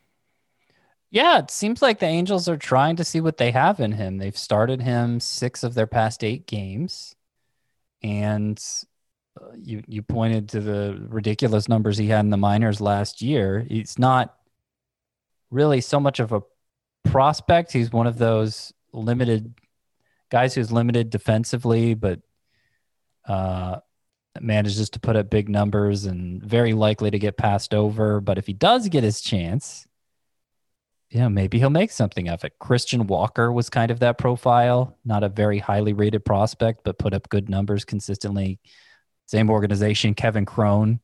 Yeah, 1.12 1.40
it 1.40 1.50
seems 1.50 1.82
like 1.82 2.00
the 2.00 2.06
Angels 2.06 2.48
are 2.48 2.58
trying 2.58 2.96
to 2.98 3.04
see 3.04 3.20
what 3.20 3.38
they 3.38 3.52
have 3.52 3.80
in 3.80 3.94
him. 3.94 4.18
They've 4.18 4.38
started 4.38 4.82
him 4.82 5.20
six 5.20 5.64
of 5.64 5.74
their 5.74 5.88
past 5.88 6.24
eight 6.24 6.46
games, 6.46 7.16
and 8.04 8.64
uh, 9.42 9.54
you 9.58 9.82
you 9.88 10.04
pointed 10.04 10.50
to 10.50 10.60
the 10.60 11.04
ridiculous 11.10 11.68
numbers 11.68 11.98
he 11.98 12.10
had 12.10 12.20
in 12.20 12.30
the 12.30 12.38
minors 12.38 12.80
last 12.80 13.24
year. 13.24 13.66
He's 13.68 13.98
not 13.98 14.36
really 15.50 15.82
so 15.82 16.00
much 16.00 16.20
of 16.20 16.32
a 16.32 16.44
prospect. 17.06 17.72
He's 17.72 17.92
one 17.92 18.06
of 18.06 18.20
those 18.20 18.72
limited 18.94 19.56
guys 20.30 20.54
who's 20.54 20.72
limited 20.72 21.10
defensively, 21.10 21.96
but 21.96 22.20
uh, 23.28 23.80
manages 24.40 24.90
to 24.92 25.00
put 25.00 25.16
up 25.16 25.30
big 25.30 25.50
numbers 25.50 26.06
and 26.06 26.42
very 26.44 26.74
likely 26.74 27.12
to 27.12 27.20
get 27.20 27.38
passed 27.38 27.74
over. 27.74 28.22
But 28.22 28.38
if 28.38 28.48
he 28.48 28.54
does 28.54 28.88
get 28.88 29.04
his 29.04 29.22
chance, 29.22 29.88
yeah, 31.10 31.28
maybe 31.28 31.58
he'll 31.58 31.72
make 31.72 31.92
something 31.92 32.30
of 32.30 32.44
it. 32.44 32.54
Christian 32.60 33.08
Walker 33.08 33.52
was 33.52 33.70
kind 33.70 33.90
of 33.90 34.00
that 34.00 34.18
profile, 34.18 34.98
not 35.04 35.24
a 35.24 35.30
very 35.30 35.58
highly 35.58 35.94
rated 35.94 36.24
prospect, 36.24 36.82
but 36.84 37.00
put 37.00 37.14
up 37.14 37.30
good 37.30 37.50
numbers 37.50 37.84
consistently. 37.84 38.60
Same 39.26 39.50
organization, 39.50 40.14
Kevin 40.14 40.46
Cron 40.46 41.00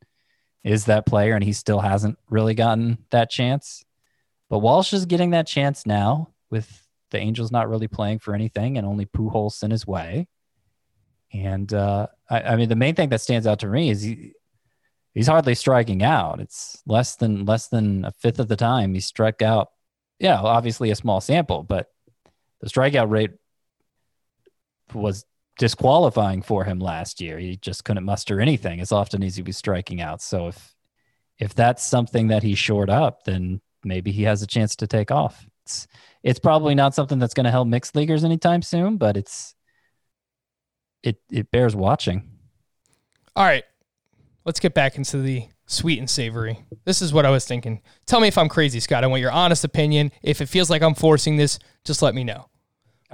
is 0.64 0.86
that 0.86 1.06
player, 1.06 1.34
and 1.34 1.44
he 1.44 1.54
still 1.54 1.80
hasn't 1.80 2.18
really 2.30 2.54
gotten 2.54 3.00
that 3.12 3.30
chance. 3.30 3.84
But 4.50 4.60
Walsh 4.60 4.94
is 4.94 5.06
getting 5.06 5.32
that 5.32 5.48
chance 5.48 5.86
now 5.86 6.30
with 6.52 6.88
the 7.12 7.18
Angels 7.18 7.52
not 7.52 7.70
really 7.70 7.88
playing 7.88 8.20
for 8.20 8.36
anything 8.36 8.78
and 8.78 8.86
only 8.86 9.06
Pujols 9.06 9.64
in 9.64 9.72
his 9.72 9.88
way. 9.88 10.28
And 11.44 11.74
uh, 11.74 12.08
I, 12.30 12.42
I 12.42 12.56
mean, 12.56 12.70
the 12.70 12.76
main 12.76 12.96
thing 12.96 13.10
that 13.10 13.22
stands 13.22 13.48
out 13.48 13.60
to 13.60 13.68
me 13.68 13.90
is 13.90 14.02
he, 14.02 14.34
he's 15.14 15.28
hardly 15.28 15.56
striking 15.56 16.04
out. 16.04 16.40
It's 16.40 16.82
less 16.86 17.16
than 17.16 17.46
less 17.46 17.68
than 17.68 18.06
a 18.06 18.12
fifth 18.12 18.40
of 18.40 18.48
the 18.48 18.56
time 18.56 18.94
he 18.94 19.00
struck 19.00 19.42
out. 19.42 19.70
Yeah, 20.20 20.40
obviously 20.40 20.92
a 20.92 20.96
small 20.96 21.20
sample, 21.20 21.64
but 21.64 21.88
the 22.62 22.70
strikeout 22.70 23.10
rate 23.10 23.32
was 24.94 25.26
disqualifying 25.58 26.42
for 26.42 26.64
him 26.64 26.80
last 26.80 27.20
year. 27.22 27.38
He 27.38 27.58
just 27.58 27.84
couldn't 27.84 28.06
muster 28.06 28.40
anything 28.40 28.80
as 28.80 28.92
often 28.92 29.24
as 29.24 29.36
he 29.36 29.42
was 29.42 29.58
striking 29.58 30.02
out. 30.02 30.22
So 30.22 30.48
if 30.48 30.76
if 31.38 31.54
that's 31.54 31.84
something 31.84 32.28
that 32.28 32.44
he 32.44 32.56
shored 32.56 32.90
up, 32.90 33.24
then 33.26 33.62
maybe 33.84 34.12
he 34.12 34.24
has 34.24 34.42
a 34.42 34.48
chance 34.48 34.76
to 34.78 34.88
take 34.88 35.12
off. 35.12 35.46
It's 35.64 35.88
it's 36.24 36.40
probably 36.40 36.76
not 36.76 36.96
something 36.96 37.20
that's 37.20 37.34
going 37.34 37.46
to 37.46 37.52
help 37.52 37.68
mixed 37.68 37.96
leaguers 37.96 38.24
anytime 38.24 38.62
soon, 38.62 38.98
but 38.98 39.18
it's 39.18 39.55
it 41.06 41.22
it 41.32 41.52
bears 41.52 41.76
watching. 41.76 42.30
All 43.36 43.46
right, 43.46 43.64
let's 44.44 44.60
get 44.60 44.74
back 44.74 44.98
into 44.98 45.18
the 45.18 45.48
sweet 45.68 46.00
and 46.00 46.10
savory. 46.10 46.66
This 46.84 47.02
is 47.02 47.14
what 47.14 47.26
I 47.26 47.30
was 47.30 47.46
thinking. 47.46 47.82
Tell 48.06 48.20
me 48.20 48.28
if 48.28 48.38
I'm 48.38 48.50
crazy, 48.50 48.80
Scott. 48.80 49.04
I 49.04 49.08
want 49.08 49.22
your 49.22 49.32
honest 49.32 49.64
opinion. 49.64 50.12
If 50.22 50.42
it 50.42 50.48
feels 50.48 50.70
like 50.70 50.82
I'm 50.82 50.96
forcing 50.96 51.38
this, 51.38 51.60
just 51.84 52.02
let 52.02 52.16
me 52.16 52.24
know. 52.24 52.50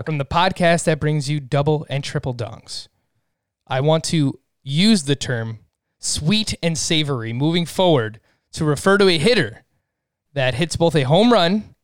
From 0.05 0.17
the 0.17 0.25
podcast 0.25 0.85
that 0.85 0.99
brings 0.99 1.29
you 1.29 1.39
double 1.39 1.85
and 1.89 2.03
triple 2.03 2.33
dongs, 2.33 2.87
I 3.67 3.81
want 3.81 4.03
to 4.05 4.39
use 4.63 5.03
the 5.03 5.15
term 5.15 5.59
sweet 5.99 6.55
and 6.63 6.77
savory 6.77 7.33
moving 7.33 7.65
forward 7.65 8.19
to 8.53 8.65
refer 8.65 8.97
to 8.97 9.07
a 9.07 9.17
hitter 9.17 9.63
that 10.33 10.55
hits 10.55 10.75
both 10.75 10.95
a 10.95 11.03
home 11.03 11.31
run 11.31 11.75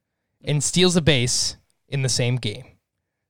and 0.44 0.64
steals 0.64 0.96
a 0.96 1.02
base 1.02 1.58
in 1.88 2.02
the 2.02 2.10
same 2.10 2.38
game. 2.38 2.77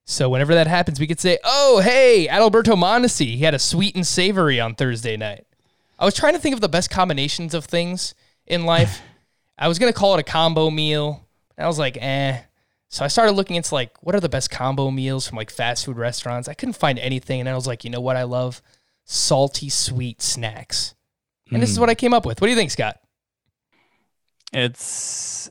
So 0.10 0.30
whenever 0.30 0.56
that 0.56 0.68
happens, 0.68 1.02
we 1.02 1.06
could 1.06 1.20
say, 1.20 1.38
"Oh, 1.44 1.82
hey, 1.82 2.30
Adalberto 2.32 2.76
Mondesi, 2.76 3.36
he 3.36 3.40
had 3.40 3.54
a 3.54 3.60
sweet 3.60 3.94
and 3.94 4.08
savory 4.08 4.58
on 4.58 4.74
Thursday 4.74 5.18
night." 5.18 5.46
I 6.00 6.06
was 6.06 6.14
trying 6.14 6.32
to 6.32 6.40
think 6.40 6.56
of 6.56 6.62
the 6.62 6.70
best 6.70 6.90
combinations 6.90 7.54
of 7.54 7.66
things 7.66 8.16
in 8.46 8.66
life. 8.66 9.02
I 9.58 9.68
was 9.68 9.78
gonna 9.78 9.92
call 9.92 10.16
it 10.16 10.22
a 10.22 10.24
combo 10.24 10.70
meal. 10.70 11.28
And 11.58 11.66
I 11.66 11.68
was 11.68 11.78
like, 11.78 11.98
eh. 12.00 12.40
So 12.88 13.04
I 13.04 13.10
started 13.10 13.34
looking 13.34 13.58
into 13.58 13.76
like 13.76 14.02
what 14.02 14.16
are 14.16 14.22
the 14.22 14.30
best 14.30 14.50
combo 14.50 14.92
meals 14.92 15.28
from 15.28 15.36
like 15.36 15.52
fast 15.52 15.84
food 15.86 15.98
restaurants. 15.98 16.48
I 16.48 16.54
couldn't 16.54 16.78
find 16.78 16.98
anything, 17.00 17.42
and 17.42 17.50
I 17.50 17.56
was 17.56 17.68
like, 17.68 17.84
you 17.84 17.90
know 17.90 18.00
what 18.00 18.16
I 18.16 18.24
love? 18.24 18.62
Salty 19.04 19.68
sweet 19.68 20.22
snacks. 20.22 20.96
And 21.52 21.62
this 21.62 21.70
is 21.70 21.80
what 21.80 21.90
I 21.90 21.96
came 21.96 22.14
up 22.14 22.26
with. 22.26 22.40
What 22.40 22.48
do 22.48 22.52
you 22.52 22.58
think, 22.58 22.72
Scott? 22.72 23.00
It's 24.54 25.50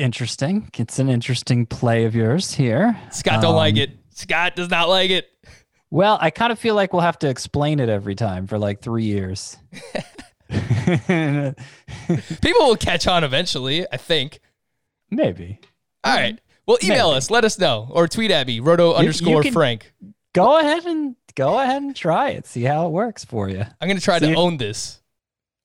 interesting. 0.00 0.70
It's 0.76 0.98
an 0.98 1.08
interesting 1.08 1.66
play 1.66 2.04
of 2.04 2.14
yours 2.14 2.52
here. 2.52 2.98
Scott 3.12 3.40
don't 3.42 3.54
like 3.56 3.74
Um, 3.74 3.80
it. 3.80 3.90
Scott 4.14 4.56
does 4.56 4.68
not 4.70 4.88
like 4.88 5.10
it. 5.10 5.28
Well, 5.90 6.18
I 6.20 6.30
kind 6.30 6.52
of 6.52 6.58
feel 6.58 6.74
like 6.74 6.92
we'll 6.92 7.02
have 7.02 7.18
to 7.20 7.28
explain 7.28 7.80
it 7.80 7.88
every 7.88 8.14
time 8.14 8.46
for 8.46 8.58
like 8.58 8.80
three 8.80 9.04
years. 9.04 9.56
People 10.48 11.54
will 12.66 12.76
catch 12.76 13.06
on 13.06 13.24
eventually, 13.24 13.86
I 13.92 13.96
think. 13.96 14.40
Maybe. 15.10 15.58
All 16.04 16.14
right. 16.14 16.38
Well, 16.66 16.78
email 16.82 17.08
Maybe. 17.08 17.16
us. 17.18 17.30
Let 17.30 17.44
us 17.44 17.58
know. 17.58 17.88
Or 17.90 18.08
tweet 18.08 18.30
at 18.30 18.46
me, 18.46 18.60
roto 18.60 18.94
underscore 18.94 19.42
can- 19.42 19.52
Frank. 19.52 19.92
Go 20.32 20.58
ahead 20.60 20.84
and 20.86 21.16
go 21.34 21.58
ahead 21.58 21.82
and 21.82 21.94
try 21.96 22.30
it. 22.30 22.46
See 22.46 22.62
how 22.62 22.86
it 22.86 22.90
works 22.90 23.24
for 23.24 23.48
you. 23.48 23.60
I'm 23.80 23.88
going 23.88 23.96
to 23.98 24.02
try 24.02 24.18
See 24.18 24.26
to 24.26 24.32
if- 24.32 24.38
own 24.38 24.56
this. 24.56 25.00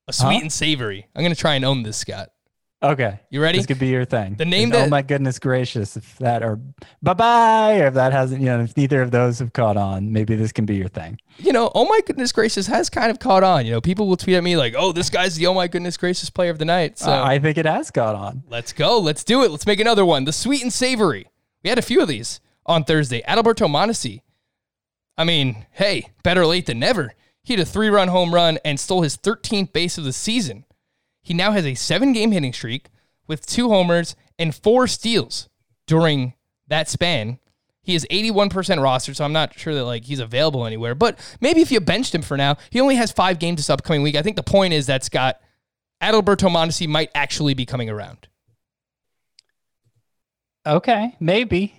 A 0.07 0.13
sweet 0.13 0.36
Huh? 0.36 0.39
and 0.41 0.53
savory. 0.53 1.07
I'm 1.15 1.23
going 1.23 1.33
to 1.33 1.39
try 1.39 1.55
and 1.55 1.65
own 1.65 1.81
this, 1.83 1.97
Scott. 1.97 2.29
Okay. 2.91 3.19
You 3.29 3.41
ready? 3.41 3.57
This 3.57 3.65
could 3.65 3.79
be 3.79 3.88
your 3.88 4.05
thing. 4.05 4.36
The 4.36 4.45
name 4.45 4.71
And, 4.71 4.86
oh 4.86 4.89
my 4.89 5.01
goodness 5.01 5.39
gracious, 5.39 5.97
if 5.97 6.17
that 6.17 6.43
or 6.43 6.59
bye 7.01 7.13
bye, 7.13 7.79
or 7.81 7.88
if 7.88 7.93
that 7.95 8.11
hasn't, 8.13 8.41
you 8.41 8.47
know, 8.47 8.61
if 8.61 8.75
neither 8.77 9.01
of 9.01 9.11
those 9.11 9.39
have 9.39 9.53
caught 9.53 9.77
on, 9.77 10.11
maybe 10.11 10.36
this 10.36 10.51
can 10.51 10.65
be 10.65 10.75
your 10.75 10.88
thing. 10.88 11.19
You 11.38 11.51
know, 11.51 11.71
oh 11.73 11.86
my 11.86 11.99
goodness 12.05 12.31
gracious 12.31 12.67
has 12.67 12.89
kind 12.89 13.09
of 13.11 13.19
caught 13.19 13.43
on. 13.43 13.65
You 13.65 13.71
know, 13.71 13.81
people 13.81 14.07
will 14.07 14.17
tweet 14.17 14.36
at 14.36 14.43
me 14.43 14.55
like, 14.57 14.75
oh, 14.77 14.91
this 14.91 15.09
guy's 15.09 15.36
the 15.36 15.47
oh 15.47 15.53
my 15.53 15.67
goodness 15.67 15.97
gracious 15.97 16.29
player 16.29 16.51
of 16.51 16.59
the 16.59 16.65
night. 16.65 16.99
So 16.99 17.11
Uh, 17.11 17.23
I 17.23 17.39
think 17.39 17.57
it 17.57 17.65
has 17.65 17.91
caught 17.91 18.15
on. 18.15 18.43
let's 18.49 18.71
go. 18.73 18.99
Let's 18.99 19.23
do 19.23 19.43
it. 19.43 19.51
Let's 19.51 19.65
make 19.65 19.79
another 19.79 20.05
one. 20.05 20.25
The 20.25 20.33
sweet 20.33 20.61
and 20.61 20.71
savory. 20.73 21.27
We 21.63 21.69
had 21.69 21.79
a 21.79 21.83
few 21.83 22.01
of 22.01 22.07
these 22.07 22.39
on 22.65 22.83
Thursday. 22.83 23.21
Adalberto 23.27 23.67
Mondesi. 23.67 24.21
I 25.17 25.23
mean, 25.23 25.65
hey, 25.71 26.09
better 26.23 26.45
late 26.45 26.65
than 26.65 26.79
never. 26.79 27.13
He 27.43 27.53
had 27.53 27.59
a 27.59 27.65
three 27.65 27.89
run 27.89 28.09
home 28.09 28.33
run 28.33 28.59
and 28.65 28.79
stole 28.79 29.01
his 29.01 29.17
13th 29.17 29.71
base 29.71 29.97
of 29.97 30.03
the 30.03 30.13
season. 30.13 30.65
He 31.26 31.34
now 31.34 31.53
has 31.53 31.65
a 31.65 31.73
seven 31.73 32.13
game 32.13 32.32
hitting 32.32 32.53
streak 32.53 32.89
with 33.26 33.47
two 33.47 33.69
homers 33.69 34.15
and 34.38 34.53
four 34.53 34.86
steals 34.86 35.49
during 35.88 36.36
that 36.67 36.88
span. 36.88 37.39
He 37.82 37.95
is 37.95 38.05
81% 38.11 38.80
roster, 38.82 39.11
so 39.15 39.26
I'm 39.26 39.34
not 39.34 39.57
sure 39.57 39.73
that 39.73 39.86
like 39.86 40.05
he's 40.05 40.19
available 40.19 40.67
anywhere. 40.67 40.93
But 40.93 41.17
maybe 41.41 41.61
if 41.61 41.71
you 41.71 41.80
benched 41.80 42.13
him 42.13 42.21
for 42.21 42.38
now, 42.38 42.57
he 42.69 42.80
only 42.80 42.93
has 42.95 43.11
five 43.11 43.39
games 43.39 43.57
this 43.57 43.71
upcoming 43.71 44.03
week. 44.03 44.15
I 44.15 44.21
think 44.21 44.36
the 44.36 44.43
point 44.43 44.76
is 44.76 44.86
that 44.86 45.03
Scott 45.03 45.41
Adalberto 45.99 46.47
Mondesi 46.47 46.88
might 46.88 47.09
actually 47.15 47.55
be 47.55 47.65
coming 47.65 47.89
around. 47.89 48.28
Okay, 50.67 51.15
maybe, 51.19 51.73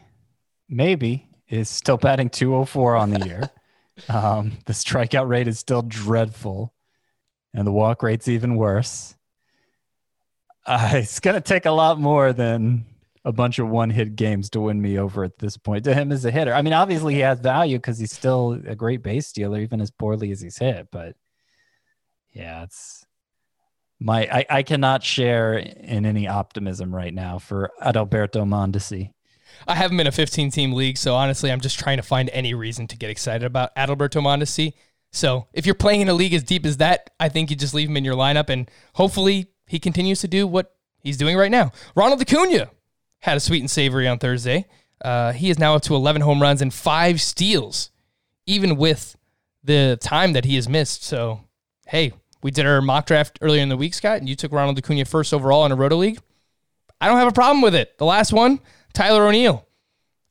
maybe 0.68 1.28
is 1.48 1.68
still 1.68 1.98
batting 1.98 2.30
204 2.30 2.96
on 2.96 3.10
the 3.10 3.24
year. 3.24 3.50
um, 4.08 4.58
the 4.66 4.72
strikeout 4.72 5.28
rate 5.28 5.46
is 5.46 5.60
still 5.60 5.82
dreadful, 5.82 6.74
and 7.54 7.64
the 7.64 7.72
walk 7.72 8.02
rate's 8.02 8.26
even 8.26 8.56
worse. 8.56 9.15
Uh, 10.66 10.90
it's 10.94 11.20
gonna 11.20 11.40
take 11.40 11.66
a 11.66 11.70
lot 11.70 11.98
more 11.98 12.32
than 12.32 12.84
a 13.24 13.32
bunch 13.32 13.58
of 13.58 13.68
one-hit 13.68 14.14
games 14.14 14.50
to 14.50 14.60
win 14.60 14.80
me 14.80 14.98
over 14.98 15.24
at 15.24 15.38
this 15.38 15.56
point. 15.56 15.84
To 15.84 15.94
him 15.94 16.12
as 16.12 16.24
a 16.24 16.30
hitter, 16.30 16.54
I 16.54 16.62
mean, 16.62 16.72
obviously 16.72 17.14
he 17.14 17.20
has 17.20 17.40
value 17.40 17.78
because 17.78 17.98
he's 17.98 18.12
still 18.12 18.60
a 18.66 18.76
great 18.76 19.02
base 19.02 19.32
dealer, 19.32 19.60
even 19.60 19.80
as 19.80 19.90
poorly 19.90 20.30
as 20.30 20.40
he's 20.40 20.58
hit. 20.58 20.88
But 20.92 21.16
yeah, 22.32 22.62
it's 22.62 23.04
my 23.98 24.28
I, 24.30 24.46
I 24.48 24.62
cannot 24.62 25.02
share 25.02 25.54
in 25.54 26.06
any 26.06 26.28
optimism 26.28 26.94
right 26.94 27.12
now 27.12 27.38
for 27.38 27.70
Adalberto 27.82 28.44
Mondesi. 28.44 29.12
I 29.66 29.74
have 29.74 29.90
him 29.90 30.00
in 30.00 30.06
a 30.06 30.12
15 30.12 30.50
team 30.50 30.72
league, 30.72 30.98
so 30.98 31.14
honestly, 31.14 31.50
I'm 31.50 31.60
just 31.60 31.78
trying 31.78 31.96
to 31.96 32.02
find 32.02 32.28
any 32.30 32.54
reason 32.54 32.86
to 32.88 32.96
get 32.96 33.10
excited 33.10 33.44
about 33.44 33.74
Adalberto 33.74 34.22
Mondesi. 34.22 34.74
So 35.12 35.46
if 35.52 35.64
you're 35.66 35.74
playing 35.74 36.02
in 36.02 36.08
a 36.08 36.14
league 36.14 36.34
as 36.34 36.44
deep 36.44 36.66
as 36.66 36.76
that, 36.76 37.10
I 37.18 37.28
think 37.28 37.50
you 37.50 37.56
just 37.56 37.74
leave 37.74 37.88
him 37.88 37.96
in 37.96 38.04
your 38.04 38.16
lineup, 38.16 38.50
and 38.50 38.70
hopefully 38.94 39.48
he 39.66 39.78
continues 39.78 40.20
to 40.20 40.28
do 40.28 40.46
what 40.46 40.74
he's 40.98 41.16
doing 41.16 41.36
right 41.36 41.50
now. 41.50 41.72
Ronald 41.94 42.20
Acuna 42.20 42.70
had 43.20 43.36
a 43.36 43.40
sweet 43.40 43.60
and 43.60 43.70
savory 43.70 44.06
on 44.06 44.18
Thursday. 44.18 44.66
Uh, 45.04 45.32
he 45.32 45.50
is 45.50 45.58
now 45.58 45.74
up 45.74 45.82
to 45.82 45.94
11 45.94 46.22
home 46.22 46.40
runs 46.40 46.62
and 46.62 46.72
five 46.72 47.20
steals, 47.20 47.90
even 48.46 48.76
with 48.76 49.16
the 49.62 49.98
time 50.00 50.32
that 50.32 50.44
he 50.44 50.54
has 50.54 50.68
missed. 50.68 51.02
So, 51.02 51.40
hey, 51.86 52.12
We 52.42 52.50
did 52.52 52.66
our 52.66 52.80
mock 52.80 53.06
draft 53.06 53.38
earlier 53.40 53.62
in 53.62 53.68
the 53.68 53.76
week, 53.76 53.92
Scott, 53.94 54.18
and 54.18 54.28
you 54.28 54.36
took 54.36 54.52
Ronald 54.52 54.78
Acuna 54.78 55.04
first 55.04 55.34
overall 55.34 55.66
in 55.66 55.72
a 55.72 55.76
Roto 55.76 55.96
League. 55.96 56.20
I 57.00 57.08
don't 57.08 57.18
have 57.18 57.28
a 57.28 57.32
problem 57.32 57.60
with 57.60 57.74
it. 57.74 57.98
The 57.98 58.04
last 58.04 58.32
one, 58.32 58.60
Tyler 58.92 59.26
O'Neill. 59.26 59.66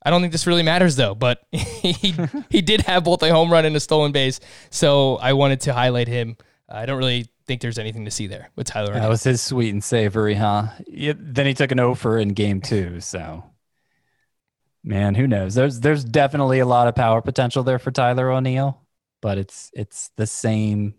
I 0.04 0.12
don't 0.12 0.22
think 0.22 0.32
this 0.32 0.48
really 0.48 0.64
matters 0.64 0.96
though, 0.96 1.16
but 1.16 1.42
he 1.52 2.14
he 2.50 2.62
did 2.62 2.82
have 2.82 3.04
both 3.04 3.22
a 3.24 3.32
home 3.32 3.52
run 3.52 3.66
and 3.66 3.76
a 3.76 3.80
stolen 3.80 4.12
base, 4.12 4.40
so 4.70 5.16
I 5.18 5.34
wanted 5.34 5.62
to 5.62 5.74
highlight 5.74 6.08
him. 6.08 6.38
I 6.70 6.86
don't 6.86 7.00
really 7.00 7.28
think 7.46 7.62
there's 7.62 7.78
anything 7.80 8.06
to 8.06 8.12
see 8.12 8.28
there 8.28 8.50
with 8.56 8.68
Tyler. 8.68 8.94
That 8.94 9.10
was 9.10 9.24
his 9.24 9.42
sweet 9.42 9.74
and 9.74 9.84
savory, 9.84 10.36
huh? 10.36 10.68
Yeah, 10.88 11.14
then 11.18 11.46
he 11.46 11.54
took 11.54 11.72
an 11.72 11.80
over 11.80 12.18
in 12.18 12.30
game 12.30 12.62
two. 12.62 13.00
So, 13.00 13.44
man, 14.84 15.16
who 15.16 15.28
knows? 15.28 15.56
There's 15.56 15.80
there's 15.80 16.04
definitely 16.04 16.60
a 16.60 16.66
lot 16.66 16.88
of 16.88 16.96
power 16.96 17.22
potential 17.22 17.64
there 17.64 17.80
for 17.80 17.92
Tyler 17.92 18.32
O'Neill, 18.32 18.82
but 19.22 19.38
it's 19.38 19.72
it's 19.74 20.12
the 20.16 20.28
same. 20.28 20.96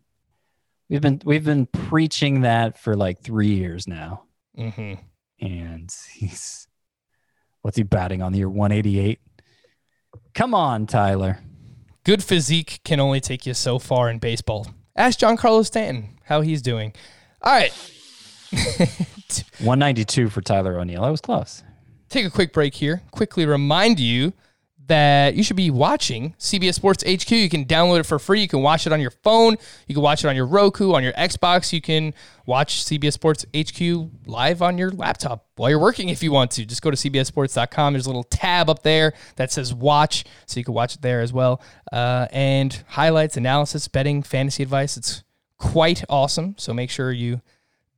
We've 0.89 1.01
been 1.01 1.21
we've 1.25 1.45
been 1.45 1.67
preaching 1.67 2.43
that 2.43 2.79
for 2.79 2.95
like 2.95 3.21
three 3.21 3.55
years 3.55 3.89
now, 3.89 4.23
hmm 4.57 4.95
and 5.39 5.95
he's 6.15 6.67
what's 7.63 7.77
he 7.77 7.83
batting 7.83 8.23
on 8.23 8.33
the 8.33 8.39
year 8.39 8.49
188? 8.49 9.19
Come 10.35 10.55
on, 10.55 10.87
Tyler. 10.87 11.41
Good 12.05 12.23
physique 12.23 12.81
can 12.85 13.01
only 13.01 13.21
take 13.21 13.47
you 13.47 13.53
so 13.53 13.79
far 13.79 14.09
in 14.09 14.19
baseball. 14.19 14.69
Ask 14.95 15.19
Giancarlo 15.19 15.67
Stanton 15.67 16.16
how 16.27 16.43
he's 16.43 16.63
doing. 16.63 16.93
All 17.43 17.53
right, 17.53 17.73
192 19.59 20.29
for 20.31 20.41
Tyler 20.41 20.79
O'Neill. 20.79 21.03
That 21.03 21.11
was 21.11 21.21
close. 21.21 21.63
take 22.09 22.25
a 22.27 22.31
quick 22.31 22.53
break 22.53 22.75
here. 22.75 23.03
Quickly 23.11 23.47
remind 23.47 23.99
you 24.01 24.33
that 24.89 25.35
you 25.35 25.43
should 25.43 25.57
be 25.57 25.69
watching 25.69 26.33
CBS 26.39 26.75
Sports 26.75 27.03
HQ. 27.03 27.29
You 27.33 27.49
can 27.49 27.65
download 27.65 27.99
it 27.99 28.07
for 28.07 28.21
free. 28.21 28.41
You 28.41 28.47
can 28.47 28.63
watch 28.63 28.87
it 28.87 28.93
on 28.93 29.01
your 29.01 29.11
phone. 29.11 29.57
You 29.89 29.97
can 29.97 30.03
watch 30.03 30.25
it 30.25 30.29
on 30.29 30.37
your 30.37 30.47
Roku, 30.47 30.93
on 30.93 31.03
your 31.03 31.13
Xbox. 31.15 31.73
You 31.73 31.81
can 31.81 32.15
watch 32.47 32.85
CBS 32.85 33.15
Sports 33.15 33.45
HQ 33.53 34.11
live 34.27 34.63
on 34.63 34.79
your 34.79 34.93
laptop 34.93 35.45
while 35.57 35.71
you're 35.71 35.81
working 35.81 36.09
if 36.09 36.23
you 36.23 36.31
want 36.31 36.53
to. 36.53 36.65
Just 36.65 36.83
go 36.83 36.93
to 36.93 36.97
CBSSports.com. 36.97 37.95
There's 37.95 38.07
a 38.07 38.09
little 38.09 38.23
tab 38.23 38.71
up 38.71 38.85
there 38.85 39.13
that 39.35 39.51
says 39.51 39.75
watch, 39.75 40.25
so 40.47 40.61
you 40.61 40.65
can 40.65 40.75
watch 40.75 40.95
it 40.95 41.03
there 41.03 41.21
as 41.21 41.33
well. 41.33 41.61
Uh, 41.93 42.29
and 42.31 42.85
highlights, 42.87 43.37
analysis, 43.37 43.89
betting, 43.89 44.23
fantasy 44.23 44.63
advice. 44.63 44.97
It's 44.97 45.25
quite 45.59 46.05
awesome. 46.09 46.55
So 46.59 46.73
make 46.73 46.91
sure 46.91 47.13
you 47.13 47.41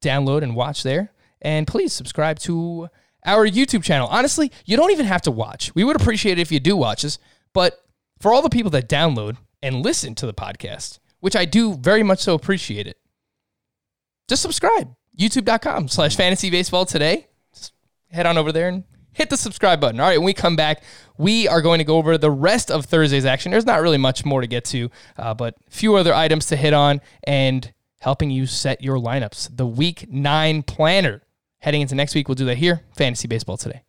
download 0.01 0.43
and 0.43 0.55
watch 0.55 0.83
there. 0.83 1.13
And 1.41 1.67
please 1.67 1.93
subscribe 1.93 2.39
to 2.41 2.89
our 3.25 3.47
YouTube 3.47 3.83
channel. 3.83 4.09
Honestly, 4.09 4.51
you 4.65 4.77
don't 4.77 4.91
even 4.91 5.07
have 5.07 5.23
to 5.23 5.31
watch. 5.31 5.75
We 5.75 5.85
would 5.85 5.97
appreciate 5.97 6.39
it 6.39 6.43
if 6.43 6.53
you 6.53 6.61
do 6.61 6.77
watch 6.77 7.05
us. 7.05 7.19
But 7.53 7.85
for 8.21 8.33
all 8.33 8.43
the 8.43 8.49
people 8.51 8.71
that 8.73 8.89
download 8.89 9.37
and 9.63 9.83
listen 9.83 10.15
to 10.17 10.27
the 10.27 10.35
podcast, 10.35 10.99
which 11.21 11.37
I 11.37 11.45
do 11.45 11.75
very 11.75 12.03
much 12.03 12.21
so 12.21 12.35
appreciate 12.35 12.87
it, 12.87 12.99
just 14.29 14.43
subscribe. 14.43 14.95
YouTube.com 15.19 15.89
slash 15.89 16.17
fantasy 16.17 16.51
baseball 16.51 16.87
today. 16.87 17.27
Just 17.53 17.73
head 18.11 18.27
on 18.27 18.39
over 18.39 18.53
there 18.53 18.69
and 18.69 18.85
hit 19.19 19.31
the 19.31 19.37
subscribe 19.37 19.81
button. 19.81 20.01
All 20.01 20.07
right, 20.07 20.17
when 20.17 20.25
we 20.25 20.33
come 20.33 20.57
back, 20.57 20.83
we 21.19 21.49
are 21.49 21.61
going 21.61 21.79
to 21.79 21.85
go 21.85 21.97
over 21.97 22.17
the 22.17 22.31
rest 22.31 22.71
of 22.71 22.87
Thursday's 22.87 23.25
action. 23.25 23.51
There's 23.51 23.67
not 23.67 23.83
really 23.83 23.99
much 23.99 24.25
more 24.25 24.41
to 24.41 24.47
get 24.47 24.65
to, 24.67 24.91
uh, 25.19 25.35
but 25.35 25.57
a 25.67 25.71
few 25.71 25.97
other 25.97 26.15
items 26.15 26.47
to 26.47 26.57
hit 26.57 26.73
on 26.73 27.01
and 27.25 27.71
helping 28.01 28.31
you 28.31 28.47
set 28.47 28.81
your 28.81 28.97
lineups. 28.97 29.57
The 29.57 29.67
week 29.67 30.07
nine 30.09 30.63
planner. 30.63 31.23
Heading 31.61 31.81
into 31.81 31.97
next 31.97 32.15
week, 32.15 32.29
we'll 32.29 32.37
do 32.37 32.45
that 32.45 32.59
here. 32.59 32.85
Fantasy 32.97 33.27
Baseball 33.27 33.57
today. 33.57 33.83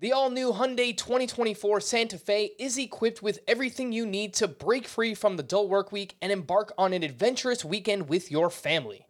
The 0.00 0.12
all 0.12 0.30
new 0.30 0.52
Hyundai 0.52 0.96
2024 0.96 1.82
Santa 1.82 2.16
Fe 2.16 2.52
is 2.58 2.78
equipped 2.78 3.22
with 3.22 3.40
everything 3.46 3.92
you 3.92 4.06
need 4.06 4.32
to 4.34 4.48
break 4.48 4.88
free 4.88 5.14
from 5.14 5.36
the 5.36 5.42
dull 5.42 5.68
work 5.68 5.92
week 5.92 6.16
and 6.22 6.32
embark 6.32 6.72
on 6.78 6.94
an 6.94 7.02
adventurous 7.02 7.66
weekend 7.66 8.08
with 8.08 8.30
your 8.30 8.48
family. 8.48 9.04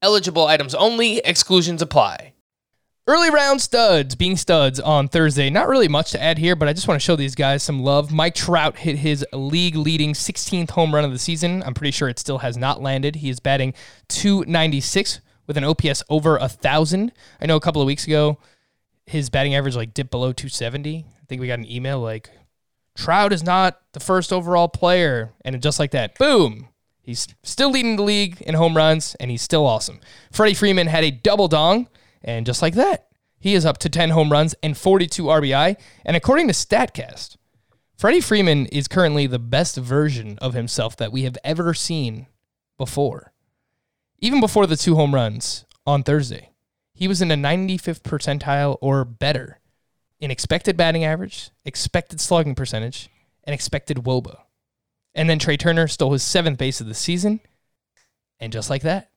Eligible 0.00 0.46
items 0.46 0.74
only, 0.74 1.18
exclusions 1.18 1.82
apply. 1.82 2.34
Early 3.06 3.30
round 3.30 3.60
studs 3.62 4.14
being 4.14 4.36
studs 4.36 4.78
on 4.78 5.08
Thursday. 5.08 5.48
Not 5.48 5.68
really 5.68 5.88
much 5.88 6.10
to 6.10 6.22
add 6.22 6.38
here, 6.38 6.54
but 6.54 6.68
I 6.68 6.74
just 6.74 6.86
want 6.86 7.00
to 7.00 7.04
show 7.04 7.16
these 7.16 7.34
guys 7.34 7.62
some 7.62 7.82
love. 7.82 8.12
Mike 8.12 8.34
Trout 8.34 8.76
hit 8.76 8.96
his 8.96 9.24
league 9.32 9.76
leading 9.76 10.12
16th 10.12 10.70
home 10.70 10.94
run 10.94 11.04
of 11.04 11.12
the 11.12 11.18
season. 11.18 11.62
I'm 11.64 11.74
pretty 11.74 11.92
sure 11.92 12.08
it 12.08 12.18
still 12.18 12.38
has 12.38 12.56
not 12.56 12.82
landed. 12.82 13.16
He 13.16 13.30
is 13.30 13.40
batting 13.40 13.72
296 14.08 15.20
with 15.46 15.56
an 15.56 15.64
OPS 15.64 16.02
over 16.10 16.36
a 16.36 16.48
thousand. 16.48 17.12
I 17.40 17.46
know 17.46 17.56
a 17.56 17.60
couple 17.60 17.80
of 17.80 17.86
weeks 17.86 18.06
ago 18.06 18.38
his 19.08 19.30
batting 19.30 19.54
average 19.54 19.74
like 19.74 19.94
dipped 19.94 20.10
below 20.10 20.32
270. 20.32 20.98
I 21.08 21.24
think 21.26 21.40
we 21.40 21.46
got 21.48 21.58
an 21.58 21.70
email 21.70 21.98
like 21.98 22.30
Trout 22.94 23.32
is 23.32 23.42
not 23.42 23.80
the 23.92 24.00
first 24.00 24.32
overall 24.32 24.68
player, 24.68 25.32
and 25.44 25.60
just 25.62 25.78
like 25.78 25.92
that, 25.92 26.18
boom, 26.18 26.68
He's 27.08 27.26
still 27.42 27.70
leading 27.70 27.96
the 27.96 28.02
league 28.02 28.42
in 28.42 28.54
home 28.54 28.76
runs, 28.76 29.14
and 29.14 29.30
he's 29.30 29.40
still 29.40 29.64
awesome. 29.64 29.98
Freddie 30.30 30.52
Freeman 30.52 30.88
had 30.88 31.04
a 31.04 31.10
double 31.10 31.48
dong, 31.48 31.88
and 32.20 32.44
just 32.44 32.60
like 32.60 32.74
that, 32.74 33.06
he 33.40 33.54
is 33.54 33.64
up 33.64 33.78
to 33.78 33.88
10 33.88 34.10
home 34.10 34.30
runs 34.30 34.54
and 34.62 34.76
42 34.76 35.22
RBI. 35.22 35.76
And 36.04 36.16
according 36.18 36.48
to 36.48 36.52
StatCast, 36.52 37.38
Freddie 37.96 38.20
Freeman 38.20 38.66
is 38.66 38.88
currently 38.88 39.26
the 39.26 39.38
best 39.38 39.78
version 39.78 40.36
of 40.42 40.52
himself 40.52 40.98
that 40.98 41.10
we 41.10 41.22
have 41.22 41.38
ever 41.42 41.72
seen 41.72 42.26
before. 42.76 43.32
Even 44.18 44.38
before 44.38 44.66
the 44.66 44.76
two 44.76 44.94
home 44.94 45.14
runs 45.14 45.64
on 45.86 46.02
Thursday, 46.02 46.50
he 46.92 47.08
was 47.08 47.22
in 47.22 47.30
a 47.30 47.36
95th 47.36 48.02
percentile 48.02 48.76
or 48.82 49.06
better 49.06 49.60
in 50.20 50.30
expected 50.30 50.76
batting 50.76 51.06
average, 51.06 51.52
expected 51.64 52.20
slugging 52.20 52.54
percentage, 52.54 53.08
and 53.44 53.54
expected 53.54 53.96
WOBA. 53.96 54.40
And 55.18 55.28
then 55.28 55.40
Trea 55.40 55.56
Turner 55.56 55.88
stole 55.88 56.12
his 56.12 56.22
seventh 56.22 56.58
base 56.58 56.80
of 56.80 56.86
the 56.86 56.94
season. 56.94 57.40
And 58.38 58.52
just 58.52 58.70
like 58.70 58.82
that, 58.82 59.10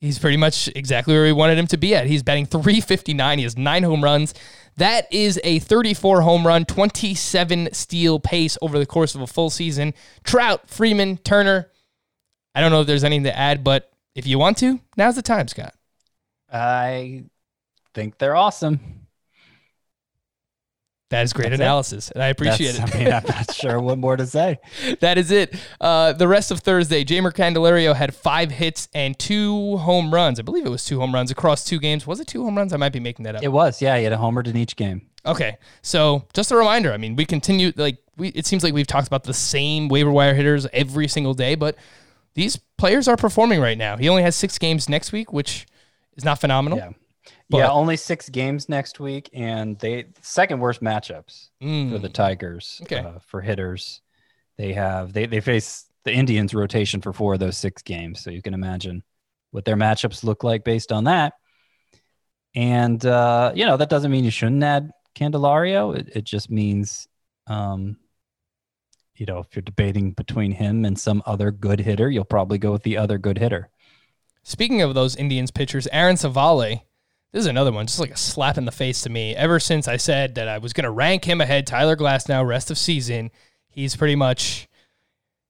he's 0.00 0.18
pretty 0.18 0.36
much 0.36 0.68
exactly 0.74 1.14
where 1.14 1.22
we 1.22 1.32
wanted 1.32 1.56
him 1.56 1.68
to 1.68 1.76
be 1.76 1.94
at. 1.94 2.08
He's 2.08 2.24
batting 2.24 2.46
359. 2.46 3.38
He 3.38 3.44
has 3.44 3.56
nine 3.56 3.84
home 3.84 4.02
runs. 4.02 4.34
That 4.78 5.06
is 5.12 5.40
a 5.44 5.60
34 5.60 6.22
home 6.22 6.44
run, 6.44 6.64
27 6.64 7.68
steal 7.72 8.18
pace 8.18 8.58
over 8.60 8.80
the 8.80 8.86
course 8.86 9.14
of 9.14 9.20
a 9.20 9.28
full 9.28 9.48
season. 9.48 9.94
Trout, 10.24 10.68
Freeman, 10.68 11.18
Turner. 11.18 11.70
I 12.52 12.60
don't 12.60 12.72
know 12.72 12.80
if 12.80 12.88
there's 12.88 13.04
anything 13.04 13.24
to 13.24 13.38
add, 13.38 13.62
but 13.62 13.92
if 14.16 14.26
you 14.26 14.40
want 14.40 14.58
to, 14.58 14.80
now's 14.96 15.14
the 15.14 15.22
time, 15.22 15.46
Scott. 15.46 15.72
I 16.52 17.26
think 17.94 18.18
they're 18.18 18.34
awesome. 18.34 18.97
That 21.10 21.22
is 21.22 21.32
great 21.32 21.48
That's 21.48 21.60
it. 21.60 21.64
analysis, 21.64 22.10
and 22.10 22.22
I 22.22 22.26
appreciate 22.28 22.72
That's- 22.72 22.94
it. 22.94 22.96
I 22.96 22.98
mean, 23.04 23.12
I'm 23.14 23.24
not 23.26 23.54
sure 23.54 23.80
what 23.80 23.96
more 23.96 24.16
to 24.16 24.26
say. 24.26 24.58
that 25.00 25.16
is 25.16 25.30
it. 25.30 25.54
Uh, 25.80 26.12
the 26.12 26.28
rest 26.28 26.50
of 26.50 26.60
Thursday, 26.60 27.02
Jeimer 27.02 27.32
Candelario 27.32 27.94
had 27.96 28.14
five 28.14 28.50
hits 28.50 28.88
and 28.94 29.18
two 29.18 29.78
home 29.78 30.12
runs. 30.12 30.38
I 30.38 30.42
believe 30.42 30.66
it 30.66 30.68
was 30.68 30.84
two 30.84 31.00
home 31.00 31.14
runs 31.14 31.30
across 31.30 31.64
two 31.64 31.78
games. 31.78 32.06
Was 32.06 32.20
it 32.20 32.26
two 32.26 32.44
home 32.44 32.56
runs? 32.58 32.74
I 32.74 32.76
might 32.76 32.92
be 32.92 33.00
making 33.00 33.22
that 33.24 33.36
up. 33.36 33.42
It 33.42 33.48
was, 33.48 33.80
yeah. 33.80 33.96
He 33.96 34.04
had 34.04 34.12
a 34.12 34.18
homer 34.18 34.42
in 34.42 34.54
each 34.56 34.76
game. 34.76 35.02
Okay, 35.24 35.56
so 35.82 36.26
just 36.34 36.52
a 36.52 36.56
reminder. 36.56 36.92
I 36.92 36.98
mean, 36.98 37.16
we 37.16 37.24
continue 37.24 37.72
like 37.76 37.98
we. 38.18 38.28
It 38.28 38.44
seems 38.46 38.62
like 38.62 38.74
we've 38.74 38.86
talked 38.86 39.06
about 39.06 39.24
the 39.24 39.34
same 39.34 39.88
waiver 39.88 40.10
wire 40.10 40.34
hitters 40.34 40.66
every 40.74 41.08
single 41.08 41.32
day, 41.34 41.54
but 41.54 41.76
these 42.34 42.56
players 42.76 43.08
are 43.08 43.16
performing 43.16 43.60
right 43.60 43.78
now. 43.78 43.96
He 43.96 44.08
only 44.10 44.22
has 44.22 44.36
six 44.36 44.58
games 44.58 44.88
next 44.90 45.10
week, 45.12 45.32
which 45.32 45.66
is 46.16 46.24
not 46.24 46.38
phenomenal. 46.40 46.78
Yeah. 46.78 46.90
But- 47.50 47.58
yeah, 47.58 47.70
only 47.70 47.96
six 47.96 48.28
games 48.28 48.68
next 48.68 49.00
week, 49.00 49.30
and 49.32 49.78
they 49.78 50.06
second 50.20 50.60
worst 50.60 50.82
matchups 50.82 51.48
Mm. 51.62 51.90
for 51.92 51.98
the 51.98 52.08
Tigers 52.10 52.78
Okay. 52.84 52.98
uh, 52.98 53.18
for 53.20 53.40
hitters. 53.40 54.02
They 54.58 54.72
have 54.74 55.12
they 55.12 55.26
they 55.26 55.40
face 55.40 55.86
the 56.04 56.12
Indians 56.12 56.52
rotation 56.54 57.00
for 57.00 57.12
four 57.12 57.34
of 57.34 57.40
those 57.40 57.56
six 57.56 57.80
games, 57.82 58.20
so 58.20 58.30
you 58.30 58.42
can 58.42 58.52
imagine 58.54 59.02
what 59.50 59.64
their 59.64 59.76
matchups 59.76 60.24
look 60.24 60.44
like 60.44 60.62
based 60.64 60.92
on 60.92 61.04
that. 61.04 61.32
And 62.54 63.04
uh, 63.06 63.52
you 63.54 63.64
know 63.66 63.76
that 63.76 63.88
doesn't 63.90 64.10
mean 64.10 64.24
you 64.24 64.30
shouldn't 64.30 64.62
add 64.62 64.90
Candelario. 65.14 65.96
It, 65.96 66.08
it 66.16 66.24
just 66.24 66.50
means, 66.50 67.08
um, 67.46 67.96
you 69.16 69.26
know, 69.26 69.38
if 69.38 69.46
you're 69.54 69.62
debating 69.62 70.12
between 70.12 70.52
him 70.52 70.84
and 70.84 70.98
some 70.98 71.22
other 71.26 71.50
good 71.50 71.80
hitter, 71.80 72.10
you'll 72.10 72.24
probably 72.24 72.58
go 72.58 72.72
with 72.72 72.82
the 72.82 72.96
other 72.98 73.18
good 73.18 73.38
hitter. 73.38 73.70
Speaking 74.42 74.80
of 74.82 74.94
those 74.94 75.16
Indians 75.16 75.50
pitchers, 75.50 75.86
Aaron 75.92 76.16
Civale, 76.16 76.82
this 77.32 77.40
is 77.40 77.46
another 77.46 77.72
one, 77.72 77.86
just 77.86 78.00
like 78.00 78.10
a 78.10 78.16
slap 78.16 78.58
in 78.58 78.64
the 78.64 78.72
face 78.72 79.02
to 79.02 79.10
me. 79.10 79.34
Ever 79.34 79.60
since 79.60 79.86
I 79.86 79.96
said 79.96 80.34
that 80.36 80.48
I 80.48 80.58
was 80.58 80.72
going 80.72 80.84
to 80.84 80.90
rank 80.90 81.24
him 81.24 81.40
ahead, 81.40 81.66
Tyler 81.66 81.96
Glasnow, 81.96 82.46
rest 82.46 82.70
of 82.70 82.78
season, 82.78 83.30
he's 83.68 83.96
pretty 83.96 84.16
much, 84.16 84.68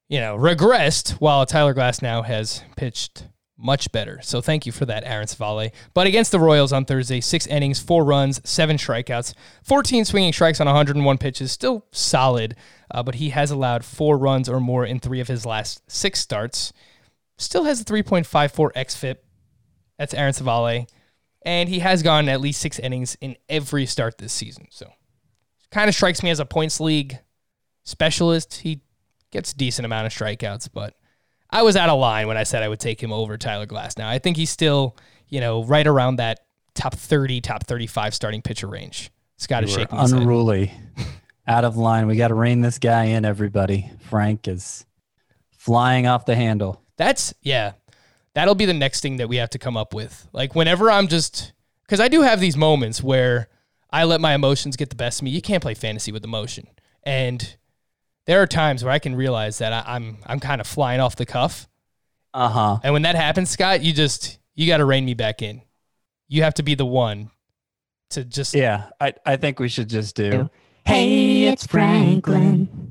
you 0.09 0.20
know, 0.20 0.37
regressed 0.37 1.12
while 1.12 1.47
Tyler 1.47 1.74
Glasnow 1.74 2.24
has 2.24 2.62
pitched 2.76 3.29
much 3.57 3.91
better. 3.91 4.20
So 4.22 4.41
thank 4.41 4.66
you 4.66 4.72
for 4.72 4.87
that, 4.87 5.05
Aaron 5.05 5.26
Civale. 5.26 5.72
But 5.95 6.07
against 6.07 6.31
the 6.31 6.39
Royals 6.39 6.72
on 6.72 6.85
Thursday, 6.85 7.20
six 7.20 7.47
innings, 7.47 7.81
four 7.81 8.05
runs, 8.05 8.41
seven 8.49 8.76
strikeouts, 8.76 9.35
14 9.64 10.05
swinging 10.05 10.33
strikes 10.33 10.61
on 10.61 10.66
101 10.66 11.18
pitches, 11.18 11.53
still 11.53 11.85
solid, 11.91 12.57
uh, 12.91 13.03
but 13.03 13.16
he 13.16 13.31
has 13.31 13.51
allowed 13.51 13.85
four 13.85 14.16
runs 14.16 14.49
or 14.49 14.61
more 14.61 14.85
in 14.85 15.01
three 15.01 15.20
of 15.20 15.29
his 15.29 15.45
last 15.45 15.83
six 15.91 16.20
starts 16.20 16.72
still 17.39 17.64
has 17.64 17.81
a 17.81 17.85
3.54 17.85 18.72
xFIP. 18.72 19.16
That's 19.99 20.14
Aaron 20.14 20.33
Civale. 20.33 20.87
And 21.43 21.68
he 21.68 21.78
has 21.78 22.03
gone 22.03 22.28
at 22.28 22.41
least 22.41 22.61
six 22.61 22.78
innings 22.78 23.16
in 23.20 23.36
every 23.49 23.86
start 23.86 24.18
this 24.18 24.32
season. 24.32 24.66
So 24.70 24.91
kind 25.70 25.89
of 25.89 25.95
strikes 25.95 26.22
me 26.22 26.30
as 26.30 26.41
a 26.41 26.45
points 26.47 26.80
league 26.80 27.18
specialist. 27.84 28.55
He 28.55 28.80
gets 29.30 29.53
a 29.53 29.57
decent 29.57 29.86
amount 29.86 30.07
of 30.07 30.12
strikeouts, 30.12 30.68
but 30.72 30.95
I 31.51 31.62
was 31.62 31.76
out 31.76 31.89
of 31.89 31.99
line 31.99 32.26
when 32.26 32.36
I 32.36 32.43
said 32.43 32.62
I 32.62 32.68
would 32.68 32.80
take 32.80 33.03
him 33.03 33.12
over 33.12 33.39
Tyler 33.39 33.66
Glass. 33.66 33.97
Now 33.97 34.09
I 34.09 34.18
think 34.18 34.36
he's 34.36 34.51
still, 34.51 34.97
you 35.28 35.41
know, 35.41 35.64
right 35.64 35.86
around 35.86 36.16
that 36.16 36.41
top 36.74 36.95
30, 36.95 37.41
top 37.41 37.64
35 37.64 38.14
starting 38.14 38.43
pitcher 38.43 38.66
range. 38.66 39.11
Scott 39.36 39.64
is 39.64 39.70
You 39.70 39.78
shaking 39.78 39.99
unruly, 39.99 40.72
out 41.47 41.64
of 41.64 41.76
line. 41.76 42.07
We 42.07 42.16
got 42.16 42.28
to 42.28 42.34
rein 42.34 42.61
this 42.61 42.78
guy 42.78 43.05
in. 43.05 43.24
Everybody, 43.24 43.91
Frank 44.09 44.49
is 44.49 44.84
flying 45.57 46.07
off 46.07 46.26
the 46.26 46.34
handle. 46.34 46.82
That's 46.97 47.34
yeah. 47.43 47.72
That'll 48.35 48.55
be 48.55 48.66
the 48.66 48.74
next 48.74 49.01
thing 49.01 49.16
that 49.16 49.29
we 49.29 49.37
have 49.37 49.51
to 49.51 49.59
come 49.59 49.76
up 49.76 49.95
with. 49.95 50.29
Like 50.33 50.55
whenever 50.55 50.91
I'm 50.91 51.09
just 51.09 51.53
because 51.83 52.01
I 52.01 52.09
do 52.09 52.22
have 52.22 52.41
these 52.41 52.57
moments 52.57 53.03
where 53.03 53.49
I 53.91 54.05
let 54.05 54.20
my 54.20 54.35
emotions 54.35 54.76
get 54.76 54.91
the 54.91 54.97
best 54.97 55.20
of 55.20 55.24
me. 55.24 55.31
You 55.31 55.43
can't 55.43 55.62
play 55.62 55.74
fantasy 55.74 56.12
with 56.12 56.24
emotion, 56.24 56.66
and 57.03 57.57
there 58.26 58.43
are 58.43 58.47
times 58.47 58.85
where 58.85 58.93
I 58.93 58.99
can 58.99 59.14
realize 59.14 59.59
that 59.59 59.72
I, 59.72 59.95
I'm 59.95 60.18
I'm 60.26 60.41
kind 60.41 60.61
of 60.61 60.66
flying 60.66 61.01
off 61.01 61.16
the 61.16 61.26
cuff. 61.26 61.68
Uh 62.35 62.49
huh. 62.49 62.79
And 62.85 62.93
when 62.93 63.03
that 63.03 63.14
happens, 63.14 63.51
Scott, 63.51 63.83
you 63.83 63.93
just 63.93 64.39
you 64.55 64.66
got 64.66 64.79
to 64.79 64.85
rein 64.85 65.05
me 65.05 65.14
back 65.14 65.43
in. 65.43 65.62
You 66.29 66.43
have 66.43 66.55
to 66.55 66.62
be 66.62 66.74
the 66.74 66.87
one 66.87 67.31
to 68.11 68.24
just 68.24 68.55
Yeah, 68.55 68.91
I, 69.01 69.14
I 69.24 69.37
think 69.37 69.59
we 69.59 69.68
should 69.68 69.89
just 69.89 70.14
do 70.14 70.51
Hey, 70.89 71.45
it's 71.45 71.66
Franklin. 71.66 72.88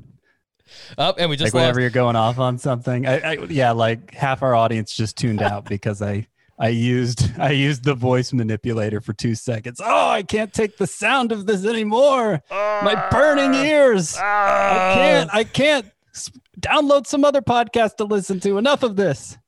Up, 0.96 1.16
and 1.18 1.30
we 1.30 1.36
just 1.36 1.54
like 1.54 1.60
whenever 1.60 1.80
you're 1.80 1.90
going 1.90 2.16
off 2.16 2.38
on 2.38 2.58
something. 2.58 3.06
I, 3.06 3.18
I 3.18 3.32
yeah, 3.48 3.72
like 3.72 4.14
half 4.14 4.42
our 4.42 4.54
audience 4.54 4.94
just 4.94 5.16
tuned 5.16 5.42
out 5.42 5.64
because 5.68 6.02
I 6.02 6.26
I 6.58 6.68
used 6.68 7.30
I 7.38 7.50
used 7.50 7.84
the 7.84 7.94
voice 7.94 8.32
manipulator 8.32 9.00
for 9.00 9.12
two 9.12 9.34
seconds. 9.34 9.80
Oh, 9.82 10.08
I 10.08 10.22
can't 10.22 10.52
take 10.52 10.76
the 10.76 10.86
sound 10.86 11.32
of 11.32 11.46
this 11.46 11.64
anymore. 11.64 12.42
My 12.50 12.94
ah. 12.96 13.08
burning 13.10 13.54
ears. 13.54 14.16
Ah. 14.18 14.90
I 14.90 14.94
can't. 14.94 15.34
I 15.34 15.44
can't. 15.44 15.86
S- 16.14 16.30
Download 16.60 17.06
some 17.06 17.24
other 17.24 17.40
podcast 17.40 17.96
to 17.98 18.04
listen 18.04 18.40
to. 18.40 18.58
Enough 18.58 18.82
of 18.82 18.96
this. 18.96 19.38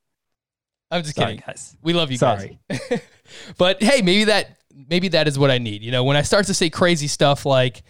I'm 0.89 1.03
just 1.03 1.15
Sorry, 1.15 1.33
kidding. 1.33 1.43
guys. 1.45 1.75
We 1.81 1.93
love 1.93 2.11
you 2.11 2.17
Sorry. 2.17 2.59
guys. 2.69 3.01
but 3.57 3.81
hey, 3.81 4.01
maybe 4.01 4.25
that 4.25 4.57
maybe 4.89 5.07
that 5.09 5.27
is 5.27 5.37
what 5.37 5.51
I 5.51 5.57
need. 5.57 5.81
You 5.81 5.91
know, 5.91 6.03
when 6.03 6.17
I 6.17 6.21
start 6.21 6.45
to 6.47 6.53
say 6.53 6.69
crazy 6.69 7.07
stuff 7.07 7.45
like, 7.45 7.83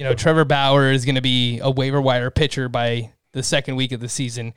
you 0.00 0.06
know, 0.06 0.14
Trevor 0.14 0.46
Bauer 0.46 0.90
is 0.90 1.04
going 1.04 1.16
to 1.16 1.20
be 1.20 1.58
a 1.58 1.70
waiver 1.70 2.00
wire 2.00 2.30
pitcher 2.30 2.70
by 2.70 3.12
the 3.32 3.42
second 3.42 3.76
week 3.76 3.92
of 3.92 4.00
the 4.00 4.08
season. 4.08 4.54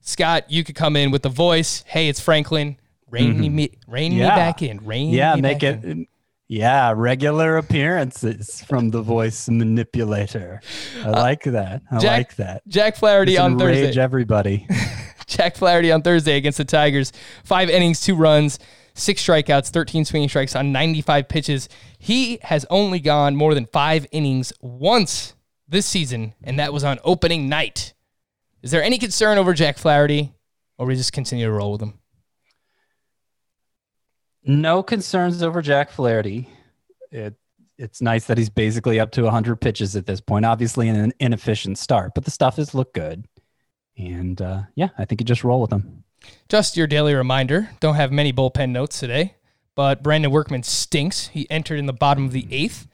Scott, 0.00 0.50
you 0.50 0.64
could 0.64 0.74
come 0.74 0.96
in 0.96 1.10
with 1.10 1.20
the 1.20 1.28
voice. 1.28 1.84
Hey, 1.86 2.08
it's 2.08 2.18
Franklin. 2.18 2.78
Rein 3.10 3.38
me, 3.38 3.70
rein 3.86 4.12
me 4.12 4.16
Mm-hmm. 4.16 4.18
Yeah. 4.20 4.36
back 4.36 4.62
in. 4.62 4.78
Rein 4.86 5.10
Yeah, 5.10 5.34
me 5.34 5.42
make 5.42 5.62
it. 5.62 5.84
in. 5.84 6.06
Yeah, 6.48 6.94
regular 6.96 7.58
appearances 7.58 8.62
from 8.62 8.88
the 8.90 9.02
voice 9.02 9.50
manipulator. 9.50 10.62
I 11.04 11.10
like 11.10 11.42
that. 11.44 11.82
I 11.90 11.98
Jack- 11.98 12.16
like 12.18 12.36
that. 12.36 12.62
Jack 12.66 12.96
Flaherty 12.96 13.32
Just 13.32 13.42
on 13.44 13.58
Thursday. 13.58 14.00
everybody. 14.00 14.66
Jack 15.26 15.56
Flaherty 15.56 15.92
on 15.92 16.00
Thursday 16.00 16.38
against 16.38 16.56
the 16.56 16.64
Tigers. 16.64 17.12
Five 17.44 17.68
innings, 17.68 18.00
two 18.00 18.14
runs, 18.16 18.58
six 18.96 19.22
strikeouts, 19.22 19.70
13 19.70 20.04
swinging 20.04 20.28
strikes 20.28 20.56
on 20.56 20.72
95 20.72 21.28
pitches. 21.28 21.68
He 21.98 22.38
has 22.42 22.66
only 22.70 23.00
gone 23.00 23.36
more 23.36 23.54
than 23.54 23.66
five 23.66 24.06
innings 24.10 24.52
once 24.60 25.34
this 25.68 25.86
season, 25.86 26.34
and 26.42 26.58
that 26.58 26.72
was 26.72 26.84
on 26.84 26.98
opening 27.04 27.48
night. 27.48 27.94
Is 28.62 28.70
there 28.70 28.82
any 28.82 28.98
concern 28.98 29.38
over 29.38 29.54
Jack 29.54 29.78
Flaherty, 29.78 30.32
or 30.78 30.86
we 30.86 30.96
just 30.96 31.12
continue 31.12 31.46
to 31.46 31.52
roll 31.52 31.72
with 31.72 31.82
him? 31.82 31.98
No 34.42 34.82
concerns 34.82 35.42
over 35.42 35.62
Jack 35.62 35.90
Flaherty. 35.90 36.48
It 37.10 37.34
it's 37.78 38.00
nice 38.00 38.26
that 38.26 38.38
he's 38.38 38.48
basically 38.48 38.98
up 38.98 39.10
to 39.12 39.22
100 39.22 39.56
pitches 39.56 39.96
at 39.96 40.06
this 40.06 40.20
point. 40.20 40.46
Obviously, 40.46 40.88
an 40.88 41.12
inefficient 41.20 41.78
start, 41.78 42.12
but 42.14 42.24
the 42.24 42.30
stuff 42.30 42.56
has 42.56 42.74
looked 42.74 42.94
good. 42.94 43.26
And 43.98 44.40
uh, 44.40 44.62
yeah, 44.74 44.88
I 44.98 45.04
think 45.04 45.20
you 45.20 45.24
just 45.24 45.44
roll 45.44 45.60
with 45.60 45.72
him. 45.72 46.04
Just 46.48 46.76
your 46.76 46.86
daily 46.86 47.14
reminder 47.14 47.70
don't 47.80 47.96
have 47.96 48.12
many 48.12 48.32
bullpen 48.32 48.70
notes 48.70 49.00
today, 49.00 49.34
but 49.74 50.02
Brandon 50.02 50.30
Workman 50.30 50.62
stinks. 50.62 51.28
He 51.28 51.50
entered 51.50 51.78
in 51.78 51.86
the 51.86 51.92
bottom 51.92 52.24
of 52.24 52.32
the 52.32 52.42
hmm. 52.42 52.52
eighth. 52.52 52.86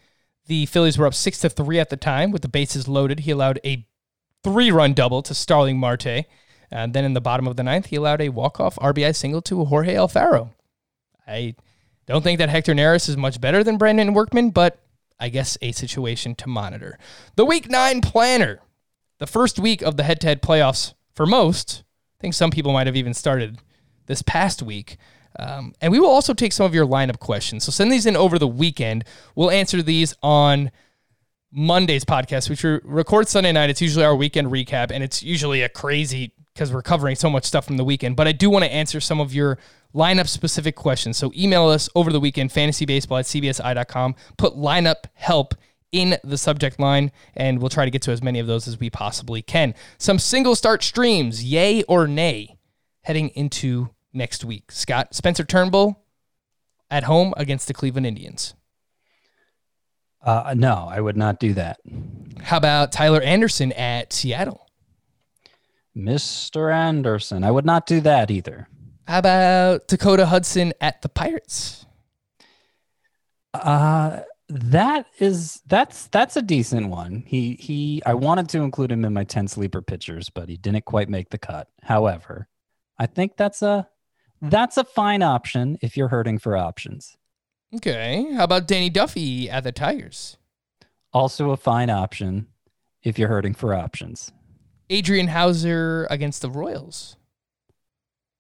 The 0.47 0.66
Phillies 0.66 0.99
were 0.99 1.07
up 1.07 1.14
six 1.14 1.39
to 1.41 1.49
three 1.49 1.78
at 1.78 1.91
the 1.91 1.97
time 1.97 2.30
with 2.30 2.43
the 2.43 2.49
bases 2.49 2.89
loaded. 2.89 3.20
He 3.20 3.30
allowed 3.30 3.61
a 3.64 3.87
three 4.43 4.70
run 4.70 4.93
double 4.93 5.22
to 5.22 5.35
Starling 5.35 5.78
Marte. 5.78 6.26
And 6.70 6.95
then 6.95 7.05
in 7.05 7.12
the 7.12 7.20
bottom 7.20 7.47
of 7.47 7.57
the 7.57 7.62
ninth, 7.62 7.87
he 7.87 7.97
allowed 7.97 8.22
a 8.22 8.30
walk 8.30 8.59
off 8.59 8.76
RBI 8.76 9.14
single 9.14 9.43
to 9.43 9.64
Jorge 9.66 9.95
Alfaro. 9.95 10.51
I 11.26 11.55
don't 12.07 12.22
think 12.22 12.39
that 12.39 12.49
Hector 12.49 12.72
Neris 12.72 13.09
is 13.09 13.16
much 13.16 13.41
better 13.41 13.62
than 13.62 13.76
Brandon 13.76 14.14
Workman, 14.14 14.51
but 14.51 14.80
I 15.20 15.28
guess 15.28 15.57
a 15.62 15.72
situation 15.72 16.35
to 16.37 16.49
monitor. 16.49 16.99
The 17.37 17.45
week 17.45 17.70
nine 17.70 18.01
planner. 18.01 18.61
The 19.18 19.26
first 19.26 19.59
week 19.59 19.83
of 19.83 19.97
the 19.97 20.03
head 20.03 20.20
to 20.22 20.26
head 20.26 20.43
playoffs 20.43 20.95
for 21.14 21.26
most. 21.26 21.85
I 22.22 22.24
think 22.24 22.34
some 22.34 22.52
people 22.52 22.72
might 22.72 22.86
have 22.86 22.94
even 22.94 23.14
started 23.14 23.58
this 24.06 24.22
past 24.22 24.62
week. 24.62 24.96
Um, 25.40 25.74
and 25.80 25.90
we 25.90 25.98
will 25.98 26.08
also 26.08 26.32
take 26.32 26.52
some 26.52 26.64
of 26.64 26.72
your 26.72 26.86
lineup 26.86 27.18
questions. 27.18 27.64
So 27.64 27.72
send 27.72 27.90
these 27.90 28.06
in 28.06 28.16
over 28.16 28.38
the 28.38 28.46
weekend. 28.46 29.02
We'll 29.34 29.50
answer 29.50 29.82
these 29.82 30.14
on 30.22 30.70
Monday's 31.50 32.04
podcast, 32.04 32.48
which 32.48 32.62
we 32.62 32.78
record 32.84 33.26
Sunday 33.26 33.50
night. 33.50 33.70
It's 33.70 33.82
usually 33.82 34.04
our 34.04 34.14
weekend 34.14 34.52
recap, 34.52 34.92
and 34.92 35.02
it's 35.02 35.20
usually 35.20 35.62
a 35.62 35.68
crazy 35.68 36.32
because 36.54 36.72
we're 36.72 36.80
covering 36.80 37.16
so 37.16 37.28
much 37.28 37.44
stuff 37.44 37.64
from 37.64 37.76
the 37.76 37.82
weekend. 37.82 38.14
But 38.14 38.28
I 38.28 38.32
do 38.32 38.48
want 38.48 38.64
to 38.64 38.72
answer 38.72 39.00
some 39.00 39.18
of 39.18 39.34
your 39.34 39.58
lineup 39.92 40.28
specific 40.28 40.76
questions. 40.76 41.16
So 41.16 41.32
email 41.36 41.66
us 41.66 41.88
over 41.96 42.12
the 42.12 42.20
weekend, 42.20 42.50
fantasybaseball 42.50 43.18
at 43.18 43.24
cbsi.com. 43.24 44.14
Put 44.36 44.54
lineup 44.54 45.06
help 45.14 45.56
in 45.93 46.16
the 46.24 46.38
subject 46.38 46.80
line, 46.80 47.12
and 47.34 47.61
we'll 47.61 47.68
try 47.68 47.84
to 47.84 47.90
get 47.90 48.03
to 48.03 48.11
as 48.11 48.22
many 48.22 48.38
of 48.38 48.47
those 48.47 48.66
as 48.66 48.80
we 48.80 48.90
possibly 48.90 49.43
can. 49.43 49.74
Some 49.99 50.18
single 50.18 50.57
start 50.57 50.82
streams, 50.82 51.45
yay 51.45 51.82
or 51.84 52.09
nay, 52.09 52.57
heading 53.03 53.28
into 53.30 53.90
next 54.12 54.45
week. 54.45 54.72
Scott, 54.72 55.14
Spencer 55.14 55.45
Turnbull 55.45 56.03
at 56.90 57.05
home 57.05 57.34
against 57.36 57.68
the 57.68 57.74
Cleveland 57.74 58.07
Indians. 58.07 58.55
Uh, 60.22 60.55
no, 60.57 60.88
I 60.90 61.01
would 61.01 61.16
not 61.16 61.40
do 61.40 61.53
that. 61.55 61.80
How 62.43 62.57
about 62.57 62.93
Tyler 62.93 63.20
Anderson 63.20 63.72
at 63.72 64.12
Seattle? 64.12 64.68
Mr. 65.97 66.72
Anderson, 66.72 67.45
I 67.45 67.51
would 67.51 67.66
not 67.66 67.86
do 67.86 68.01
that 68.01 68.30
either. 68.30 68.68
How 69.07 69.18
about 69.18 69.88
Dakota 69.88 70.26
Hudson 70.26 70.72
at 70.80 71.03
the 71.03 71.09
Pirates? 71.09 71.84
Uh, 73.53 74.20
That 74.55 75.07
is 75.18 75.62
that's 75.66 76.09
that's 76.09 76.36
a 76.36 76.42
decent 76.42 76.88
one. 76.88 77.24
He 77.26 77.55
he 77.59 78.03
I 78.05 78.12
wanted 78.12 78.50
to 78.50 78.59
include 78.59 78.92
him 78.92 79.03
in 79.07 79.14
my 79.14 79.24
10 79.24 79.48
sleeper 79.48 79.80
pitchers, 79.80 80.28
but 80.28 80.50
he 80.50 80.59
didn't 80.59 80.84
quite 80.84 81.09
make 81.09 81.30
the 81.30 81.38
cut. 81.38 81.68
However, 81.82 82.48
I 82.98 83.07
think 83.07 83.38
that's 83.38 83.62
a 83.62 83.88
hmm. 84.40 84.50
that's 84.50 84.76
a 84.76 84.84
fine 84.84 85.22
option 85.22 85.78
if 85.80 85.96
you're 85.96 86.09
hurting 86.09 86.38
for 86.38 86.55
options. 86.55 87.16
Okay. 87.74 88.30
How 88.34 88.44
about 88.44 88.68
Danny 88.68 88.90
Duffy 88.90 89.48
at 89.48 89.64
the 89.64 89.72
Tigers? 89.72 90.36
Also 91.14 91.53
a 91.53 91.57
fine 91.57 91.88
option 91.88 92.48
if 93.03 93.18
you're 93.18 93.28
hurting 93.28 93.55
for 93.55 93.72
options. 93.72 94.32
Adrian 94.90 95.28
Houser 95.28 96.07
against 96.11 96.42
the 96.42 96.50
Royals. 96.50 97.16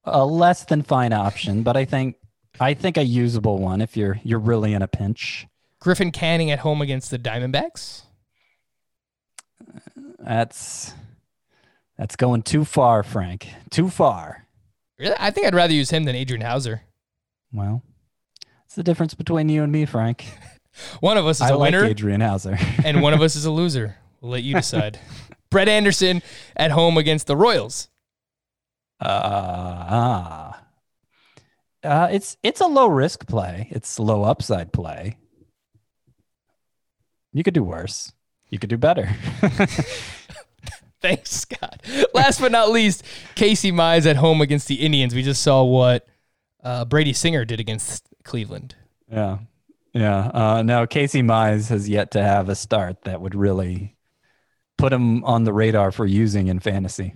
A 0.04 0.26
less 0.26 0.64
than 0.64 0.82
fine 0.82 1.14
option, 1.14 1.62
but 1.62 1.74
I 1.74 1.86
think 1.86 2.16
I 2.60 2.74
think 2.74 2.98
a 2.98 3.02
usable 3.02 3.58
one 3.58 3.80
if 3.80 3.96
you're 3.96 4.20
you're 4.22 4.38
really 4.38 4.74
in 4.74 4.82
a 4.82 4.88
pinch. 4.88 5.46
Griffin 5.82 6.12
Canning 6.12 6.48
at 6.52 6.60
home 6.60 6.80
against 6.80 7.10
the 7.10 7.18
Diamondbacks. 7.18 8.02
That's 10.20 10.94
that's 11.98 12.14
going 12.14 12.42
too 12.42 12.64
far, 12.64 13.02
Frank. 13.02 13.48
Too 13.68 13.90
far. 13.90 14.46
Really? 14.96 15.16
I 15.18 15.32
think 15.32 15.48
I'd 15.48 15.56
rather 15.56 15.72
use 15.72 15.90
him 15.90 16.04
than 16.04 16.14
Adrian 16.14 16.42
Houser. 16.42 16.82
Well, 17.52 17.82
it's 18.64 18.76
the 18.76 18.84
difference 18.84 19.14
between 19.14 19.48
you 19.48 19.64
and 19.64 19.72
me, 19.72 19.84
Frank. 19.84 20.24
One 21.00 21.16
of 21.18 21.26
us 21.26 21.38
is 21.38 21.42
I 21.42 21.48
a 21.48 21.56
like 21.56 21.72
winner 21.72 21.84
Adrian 21.84 22.20
Houser. 22.20 22.56
and 22.84 23.02
one 23.02 23.12
of 23.12 23.20
us 23.20 23.34
is 23.36 23.44
a 23.44 23.50
loser. 23.50 23.96
We'll 24.20 24.30
let 24.30 24.42
you 24.42 24.54
decide. 24.54 25.00
Brett 25.50 25.68
Anderson 25.68 26.22
at 26.56 26.70
home 26.70 26.96
against 26.96 27.26
the 27.26 27.36
Royals. 27.36 27.88
Uh, 29.00 30.52
uh, 31.82 32.08
it's 32.10 32.36
it's 32.42 32.60
a 32.60 32.66
low 32.66 32.86
risk 32.86 33.26
play. 33.26 33.66
It's 33.70 33.98
a 33.98 34.02
low 34.02 34.22
upside 34.22 34.72
play. 34.72 35.18
You 37.32 37.42
could 37.42 37.54
do 37.54 37.62
worse. 37.62 38.12
You 38.50 38.58
could 38.58 38.70
do 38.70 38.76
better. 38.76 39.08
Thanks, 41.00 41.30
Scott. 41.30 41.82
Last 42.14 42.40
but 42.40 42.52
not 42.52 42.70
least, 42.70 43.02
Casey 43.34 43.72
Mize 43.72 44.06
at 44.06 44.16
home 44.16 44.40
against 44.40 44.68
the 44.68 44.76
Indians. 44.76 45.14
We 45.14 45.22
just 45.22 45.42
saw 45.42 45.64
what 45.64 46.06
uh, 46.62 46.84
Brady 46.84 47.12
Singer 47.12 47.44
did 47.44 47.58
against 47.58 48.06
Cleveland. 48.22 48.76
yeah, 49.10 49.38
yeah. 49.92 50.30
Uh, 50.32 50.62
now 50.62 50.86
Casey 50.86 51.22
Mize 51.22 51.68
has 51.70 51.88
yet 51.88 52.12
to 52.12 52.22
have 52.22 52.48
a 52.48 52.54
start 52.54 53.02
that 53.02 53.20
would 53.20 53.34
really 53.34 53.96
put 54.78 54.92
him 54.92 55.24
on 55.24 55.44
the 55.44 55.52
radar 55.52 55.90
for 55.90 56.06
using 56.06 56.46
in 56.46 56.60
fantasy. 56.60 57.14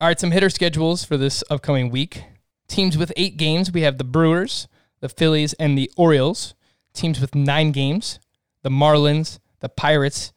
All 0.00 0.08
right, 0.08 0.20
some 0.20 0.30
hitter 0.30 0.50
schedules 0.50 1.04
for 1.04 1.16
this 1.16 1.42
upcoming 1.48 1.90
week. 1.90 2.24
Teams 2.68 2.98
with 2.98 3.12
eight 3.16 3.38
games, 3.38 3.72
we 3.72 3.80
have 3.80 3.96
the 3.96 4.04
Brewers, 4.04 4.68
the 5.00 5.08
Phillies, 5.08 5.54
and 5.54 5.78
the 5.78 5.90
Orioles. 5.96 6.54
Teams 6.92 7.18
with 7.20 7.34
nine 7.34 7.72
games, 7.72 8.18
the 8.66 8.70
Marlins, 8.70 9.38
the 9.60 9.68
Pirates, 9.68 10.32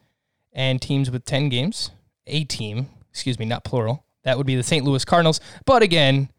and 0.53 0.79
teams 0.79 1.09
with 1.09 1.25
10 1.25 1.49
games, 1.49 1.89
a 2.27 2.43
team, 2.43 2.87
excuse 3.09 3.39
me, 3.39 3.45
not 3.47 3.63
plural. 3.63 4.05
That 4.23 4.37
would 4.37 4.45
be 4.45 4.55
the 4.55 4.61
St. 4.61 4.85
Louis 4.85 5.03
Cardinals. 5.03 5.41
But 5.65 5.81
again, 5.81 6.29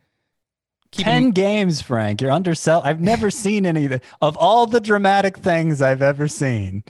keep 0.93 1.05
in- 1.05 1.13
Ten 1.13 1.31
games, 1.33 1.83
Frank. 1.83 2.21
You're 2.21 2.31
undersell. 2.31 2.81
I've 2.85 3.01
never 3.01 3.29
seen 3.45 3.67
any 3.67 3.87
of 3.87 3.91
the, 3.91 4.01
of 4.23 4.37
all 4.37 4.67
the 4.67 4.81
dramatic 4.81 5.39
things 5.39 5.83
I've 5.83 6.01
ever 6.01 6.29
seen. 6.29 6.85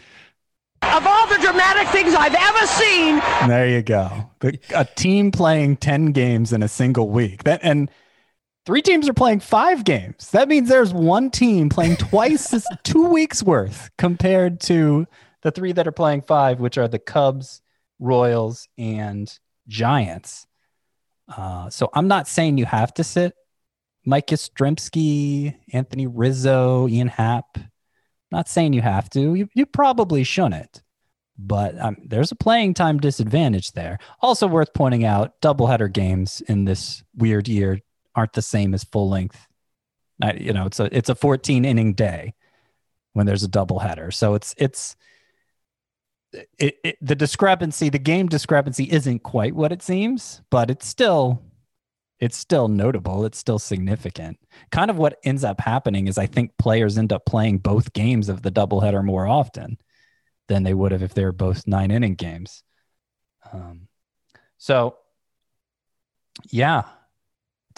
Of 0.82 1.06
all 1.06 1.26
the 1.28 1.38
dramatic 1.38 1.88
things 1.88 2.12
I've 2.14 2.34
ever 2.34 2.66
seen, 2.66 3.22
There 3.48 3.68
you 3.70 3.80
go. 3.80 4.30
The- 4.40 4.58
A 4.74 4.84
team 4.84 5.30
playing 5.30 5.78
10 5.78 6.12
games 6.12 6.52
in 6.52 6.62
a 6.62 6.68
single 6.68 7.08
week. 7.08 7.44
That 7.44 7.60
and 7.62 7.90
three 8.70 8.82
teams 8.82 9.08
are 9.08 9.12
playing 9.12 9.40
5 9.40 9.82
games. 9.82 10.30
That 10.30 10.46
means 10.46 10.68
there's 10.68 10.94
one 10.94 11.28
team 11.32 11.68
playing 11.68 11.96
twice 11.96 12.50
this 12.50 12.64
2 12.84 13.08
weeks 13.08 13.42
worth 13.42 13.90
compared 13.98 14.60
to 14.60 15.08
the 15.42 15.50
three 15.50 15.72
that 15.72 15.88
are 15.88 15.92
playing 15.92 16.22
5 16.22 16.60
which 16.60 16.78
are 16.78 16.86
the 16.86 17.00
Cubs, 17.00 17.62
Royals 17.98 18.68
and 18.78 19.36
Giants. 19.66 20.46
Uh, 21.26 21.68
so 21.68 21.90
I'm 21.94 22.06
not 22.06 22.28
saying 22.28 22.58
you 22.58 22.64
have 22.64 22.94
to 22.94 23.02
sit 23.02 23.34
Mike 24.06 24.28
Yastrzemski, 24.28 25.56
Anthony 25.72 26.06
Rizzo, 26.06 26.86
Ian 26.86 27.08
Happ. 27.08 27.58
Not 28.30 28.48
saying 28.48 28.72
you 28.72 28.82
have 28.82 29.10
to. 29.10 29.34
You, 29.34 29.48
you 29.52 29.66
probably 29.66 30.22
shouldn't 30.22 30.80
but 31.42 31.80
um, 31.80 31.96
there's 32.04 32.30
a 32.30 32.36
playing 32.36 32.74
time 32.74 32.98
disadvantage 32.98 33.72
there. 33.72 33.98
Also 34.20 34.46
worth 34.46 34.74
pointing 34.74 35.04
out, 35.04 35.40
doubleheader 35.40 35.90
games 35.90 36.42
in 36.42 36.66
this 36.66 37.02
weird 37.16 37.48
year 37.48 37.80
aren't 38.14 38.32
the 38.32 38.42
same 38.42 38.74
as 38.74 38.84
full 38.84 39.08
length. 39.08 39.46
I- 40.22 40.34
You 40.34 40.52
know, 40.52 40.66
it's 40.66 40.80
a 40.80 40.94
it's 40.96 41.08
a 41.08 41.14
14 41.14 41.64
inning 41.64 41.94
day 41.94 42.34
when 43.12 43.26
there's 43.26 43.44
a 43.44 43.48
doubleheader, 43.48 44.12
so 44.12 44.34
it's 44.34 44.54
it's 44.58 44.96
it, 46.58 46.76
it 46.84 46.96
the 47.00 47.14
discrepancy, 47.14 47.88
the 47.88 47.98
game 47.98 48.28
discrepancy 48.28 48.84
isn't 48.84 49.20
quite 49.22 49.54
what 49.54 49.72
it 49.72 49.82
seems, 49.82 50.42
but 50.50 50.70
it's 50.70 50.86
still 50.86 51.42
it's 52.20 52.36
still 52.36 52.68
notable. 52.68 53.24
It's 53.24 53.38
still 53.38 53.58
significant. 53.58 54.38
Kind 54.70 54.90
of 54.90 54.98
what 54.98 55.18
ends 55.24 55.42
up 55.42 55.60
happening 55.60 56.06
is 56.06 56.18
I 56.18 56.26
think 56.26 56.52
players 56.58 56.98
end 56.98 57.12
up 57.12 57.24
playing 57.24 57.58
both 57.58 57.92
games 57.94 58.28
of 58.28 58.42
the 58.42 58.50
doubleheader 58.52 59.02
more 59.02 59.26
often 59.26 59.78
than 60.48 60.62
they 60.62 60.74
would 60.74 60.92
have 60.92 61.02
if 61.02 61.14
they 61.14 61.24
were 61.24 61.32
both 61.32 61.66
nine 61.66 61.90
inning 61.90 62.14
games. 62.14 62.62
Um, 63.52 63.88
so, 64.58 64.96
yeah, 66.50 66.82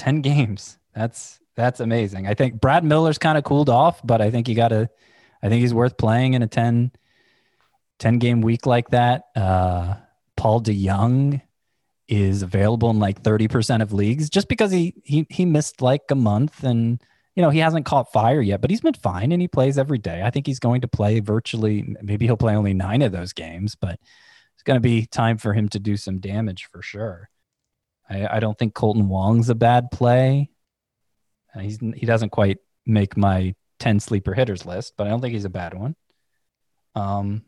ten 0.02 0.20
games. 0.22 0.78
That's 0.94 1.40
that's 1.54 1.80
amazing. 1.80 2.26
I 2.26 2.34
think 2.34 2.60
Brad 2.60 2.84
Miller's 2.84 3.18
kind 3.18 3.36
of 3.36 3.44
cooled 3.44 3.68
off, 3.68 4.00
but 4.04 4.20
I 4.20 4.30
think 4.30 4.48
you 4.48 4.54
got 4.54 4.68
to. 4.68 4.88
I 5.42 5.48
think 5.48 5.60
he's 5.60 5.74
worth 5.74 5.96
playing 5.96 6.34
in 6.34 6.42
a 6.42 6.46
10, 6.46 6.92
10 7.98 8.18
game 8.18 8.42
week 8.42 8.64
like 8.64 8.90
that. 8.90 9.24
Uh, 9.34 9.96
Paul 10.36 10.62
DeJong 10.62 11.42
is 12.06 12.42
available 12.42 12.90
in 12.90 12.98
like 12.98 13.22
thirty 13.22 13.48
percent 13.48 13.82
of 13.82 13.92
leagues 13.92 14.28
just 14.28 14.48
because 14.48 14.70
he 14.70 14.94
he 15.04 15.26
he 15.30 15.44
missed 15.44 15.80
like 15.80 16.02
a 16.10 16.14
month 16.14 16.62
and 16.62 17.00
you 17.34 17.42
know, 17.42 17.50
he 17.50 17.60
hasn't 17.60 17.86
caught 17.86 18.12
fire 18.12 18.42
yet, 18.42 18.60
but 18.60 18.70
he's 18.70 18.82
been 18.82 18.92
fine 18.94 19.32
and 19.32 19.40
he 19.40 19.48
plays 19.48 19.78
every 19.78 19.98
day. 19.98 20.22
I 20.22 20.30
think 20.30 20.46
he's 20.46 20.58
going 20.58 20.82
to 20.82 20.88
play 20.88 21.20
virtually, 21.20 21.96
maybe 22.02 22.26
he'll 22.26 22.36
play 22.36 22.54
only 22.54 22.74
nine 22.74 23.00
of 23.02 23.12
those 23.12 23.32
games, 23.32 23.74
but 23.74 23.98
it's 24.54 24.62
going 24.64 24.76
to 24.76 24.80
be 24.80 25.06
time 25.06 25.38
for 25.38 25.54
him 25.54 25.68
to 25.70 25.78
do 25.78 25.96
some 25.96 26.18
damage 26.18 26.66
for 26.66 26.82
sure. 26.82 27.30
I, 28.12 28.36
I 28.36 28.40
don't 28.40 28.58
think 28.58 28.74
Kolten 28.74 29.06
Wong's 29.06 29.48
a 29.48 29.54
bad 29.54 29.90
play. 29.90 30.50
Uh, 31.54 31.60
he's, 31.60 31.78
he 31.78 32.06
doesn't 32.06 32.30
quite 32.30 32.58
make 32.86 33.16
my 33.16 33.54
10 33.78 34.00
sleeper 34.00 34.34
hitters 34.34 34.66
list, 34.66 34.94
but 34.96 35.06
I 35.06 35.10
don't 35.10 35.20
think 35.20 35.34
he's 35.34 35.44
a 35.44 35.50
bad 35.50 35.74
one. 35.74 35.96
Um, 36.94 37.42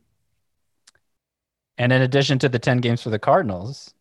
and 1.76 1.92
in 1.92 2.02
addition 2.02 2.38
to 2.40 2.48
the 2.48 2.58
10 2.58 2.78
games 2.78 3.02
for 3.02 3.10
the 3.10 3.18
Cardinals, 3.18 3.92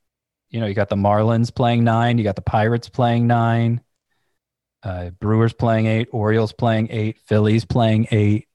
you 0.50 0.60
know, 0.60 0.68
you 0.68 0.74
got 0.74 0.90
the 0.90 0.96
Marlins 0.96 1.54
playing 1.54 1.84
nine, 1.84 2.18
you 2.18 2.24
got 2.24 2.36
the 2.36 2.42
Pirates 2.42 2.90
playing 2.90 3.28
nine. 3.28 3.82
Uh, 4.84 5.12
Brewers 5.12 5.54
playing 5.54 5.86
eight, 5.86 6.10
Orioles 6.12 6.54
playing 6.54 6.90
eight, 6.92 7.18
Phillies 7.26 7.66
playing 7.66 8.08
eight. 8.12 8.48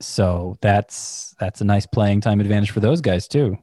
So 0.00 0.58
that's 0.60 1.34
that's 1.40 1.62
a 1.62 1.64
nice 1.64 1.86
playing 1.86 2.20
time 2.20 2.40
advantage 2.40 2.70
for 2.70 2.80
those 2.80 3.00
guys 3.00 3.26
too. 3.26 3.56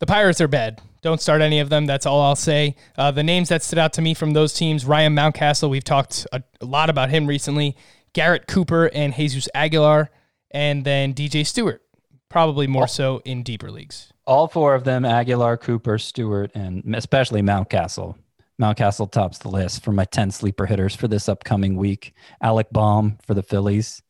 The 0.00 0.06
Pirates 0.06 0.40
are 0.40 0.48
bad. 0.48 0.80
Don't 1.02 1.20
start 1.20 1.42
any 1.42 1.60
of 1.60 1.68
them. 1.68 1.84
That's 1.84 2.06
all 2.06 2.22
I'll 2.22 2.34
say. 2.34 2.74
Uh, 2.96 3.10
the 3.10 3.22
names 3.22 3.50
that 3.50 3.62
stood 3.62 3.78
out 3.78 3.92
to 3.94 4.02
me 4.02 4.14
from 4.14 4.32
those 4.32 4.54
teams 4.54 4.86
Ryan 4.86 5.14
Mountcastle, 5.14 5.68
we've 5.68 5.84
talked 5.84 6.26
a, 6.32 6.42
a 6.62 6.64
lot 6.64 6.88
about 6.88 7.10
him 7.10 7.26
recently. 7.26 7.76
Garrett 8.14 8.46
Cooper 8.46 8.86
and 8.86 9.14
Jesus 9.14 9.46
Aguilar, 9.54 10.10
and 10.52 10.86
then 10.86 11.12
DJ 11.12 11.46
Stewart, 11.46 11.82
probably 12.30 12.66
more 12.66 12.88
so 12.88 13.20
in 13.26 13.42
deeper 13.42 13.70
leagues. 13.70 14.10
All 14.26 14.48
four 14.48 14.74
of 14.74 14.84
them: 14.84 15.04
Aguilar, 15.04 15.58
Cooper, 15.58 15.98
Stewart, 15.98 16.50
and 16.54 16.94
especially 16.96 17.42
Mountcastle. 17.42 18.16
Mountcastle 18.60 19.10
tops 19.10 19.38
the 19.38 19.48
list 19.48 19.84
for 19.84 19.92
my 19.92 20.06
ten 20.06 20.30
sleeper 20.30 20.64
hitters 20.64 20.96
for 20.96 21.08
this 21.08 21.28
upcoming 21.28 21.76
week. 21.76 22.14
Alec 22.40 22.68
Bohm 22.72 23.18
for 23.26 23.34
the 23.34 23.42
Phillies. 23.42 24.02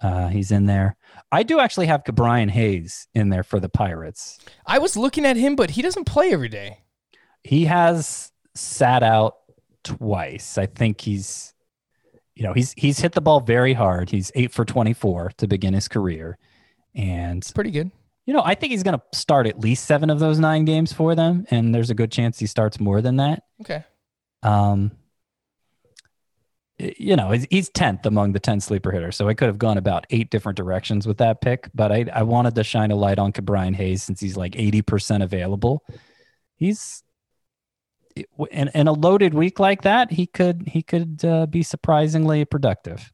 Uh, 0.00 0.28
he's 0.28 0.50
in 0.50 0.66
there. 0.66 0.96
I 1.32 1.42
do 1.42 1.58
actually 1.58 1.86
have 1.86 2.04
Brian 2.04 2.48
Hayes 2.50 3.08
in 3.14 3.30
there 3.30 3.42
for 3.42 3.58
the 3.60 3.68
Pirates. 3.68 4.38
I 4.66 4.78
was 4.78 4.96
looking 4.96 5.24
at 5.24 5.36
him, 5.36 5.56
but 5.56 5.70
he 5.70 5.82
doesn't 5.82 6.04
play 6.04 6.32
every 6.32 6.48
day. 6.50 6.78
he 7.42 7.64
has 7.64 8.30
sat 8.54 9.02
out 9.02 9.34
twice. 9.84 10.58
I 10.58 10.66
think 10.66 11.00
he's, 11.00 11.54
you 12.34 12.42
know, 12.42 12.52
he's 12.52 12.74
he's 12.76 12.98
hit 12.98 13.12
the 13.12 13.20
ball 13.20 13.40
very 13.40 13.72
hard. 13.72 14.10
He's 14.10 14.30
eight 14.34 14.52
for 14.52 14.64
twenty 14.64 14.92
four 14.92 15.32
to 15.38 15.46
begin 15.46 15.72
his 15.74 15.88
career, 15.88 16.36
and 16.94 17.48
Pretty 17.54 17.70
good. 17.70 17.90
you 18.26 18.34
know, 18.34 18.42
I 18.44 18.54
think 18.54 18.72
he's 18.72 18.82
going 18.82 18.98
to 18.98 19.18
start 19.18 19.46
at 19.46 19.58
least 19.60 19.86
seven 19.86 20.10
of 20.10 20.18
those 20.18 20.38
nine 20.38 20.64
games 20.66 20.92
for 20.92 21.14
them, 21.14 21.46
and 21.50 21.74
there's 21.74 21.90
a 21.90 21.94
good 21.94 22.12
chance 22.12 22.38
he 22.38 22.46
starts 22.46 22.78
more 22.80 23.00
than 23.00 23.16
that. 23.16 23.44
Okay. 23.62 23.84
Um, 24.42 24.90
you 26.78 27.16
know, 27.16 27.30
he's- 27.30 27.46
he's 27.50 27.68
tenth 27.70 28.04
among 28.04 28.32
the 28.32 28.40
ten 28.40 28.60
sleeper 28.60 28.90
hitters, 28.90 29.16
so 29.16 29.28
I 29.28 29.34
could 29.34 29.46
have 29.48 29.58
gone 29.58 29.78
about 29.78 30.06
eight 30.10 30.30
different 30.30 30.56
directions 30.56 31.06
with 31.06 31.18
that 31.18 31.40
pick, 31.40 31.70
but 31.74 31.90
I 31.90 32.06
I 32.12 32.22
wanted 32.22 32.54
to 32.56 32.64
shine 32.64 32.90
a 32.90 32.96
light 32.96 33.18
on 33.18 33.30
Brian 33.30 33.74
Hayes 33.74 34.02
since 34.02 34.20
he's 34.20 34.36
like 34.36 34.56
eighty 34.56 34.82
percent 34.82 35.22
available. 35.22 35.84
He's 36.56 37.02
in, 38.50 38.68
in 38.74 38.88
a 38.88 38.92
loaded 38.92 39.34
week 39.34 39.58
like 39.58 39.82
that, 39.82 40.12
he 40.12 40.26
could 40.26 40.68
he 40.68 40.82
could 40.82 41.24
uh, 41.24 41.46
be 41.46 41.62
surprisingly 41.62 42.44
productive. 42.44 43.12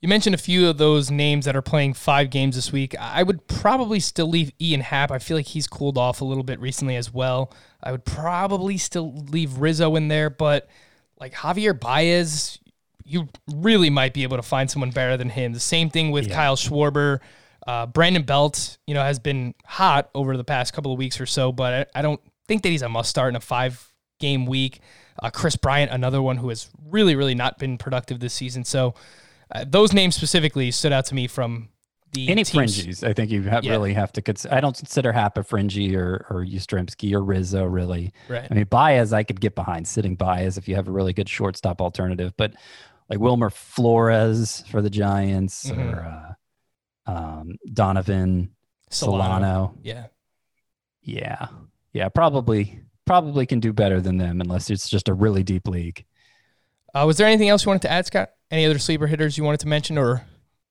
You 0.00 0.08
mentioned 0.08 0.34
a 0.34 0.38
few 0.38 0.68
of 0.68 0.78
those 0.78 1.12
names 1.12 1.44
that 1.44 1.54
are 1.54 1.62
playing 1.62 1.94
five 1.94 2.28
games 2.30 2.56
this 2.56 2.72
week. 2.72 2.96
I 2.98 3.22
would 3.22 3.46
probably 3.46 4.00
still 4.00 4.28
leave 4.28 4.50
Ian 4.60 4.80
Happ. 4.80 5.12
I 5.12 5.20
feel 5.20 5.36
like 5.36 5.46
he's 5.46 5.68
cooled 5.68 5.96
off 5.96 6.20
a 6.20 6.24
little 6.24 6.42
bit 6.42 6.58
recently 6.58 6.96
as 6.96 7.14
well. 7.14 7.52
I 7.80 7.92
would 7.92 8.04
probably 8.04 8.78
still 8.78 9.14
leave 9.14 9.58
Rizzo 9.58 9.94
in 9.94 10.08
there, 10.08 10.28
but 10.28 10.68
like 11.20 11.32
Javier 11.34 11.78
Baez, 11.78 12.58
you 13.04 13.28
really 13.54 13.90
might 13.90 14.14
be 14.14 14.22
able 14.22 14.36
to 14.36 14.42
find 14.42 14.70
someone 14.70 14.90
better 14.90 15.16
than 15.16 15.28
him. 15.30 15.52
The 15.52 15.60
same 15.60 15.90
thing 15.90 16.10
with 16.10 16.30
Kyle 16.30 16.56
Schwarber. 16.56 17.20
Uh, 17.66 17.86
Brandon 17.86 18.22
Belt, 18.24 18.76
you 18.86 18.94
know, 18.94 19.02
has 19.02 19.18
been 19.20 19.54
hot 19.64 20.10
over 20.14 20.36
the 20.36 20.42
past 20.44 20.72
couple 20.72 20.92
of 20.92 20.98
weeks 20.98 21.20
or 21.20 21.26
so, 21.26 21.52
but 21.52 21.88
I, 21.94 21.98
I 22.00 22.02
don't 22.02 22.20
think 22.48 22.62
that 22.64 22.70
he's 22.70 22.82
a 22.82 22.88
must 22.88 23.08
start 23.08 23.28
in 23.28 23.36
a 23.36 23.40
five 23.40 23.92
game 24.18 24.46
week. 24.46 24.80
Uh, 25.22 25.30
Kris 25.30 25.54
Bryant, 25.56 25.92
another 25.92 26.20
one 26.20 26.38
who 26.38 26.48
has 26.48 26.70
really, 26.88 27.14
really 27.14 27.34
not 27.36 27.58
been 27.58 27.78
productive 27.78 28.18
this 28.18 28.34
season. 28.34 28.64
So 28.64 28.94
uh, 29.54 29.64
those 29.68 29.92
names 29.92 30.16
specifically 30.16 30.70
stood 30.72 30.92
out 30.92 31.04
to 31.06 31.14
me 31.14 31.28
from 31.28 31.68
the 32.12 32.28
Any 32.28 32.42
teams. 32.44 32.76
fringies, 32.84 33.06
I 33.08 33.12
think 33.12 33.30
you 33.30 33.48
ha- 33.48 33.60
Yeah. 33.62 33.70
really 33.72 33.94
have 33.94 34.12
to 34.14 34.22
consider. 34.22 34.52
I 34.54 34.60
don't 34.60 34.76
consider 34.76 35.12
Happ 35.12 35.38
a 35.38 35.42
fringy 35.44 35.94
or 35.94 36.26
or 36.30 36.44
Yastrzemski 36.44 37.12
or 37.14 37.22
Rizzo 37.22 37.64
really. 37.64 38.12
Right. 38.28 38.46
I 38.50 38.54
mean, 38.54 38.64
Baez, 38.64 39.12
I 39.12 39.22
could 39.22 39.40
get 39.40 39.54
behind 39.54 39.86
sitting 39.86 40.16
Baez 40.16 40.58
if 40.58 40.66
you 40.68 40.74
have 40.74 40.88
a 40.88 40.90
really 40.90 41.12
good 41.12 41.28
shortstop 41.28 41.80
alternative, 41.80 42.34
but 42.36 42.52
like 43.12 43.20
Wilmer 43.20 43.50
Flores 43.50 44.64
for 44.70 44.80
the 44.80 44.88
Giants 44.88 45.66
Mhm. 45.70 45.92
or 45.92 46.36
uh, 47.06 47.10
um, 47.10 47.56
Donovan 47.70 48.50
Solano. 48.88 49.22
Solano. 49.24 49.78
Yeah. 49.82 50.06
Yeah, 51.02 51.48
yeah, 51.92 52.08
probably 52.08 52.80
probably 53.04 53.44
can 53.44 53.60
do 53.60 53.72
better 53.72 54.00
than 54.00 54.16
them 54.16 54.40
unless 54.40 54.70
it's 54.70 54.88
just 54.88 55.08
a 55.08 55.14
really 55.14 55.42
deep 55.42 55.66
league. 55.68 56.04
Uh, 56.94 57.04
was 57.06 57.16
there 57.18 57.26
anything 57.26 57.48
else 57.48 57.64
you 57.64 57.70
wanted 57.70 57.82
to 57.82 57.90
add, 57.90 58.06
Scott? 58.06 58.30
Any 58.50 58.64
other 58.64 58.78
sleeper 58.78 59.06
hitters 59.08 59.36
you 59.36 59.42
wanted 59.44 59.60
to 59.60 59.68
mention, 59.68 59.98
or 59.98 60.24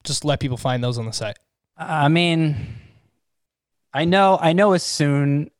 just 0.04 0.24
let 0.26 0.40
people 0.40 0.56
find 0.58 0.84
those 0.84 0.98
on 0.98 1.06
the 1.06 1.12
site? 1.12 1.38
I 1.78 2.08
mean, 2.08 2.56
I 3.94 4.06
know, 4.06 4.38
I 4.42 4.54
know. 4.54 4.72
As 4.72 4.84
soon 4.84 5.52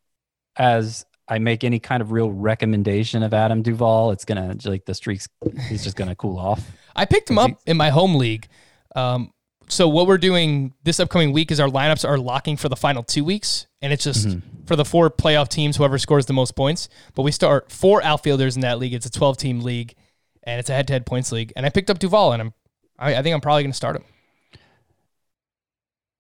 as 0.56 1.06
I 1.32 1.40
make 1.40 1.64
any 1.64 1.80
kind 1.80 2.02
of 2.02 2.12
real 2.12 2.30
recommendation 2.30 3.24
of 3.24 3.34
Adam 3.34 3.62
Duvall, 3.62 4.12
it's 4.12 4.26
gonna 4.26 4.56
like 4.66 4.86
the 4.86 4.94
streaks. 4.94 5.30
He's 5.70 5.84
just 5.84 5.96
gonna 5.96 6.16
cool 6.16 6.38
off. 6.38 6.62
I 6.96 7.06
picked 7.06 7.30
him 7.30 7.40
up 7.40 7.52
in 7.66 7.78
my 7.78 7.90
home 7.90 8.16
league. 8.16 8.48
Um, 8.96 9.32
so 9.70 9.88
what 9.88 10.06
we're 10.06 10.18
doing 10.18 10.74
this 10.84 11.00
upcoming 11.00 11.32
week 11.32 11.50
is 11.50 11.62
our 11.62 11.70
lineups 11.70 12.08
are 12.08 12.18
locking 12.18 12.58
for 12.58 12.68
the 12.68 12.76
final 12.76 13.02
two 13.02 13.24
weeks, 13.24 13.68
and 13.82 13.94
it's 13.94 14.04
just 14.04 14.28
for 14.66 14.76
the 14.76 14.84
four 14.84 15.10
playoff 15.10 15.48
teams, 15.48 15.78
whoever 15.78 15.98
scores 15.98 16.26
the 16.26 16.34
most 16.34 16.58
points. 16.58 16.90
But 17.16 17.22
we 17.22 17.32
start 17.32 17.72
four 17.72 18.04
outfielders 18.04 18.58
in 18.58 18.62
that 18.64 18.80
league. 18.80 18.94
It's 18.94 19.06
a 19.06 19.12
12 19.12 19.38
team 19.38 19.62
league, 19.62 19.96
and 20.44 20.60
it's 20.60 20.70
a 20.70 20.74
head 20.74 20.88
to 20.88 20.94
head 20.94 21.06
points 21.06 21.32
league. 21.32 21.54
And 21.56 21.66
I 21.66 21.70
picked 21.70 21.90
up 21.90 22.00
Duvall, 22.00 22.34
and 22.34 22.42
I'm 22.42 22.54
I, 23.00 23.16
I 23.16 23.24
think 23.24 23.34
I'm 23.34 23.42
probably 23.42 23.64
going 23.64 23.72
to 23.72 23.78
start 23.78 23.96
him. 23.96 24.04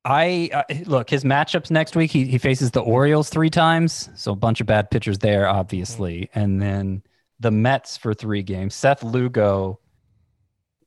I 0.03 0.49
uh, 0.53 0.63
look 0.85 1.09
his 1.09 1.23
matchups 1.23 1.69
next 1.69 1.95
week. 1.95 2.11
He 2.11 2.25
he 2.25 2.37
faces 2.37 2.71
the 2.71 2.81
Orioles 2.81 3.29
three 3.29 3.51
times, 3.51 4.09
so 4.15 4.31
a 4.31 4.35
bunch 4.35 4.59
of 4.59 4.67
bad 4.67 4.89
pitchers 4.89 5.19
there, 5.19 5.47
obviously, 5.47 6.29
and 6.33 6.61
then 6.61 7.03
the 7.39 7.51
Mets 7.51 7.97
for 7.97 8.13
three 8.13 8.43
games. 8.43 8.73
Seth 8.73 9.03
Lugo. 9.03 9.79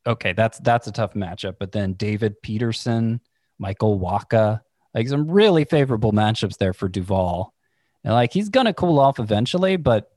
Okay, 0.07 0.33
that's 0.33 0.59
that's 0.59 0.89
a 0.89 0.93
tough 0.93 1.15
matchup, 1.15 1.57
but 1.61 1.71
then 1.71 1.93
David 1.93 2.43
Peterson, 2.43 3.21
Michael 3.59 4.01
Wacha, 4.01 4.61
like 4.93 5.09
some 5.09 5.31
really 5.31 5.65
favorable 5.65 6.13
matchups 6.13 6.59
there 6.59 6.73
for 6.73 6.89
Duvall, 6.89 7.55
and 8.03 8.13
like 8.13 8.33
he's 8.33 8.49
gonna 8.49 8.75
cool 8.75 8.99
off 8.99 9.21
eventually, 9.21 9.77
but 9.77 10.11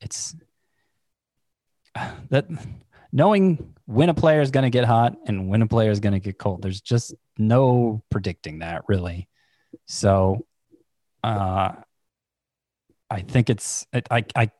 it's 0.00 0.36
that 2.30 2.46
knowing 3.10 3.74
when 3.86 4.08
a 4.08 4.14
player 4.14 4.40
is 4.40 4.50
to 4.50 4.70
get 4.70 4.84
hot 4.84 5.16
and 5.26 5.48
when 5.48 5.62
a 5.62 5.66
player 5.66 5.90
is 5.90 6.00
to 6.00 6.18
get 6.18 6.38
cold 6.38 6.62
there's 6.62 6.80
just 6.80 7.14
no 7.38 8.02
predicting 8.10 8.60
that 8.60 8.82
really 8.88 9.28
so 9.86 10.46
uh 11.24 11.72
i 13.10 13.20
think 13.20 13.50
it's 13.50 13.86
i 14.10 14.24
i 14.34 14.50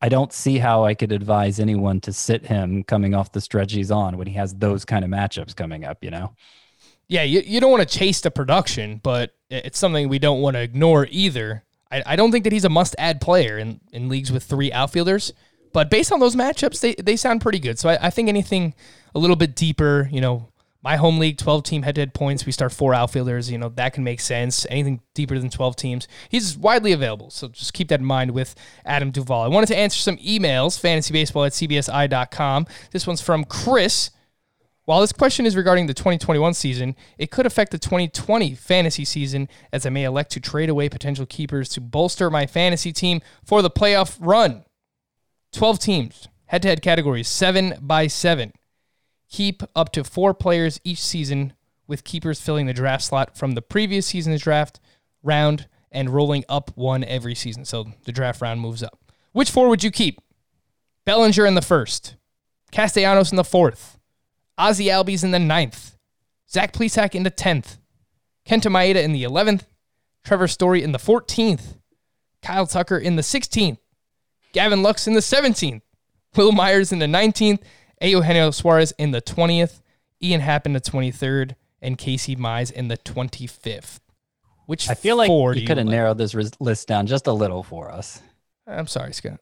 i 0.00 0.08
don't 0.08 0.32
see 0.32 0.58
how 0.58 0.84
i 0.84 0.94
could 0.94 1.12
advise 1.12 1.60
anyone 1.60 2.00
to 2.00 2.12
sit 2.12 2.46
him 2.46 2.84
coming 2.84 3.14
off 3.14 3.32
the 3.32 3.40
stretch 3.40 3.72
he's 3.72 3.90
on 3.90 4.16
when 4.18 4.26
he 4.26 4.34
has 4.34 4.54
those 4.54 4.84
kind 4.84 5.04
of 5.04 5.10
matchups 5.10 5.56
coming 5.56 5.84
up 5.84 6.04
you 6.04 6.10
know 6.10 6.34
Yeah, 7.08 7.22
you, 7.22 7.40
you 7.44 7.60
don't 7.60 7.70
want 7.70 7.88
to 7.88 7.98
chase 7.98 8.20
the 8.20 8.30
production, 8.30 9.00
but 9.02 9.34
it's 9.50 9.78
something 9.78 10.08
we 10.08 10.18
don't 10.18 10.40
want 10.40 10.56
to 10.56 10.62
ignore 10.62 11.06
either. 11.10 11.64
I, 11.90 12.02
I 12.06 12.16
don't 12.16 12.32
think 12.32 12.44
that 12.44 12.52
he's 12.52 12.64
a 12.64 12.68
must 12.68 12.96
add 12.98 13.20
player 13.20 13.58
in, 13.58 13.80
in 13.92 14.08
leagues 14.08 14.32
with 14.32 14.44
three 14.44 14.72
outfielders, 14.72 15.32
but 15.72 15.90
based 15.90 16.12
on 16.12 16.20
those 16.20 16.36
matchups, 16.36 16.80
they, 16.80 16.94
they 16.94 17.16
sound 17.16 17.42
pretty 17.42 17.60
good. 17.60 17.78
So 17.78 17.90
I, 17.90 17.98
I 18.08 18.10
think 18.10 18.28
anything 18.28 18.74
a 19.14 19.18
little 19.20 19.36
bit 19.36 19.54
deeper, 19.54 20.08
you 20.12 20.20
know, 20.20 20.48
my 20.86 20.94
home 20.94 21.18
league, 21.18 21.36
12 21.36 21.64
team 21.64 21.82
head 21.82 21.96
to 21.96 22.00
head 22.00 22.14
points, 22.14 22.46
we 22.46 22.52
start 22.52 22.70
four 22.70 22.94
outfielders, 22.94 23.50
you 23.50 23.58
know, 23.58 23.70
that 23.70 23.92
can 23.92 24.04
make 24.04 24.20
sense. 24.20 24.64
Anything 24.70 25.00
deeper 25.14 25.36
than 25.36 25.50
12 25.50 25.74
teams, 25.74 26.06
he's 26.28 26.56
widely 26.56 26.92
available. 26.92 27.28
So 27.28 27.48
just 27.48 27.72
keep 27.72 27.88
that 27.88 27.98
in 27.98 28.06
mind 28.06 28.30
with 28.30 28.54
Adam 28.84 29.10
Duvall. 29.10 29.42
I 29.42 29.48
wanted 29.48 29.66
to 29.66 29.76
answer 29.76 29.98
some 29.98 30.16
emails, 30.18 30.80
fantasybaseball 30.80 31.44
at 31.44 31.52
cbsi.com. 31.54 32.66
This 32.92 33.04
one's 33.04 33.20
from 33.20 33.42
Chris. 33.42 34.10
While 34.84 35.00
this 35.00 35.10
question 35.10 35.44
is 35.44 35.56
regarding 35.56 35.88
the 35.88 35.92
2021 35.92 36.54
season, 36.54 36.94
it 37.18 37.32
could 37.32 37.46
affect 37.46 37.72
the 37.72 37.80
2020 37.80 38.54
fantasy 38.54 39.04
season 39.04 39.48
as 39.72 39.86
I 39.86 39.90
may 39.90 40.04
elect 40.04 40.30
to 40.32 40.40
trade 40.40 40.68
away 40.68 40.88
potential 40.88 41.26
keepers 41.26 41.68
to 41.70 41.80
bolster 41.80 42.30
my 42.30 42.46
fantasy 42.46 42.92
team 42.92 43.22
for 43.44 43.60
the 43.60 43.70
playoff 43.70 44.18
run. 44.20 44.64
12 45.52 45.80
teams, 45.80 46.28
head 46.44 46.62
to 46.62 46.68
head 46.68 46.80
categories, 46.80 47.26
7 47.26 47.74
by 47.82 48.06
7. 48.06 48.52
Keep 49.28 49.62
up 49.74 49.92
to 49.92 50.04
four 50.04 50.34
players 50.34 50.80
each 50.84 51.02
season, 51.02 51.52
with 51.86 52.04
keepers 52.04 52.40
filling 52.40 52.66
the 52.66 52.72
draft 52.72 53.04
slot 53.04 53.36
from 53.36 53.52
the 53.52 53.62
previous 53.62 54.06
season's 54.06 54.42
draft 54.42 54.80
round 55.22 55.68
and 55.92 56.10
rolling 56.10 56.44
up 56.48 56.70
one 56.74 57.04
every 57.04 57.34
season. 57.34 57.64
So 57.64 57.86
the 58.04 58.12
draft 58.12 58.40
round 58.40 58.60
moves 58.60 58.82
up. 58.82 58.98
Which 59.32 59.50
four 59.50 59.68
would 59.68 59.84
you 59.84 59.90
keep? 59.90 60.20
Bellinger 61.04 61.46
in 61.46 61.54
the 61.54 61.62
first, 61.62 62.16
Castellanos 62.72 63.30
in 63.30 63.36
the 63.36 63.44
fourth. 63.44 63.98
Ozzy 64.58 64.86
Albies 64.86 65.22
in 65.22 65.32
the 65.32 65.38
ninth, 65.38 65.96
Zach 66.50 66.72
Plesac 66.72 67.14
in 67.14 67.22
the 67.22 67.30
10th, 67.30 67.76
Kenta 68.48 68.70
Maeda 68.70 69.02
in 69.02 69.12
the 69.12 69.22
11th, 69.22 69.66
Trevor 70.24 70.48
Story 70.48 70.82
in 70.82 70.92
the 70.92 70.98
14th, 70.98 71.76
Kyle 72.42 72.66
Tucker 72.66 72.96
in 72.96 73.16
the 73.16 73.22
16th, 73.22 73.76
Gavin 74.52 74.82
Lux 74.82 75.06
in 75.06 75.12
the 75.12 75.20
17th, 75.20 75.82
Wil 76.36 76.52
Myers 76.52 76.90
in 76.90 76.98
the 76.98 77.06
19th, 78.02 78.10
Eugenio 78.10 78.50
Suarez 78.50 78.92
in 78.98 79.10
the 79.10 79.22
20th, 79.22 79.80
Ian 80.22 80.40
Happ 80.40 80.66
in 80.66 80.72
the 80.72 80.80
23rd, 80.80 81.54
and 81.82 81.96
Casey 81.98 82.36
Mize 82.36 82.70
in 82.72 82.88
the 82.88 82.96
25th. 82.98 84.00
Which 84.66 84.90
i 84.90 84.94
feel 84.94 85.16
like 85.16 85.28
you 85.30 85.64
could 85.66 85.76
have 85.78 85.86
like? 85.86 85.94
narrowed 85.94 86.18
this 86.18 86.34
ris- 86.34 86.50
list 86.58 86.88
down 86.88 87.06
just 87.06 87.28
a 87.28 87.32
little 87.32 87.62
for 87.62 87.88
us 87.90 88.20
I'm 88.66 88.88
sorry, 88.88 89.12
Scott. 89.12 89.38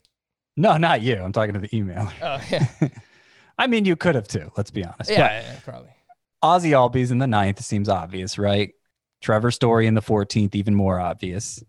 no 0.54 0.76
not 0.76 1.00
you 1.00 1.16
i'm 1.16 1.32
talking 1.32 1.54
to 1.54 1.60
the 1.60 1.74
email 1.74 2.12
Oh, 2.20 2.38
yeah. 2.50 2.66
i 3.58 3.66
mean 3.66 3.86
you 3.86 3.96
could 3.96 4.16
have 4.16 4.28
too 4.28 4.52
let's 4.58 4.70
be 4.70 4.84
honest 4.84 5.10
yeah, 5.10 5.16
But- 5.40 5.44
yeah, 5.46 5.58
probably. 5.64 5.90
Ozzy 6.44 6.72
Albies 6.72 7.10
in 7.10 7.16
the 7.16 7.26
ninth 7.26 7.64
seems 7.64 7.88
obvious, 7.88 8.36
right? 8.38 8.72
Trevor 9.22 9.50
Story 9.50 9.86
in 9.86 9.94
the 9.94 10.02
14th, 10.02 10.54
even 10.54 10.74
more 10.74 11.00
obvious. 11.00 11.64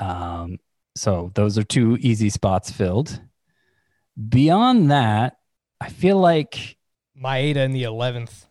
Um, 0.00 0.58
so 0.94 1.30
those 1.34 1.58
are 1.58 1.62
two 1.62 1.98
easy 2.00 2.30
spots 2.30 2.70
filled. 2.70 3.20
Beyond 4.16 4.90
that, 4.90 5.36
I 5.80 5.88
feel 5.90 6.18
like, 6.18 6.76
Maeda 7.22 7.56
in 7.56 7.72
the 7.72 7.84
11th. 7.84 8.46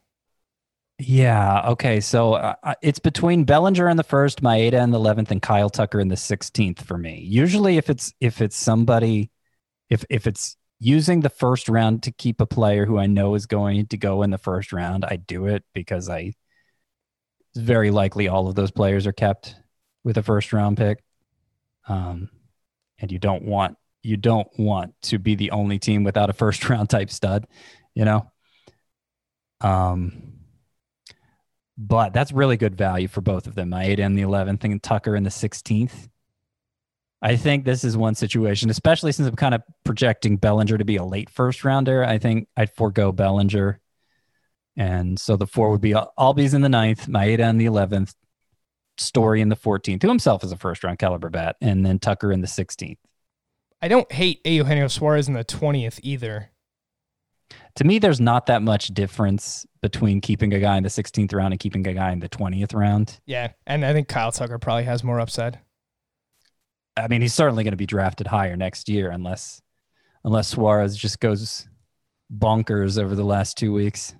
yeah, 0.99 1.69
okay. 1.69 1.99
So 1.99 2.33
uh, 2.33 2.55
uh, 2.63 2.75
it's 2.81 2.99
between 2.99 3.43
Bellinger 3.43 3.89
in 3.89 3.97
the 3.97 4.03
first, 4.03 4.41
Maeda 4.41 4.81
in 4.83 4.91
the 4.91 4.99
11th, 4.99 5.31
and 5.31 5.41
Kyle 5.41 5.69
Tucker 5.69 5.99
in 5.99 6.07
the 6.07 6.15
16th 6.15 6.81
for 6.81 6.97
me. 6.97 7.19
Usually, 7.21 7.77
if 7.77 7.89
it's 7.89 8.13
if 8.19 8.41
it's 8.41 8.55
somebody, 8.55 9.31
if 9.89 10.05
if 10.09 10.27
it's 10.27 10.57
using 10.79 11.21
the 11.21 11.29
first 11.29 11.69
round 11.69 12.03
to 12.03 12.11
keep 12.11 12.41
a 12.41 12.45
player 12.45 12.85
who 12.85 12.97
I 12.97 13.07
know 13.07 13.35
is 13.35 13.45
going 13.45 13.87
to 13.87 13.97
go 13.97 14.23
in 14.23 14.29
the 14.29 14.37
first 14.37 14.73
round, 14.73 15.05
I 15.05 15.15
do 15.15 15.47
it 15.47 15.63
because 15.73 16.09
I 16.09 16.33
it's 17.55 17.63
very 17.63 17.91
likely 17.91 18.27
all 18.27 18.47
of 18.47 18.55
those 18.55 18.71
players 18.71 19.07
are 19.07 19.13
kept 19.13 19.55
with 20.03 20.17
a 20.17 20.23
first 20.23 20.53
round 20.53 20.77
pick. 20.77 21.03
Um, 21.87 22.29
and 22.99 23.11
you 23.11 23.19
don't 23.19 23.43
want 23.43 23.77
you 24.05 24.17
don't 24.17 24.47
want 24.57 24.93
to 25.01 25.17
be 25.17 25.35
the 25.35 25.51
only 25.51 25.79
team 25.79 26.03
without 26.03 26.29
a 26.29 26.33
first 26.33 26.67
round 26.69 26.89
type 26.89 27.09
stud, 27.09 27.47
you 27.93 28.05
know. 28.05 28.31
Um, 29.61 30.33
but 31.77 32.13
that's 32.13 32.31
really 32.31 32.57
good 32.57 32.77
value 32.77 33.07
for 33.07 33.21
both 33.21 33.47
of 33.47 33.55
them. 33.55 33.71
Maeda 33.71 33.99
in 33.99 34.15
the 34.15 34.21
11th 34.21 34.63
and 34.63 34.81
Tucker 34.81 35.15
in 35.15 35.23
the 35.23 35.29
16th. 35.29 36.07
I 37.21 37.35
think 37.35 37.65
this 37.65 37.83
is 37.83 37.97
one 37.97 38.15
situation, 38.15 38.69
especially 38.69 39.11
since 39.11 39.27
I'm 39.27 39.35
kind 39.35 39.55
of 39.55 39.63
projecting 39.83 40.37
Bellinger 40.37 40.77
to 40.77 40.85
be 40.85 40.97
a 40.97 41.03
late 41.03 41.29
first 41.29 41.63
rounder. 41.65 42.03
I 42.03 42.19
think 42.19 42.47
I'd 42.55 42.75
forego 42.75 43.11
Bellinger. 43.11 43.79
And 44.77 45.19
so 45.19 45.35
the 45.35 45.47
four 45.47 45.71
would 45.71 45.81
be 45.81 45.93
Al- 45.93 46.13
Albies 46.19 46.53
in 46.53 46.61
the 46.61 46.69
ninth, 46.69 47.07
Maeda 47.07 47.49
in 47.49 47.57
the 47.57 47.65
11th, 47.65 48.13
Story 48.97 49.41
in 49.41 49.49
the 49.49 49.57
14th, 49.57 50.01
who 50.01 50.07
himself 50.07 50.41
is 50.43 50.53
a 50.53 50.57
first 50.57 50.81
round 50.83 50.99
caliber 50.99 51.29
bat, 51.29 51.57
and 51.59 51.85
then 51.85 51.99
Tucker 51.99 52.31
in 52.31 52.39
the 52.39 52.47
16th. 52.47 52.97
I 53.85 53.87
don't 53.87 54.11
hate 54.11 54.41
Eugenio 54.43 54.87
Suarez 54.87 55.27
in 55.27 55.35
the 55.35 55.45
20th 55.45 55.99
either. 56.01 56.49
To 57.75 57.83
me, 57.83 57.99
there's 57.99 58.19
not 58.19 58.47
that 58.47 58.63
much 58.63 58.87
difference 58.87 59.63
between 59.83 60.21
keeping 60.21 60.55
a 60.55 60.59
guy 60.59 60.77
in 60.77 60.81
the 60.81 60.89
16th 60.89 61.31
round 61.35 61.53
and 61.53 61.59
keeping 61.59 61.85
a 61.85 61.93
guy 61.93 62.11
in 62.11 62.17
the 62.17 62.27
20th 62.27 62.73
round. 62.73 63.19
Yeah, 63.27 63.51
and 63.67 63.85
I 63.85 63.93
think 63.93 64.07
Kyle 64.07 64.31
Tucker 64.31 64.57
probably 64.57 64.85
has 64.85 65.03
more 65.03 65.19
upside. 65.19 65.59
I 66.97 67.07
mean, 67.09 67.21
he's 67.21 67.35
certainly 67.35 67.63
going 67.63 67.73
to 67.73 67.77
be 67.77 67.85
drafted 67.85 68.25
higher 68.25 68.55
next 68.55 68.89
year 68.89 69.11
unless 69.11 69.61
unless 70.23 70.47
Suarez 70.47 70.97
just 70.97 71.19
goes 71.19 71.69
bonkers 72.35 72.99
over 72.99 73.13
the 73.13 73.23
last 73.23 73.55
two 73.55 73.71
weeks. 73.71 74.15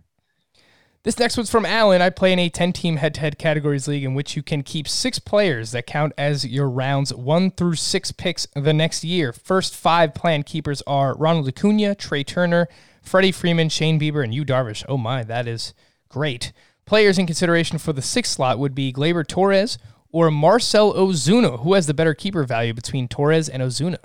This 1.06 1.20
next 1.20 1.38
one's 1.38 1.52
from 1.52 1.68
Alan. 1.68 2.02
I 2.02 2.10
play 2.10 2.34
in 2.34 2.40
a 2.40 2.50
10 2.50 2.74
team 2.74 2.98
head 2.98 3.14
to 3.14 3.22
head 3.22 3.38
categories 3.38 3.88
league 3.88 4.04
in 4.04 4.16
which 4.16 4.36
you 4.36 4.42
can 4.42 4.64
keep 4.64 4.88
six 4.88 5.20
players 5.20 5.70
that 5.70 5.86
count 5.86 6.14
as 6.18 6.48
your 6.48 6.68
rounds 6.68 7.14
one 7.14 7.52
through 7.52 7.76
six 7.76 8.12
picks 8.12 8.48
the 8.56 8.74
next 8.74 9.04
year. 9.04 9.32
First 9.32 9.76
five 9.76 10.16
planned 10.16 10.48
keepers 10.48 10.82
are 10.88 11.16
Ronald 11.16 11.48
Acuna, 11.48 11.94
Trea 11.94 12.24
Turner, 12.24 12.68
Freddie 13.04 13.32
Freeman, 13.32 13.70
Shane 13.70 14.00
Bieber, 14.00 14.24
and 14.24 14.34
Yu 14.34 14.44
Darvish. 14.44 14.84
Oh 14.90 14.98
my, 14.98 15.24
that 15.24 15.48
is 15.48 15.76
great. 16.10 16.52
Players 16.88 17.20
in 17.20 17.28
consideration 17.28 17.78
for 17.78 17.94
the 17.94 18.02
sixth 18.02 18.34
slot 18.34 18.58
would 18.58 18.74
be 18.74 18.92
Gleyber 18.92 19.28
Torres 19.28 19.78
or 20.12 20.32
Marcel 20.32 20.92
Ozuna. 20.92 21.60
Who 21.62 21.76
has 21.76 21.86
the 21.86 21.94
better 21.94 22.16
keeper 22.16 22.44
value 22.46 22.74
between 22.74 23.08
Torres 23.08 23.48
and 23.48 23.62
Ozuna? 23.62 24.00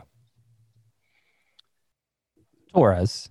Torres, 2.75 3.31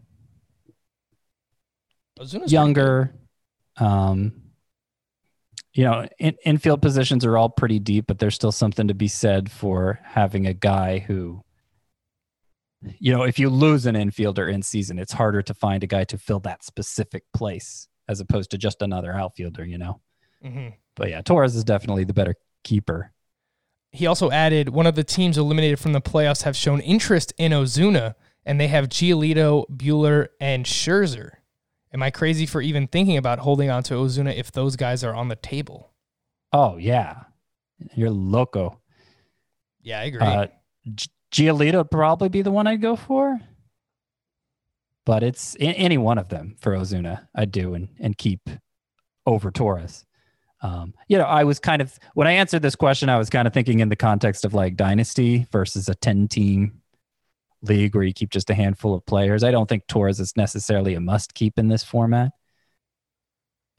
Ozuna's 2.20 2.52
younger. 2.52 3.14
Um, 3.80 4.34
you 5.74 5.84
know, 5.84 6.08
in, 6.20 6.36
infield 6.44 6.82
positions 6.82 7.24
are 7.26 7.38
all 7.38 7.50
pretty 7.50 7.80
deep, 7.80 8.06
but 8.08 8.20
there's 8.20 8.36
still 8.36 8.52
something 8.52 8.88
to 8.88 8.94
be 8.94 9.08
said 9.08 9.52
for 9.52 10.00
having 10.04 10.48
a 10.48 10.54
guy 10.54 11.00
who, 11.00 11.44
you 12.82 13.14
know, 13.14 13.24
if 13.24 13.38
you 13.40 13.50
lose 13.50 13.86
an 13.86 13.96
infielder 13.96 14.52
in 14.52 14.62
season, 14.62 14.98
it's 15.00 15.14
harder 15.14 15.42
to 15.44 15.54
find 15.54 15.84
a 15.84 15.88
guy 15.88 16.04
to 16.06 16.18
fill 16.18 16.40
that 16.42 16.64
specific 16.64 17.24
place 17.34 17.88
as 18.08 18.20
opposed 18.20 18.52
to 18.52 18.58
just 18.58 18.82
another 18.82 19.14
outfielder, 19.14 19.64
you 19.66 19.78
know. 19.78 20.02
Mhm. 20.44 20.74
But 20.96 21.10
yeah, 21.10 21.22
Torres 21.22 21.56
is 21.56 21.64
definitely 21.64 22.04
the 22.04 22.14
better 22.14 22.36
keeper. 22.64 23.14
He 23.92 24.06
also 24.06 24.32
added 24.32 24.70
one 24.70 24.88
of 24.88 24.96
the 24.96 25.04
teams 25.04 25.38
eliminated 25.38 25.80
from 25.80 25.94
the 25.94 26.02
playoffs 26.02 26.44
have 26.44 26.56
shown 26.56 26.80
interest 26.82 27.34
in 27.38 27.52
Ozuna, 27.52 28.16
and 28.46 28.60
they 28.60 28.68
have 28.68 28.90
Giolito, 28.90 29.66
Buehler, 29.70 30.28
and 30.40 30.66
Scherzer. 30.66 31.32
Am 31.94 32.04
I 32.04 32.12
crazy 32.12 32.46
for 32.46 32.62
even 32.62 32.88
thinking 32.88 33.18
about 33.18 33.40
holding 33.40 33.70
on 33.70 33.84
to 33.84 33.96
Ozuna 33.96 34.36
if 34.36 34.52
those 34.52 34.76
guys 34.76 35.04
are 35.04 35.16
on 35.16 35.28
the 35.28 35.36
table? 35.36 35.92
Oh 36.54 36.78
yeah, 36.78 37.24
you're 37.96 38.10
loco. 38.12 38.80
Yeah, 39.82 40.00
I 40.00 40.04
agree. 40.04 40.22
Uh, 40.22 40.48
G- 40.94 41.10
Giolito 41.32 41.78
would 41.78 41.92
probably 41.92 42.30
be 42.30 42.42
the 42.42 42.52
one 42.52 42.68
I'd 42.68 42.82
go 42.82 42.96
for, 42.96 43.40
but 45.06 45.24
it's 45.24 45.56
any 45.60 45.98
one 45.98 46.18
of 46.18 46.30
them 46.30 46.56
for 46.60 46.74
Ozuna. 46.74 47.28
I'd 47.36 47.52
do 47.52 47.74
and 47.74 47.90
and 48.00 48.18
keep 48.18 48.50
over 49.26 49.52
Torres. 49.52 50.06
Um, 50.62 50.94
you 51.08 51.18
know, 51.18 51.24
I 51.24 51.46
was 51.46 51.60
kind 51.60 51.82
of 51.82 51.98
when 52.16 52.28
I 52.28 52.34
answered 52.34 52.62
this 52.62 52.76
question, 52.76 53.10
I 53.10 53.18
was 53.18 53.30
kind 53.30 53.48
of 53.48 53.54
thinking 53.54 53.80
in 53.80 53.90
the 53.90 53.96
context 53.96 54.44
of 54.46 54.54
like 54.54 54.76
dynasty 54.76 55.48
versus 55.52 55.88
a 55.88 55.96
ten 55.96 56.28
team 56.28 56.79
league 57.62 57.96
where 57.96 58.04
you 58.04 58.14
keep 58.14 58.30
just 58.30 58.50
a 58.50 58.54
handful 58.54 58.94
of 58.94 59.06
players. 59.06 59.44
I 59.44 59.52
don't 59.52 59.68
think 59.68 59.88
Torres 59.88 60.20
is 60.20 60.36
necessarily 60.38 60.94
a 60.94 61.00
must 61.00 61.34
keep 61.34 61.60
in 61.60 61.68
this 61.68 61.84
format, 61.84 62.32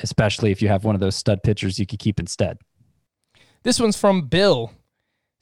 especially 0.01 0.51
if 0.51 0.61
you 0.61 0.69
have 0.69 0.85
one 0.85 0.95
of 0.95 1.01
those 1.01 1.17
stud 1.17 1.43
pitchers 1.43 1.79
you 1.79 1.87
could 1.87 1.99
keep 1.99 2.21
instead. 2.21 2.59
This 3.63 3.81
one's 3.81 3.99
from 3.99 4.29
Bill. 4.29 4.73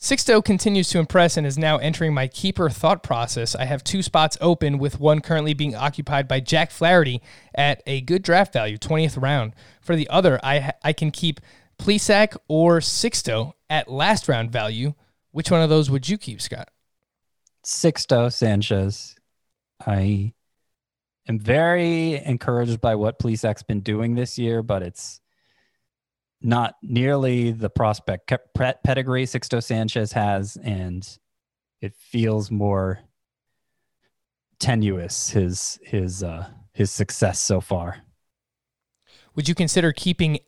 Sixto 0.01 0.45
continues 0.45 0.89
to 0.91 1.01
impress 1.01 1.37
and 1.37 1.45
is 1.45 1.59
now 1.59 1.79
entering 1.79 2.15
my 2.15 2.29
keeper 2.29 2.71
thought 2.71 3.03
process. 3.03 3.57
I 3.57 3.65
have 3.65 3.83
two 3.83 4.01
spots 4.01 4.39
open, 4.41 4.79
with 4.79 5.01
one 5.01 5.21
currently 5.21 5.55
being 5.55 5.75
occupied 5.75 6.29
by 6.29 6.39
Jack 6.39 6.71
Flaherty 6.71 7.21
at 7.53 7.83
a 7.85 8.01
good 8.03 8.23
draft 8.23 8.53
value, 8.53 8.79
20th 8.79 9.21
round. 9.21 9.55
For 9.81 9.97
the 9.97 10.09
other, 10.09 10.39
I 10.45 10.73
I 10.85 10.93
can 10.93 11.11
keep 11.11 11.41
Plesac 11.81 12.37
or 12.47 12.79
Sixto 12.79 13.55
at 13.69 13.91
last 13.91 14.29
round 14.29 14.53
value. 14.53 14.95
Which 15.33 15.51
one 15.51 15.63
of 15.63 15.69
those 15.69 15.91
would 15.91 16.09
you 16.09 16.17
keep, 16.17 16.41
Scott? 16.41 16.69
Sixto 17.69 18.33
Sanchez. 18.33 19.15
I 19.87 20.33
am 21.29 21.39
very 21.39 22.15
encouraged 22.15 22.81
by 22.81 22.95
what 22.95 23.19
Plesac's 23.19 23.63
been 23.63 23.81
doing 23.81 24.15
this 24.15 24.39
year, 24.39 24.63
but 24.63 24.83
it's 24.83 25.21
not 26.41 26.77
nearly 26.81 27.53
the 27.53 27.69
prospect 27.69 28.33
pedigree 28.57 29.27
Sixto 29.27 29.63
Sanchez 29.63 30.13
has, 30.13 30.57
and 30.57 31.07
it 31.83 31.95
feels 31.95 32.51
more 32.51 33.01
tenuous 34.59 35.31
his 35.31 35.79
his 35.83 36.23
uh 36.23 36.49
his 36.73 36.91
success 36.91 37.39
so 37.39 37.61
far. 37.61 37.99
Would 39.35 39.47
you 39.47 39.55
consider 39.55 39.93
keeping 39.93 40.39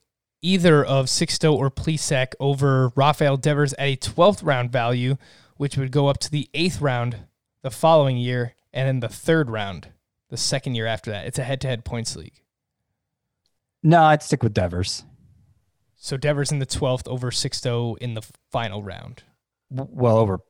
either 0.41 0.83
of 0.83 1.07
Sixto 1.07 1.53
or 1.53 1.71
Plesac 1.71 2.33
over 2.41 2.93
Rafael 2.97 3.37
Devers 3.37 3.75
at 3.75 3.81
a 3.81 3.97
12th 3.97 4.43
round 4.43 4.73
value, 4.73 5.17
which 5.61 5.77
would 5.77 5.93
go 5.93 6.07
up 6.07 6.17
to 6.17 6.31
the 6.31 6.49
eighth 6.55 6.81
round 6.81 7.15
the 7.61 7.71
following 7.71 8.17
year, 8.17 8.55
and 8.73 8.89
then 8.89 9.01
the 9.01 9.15
third 9.15 9.51
round 9.51 9.89
the 10.31 10.37
second 10.39 10.75
year 10.75 10.87
after 10.87 11.11
that? 11.11 11.27
It's 11.27 11.39
a 11.39 11.45
head 11.45 11.61
to 11.61 11.69
head 11.69 11.85
points 11.85 12.17
league. 12.17 12.41
No, 13.83 14.05
I'd 14.05 14.23
stick 14.23 14.43
with 14.43 14.55
Devers. 14.55 15.05
So 15.97 16.17
Devers 16.17 16.51
in 16.51 16.61
the 16.61 16.67
12th 16.67 17.07
over 17.07 17.31
Sixto 17.31 17.99
in 17.99 18.15
the 18.15 18.23
final 18.51 18.83
round. 18.83 19.23
Well, 19.69 20.17
over 20.17 20.41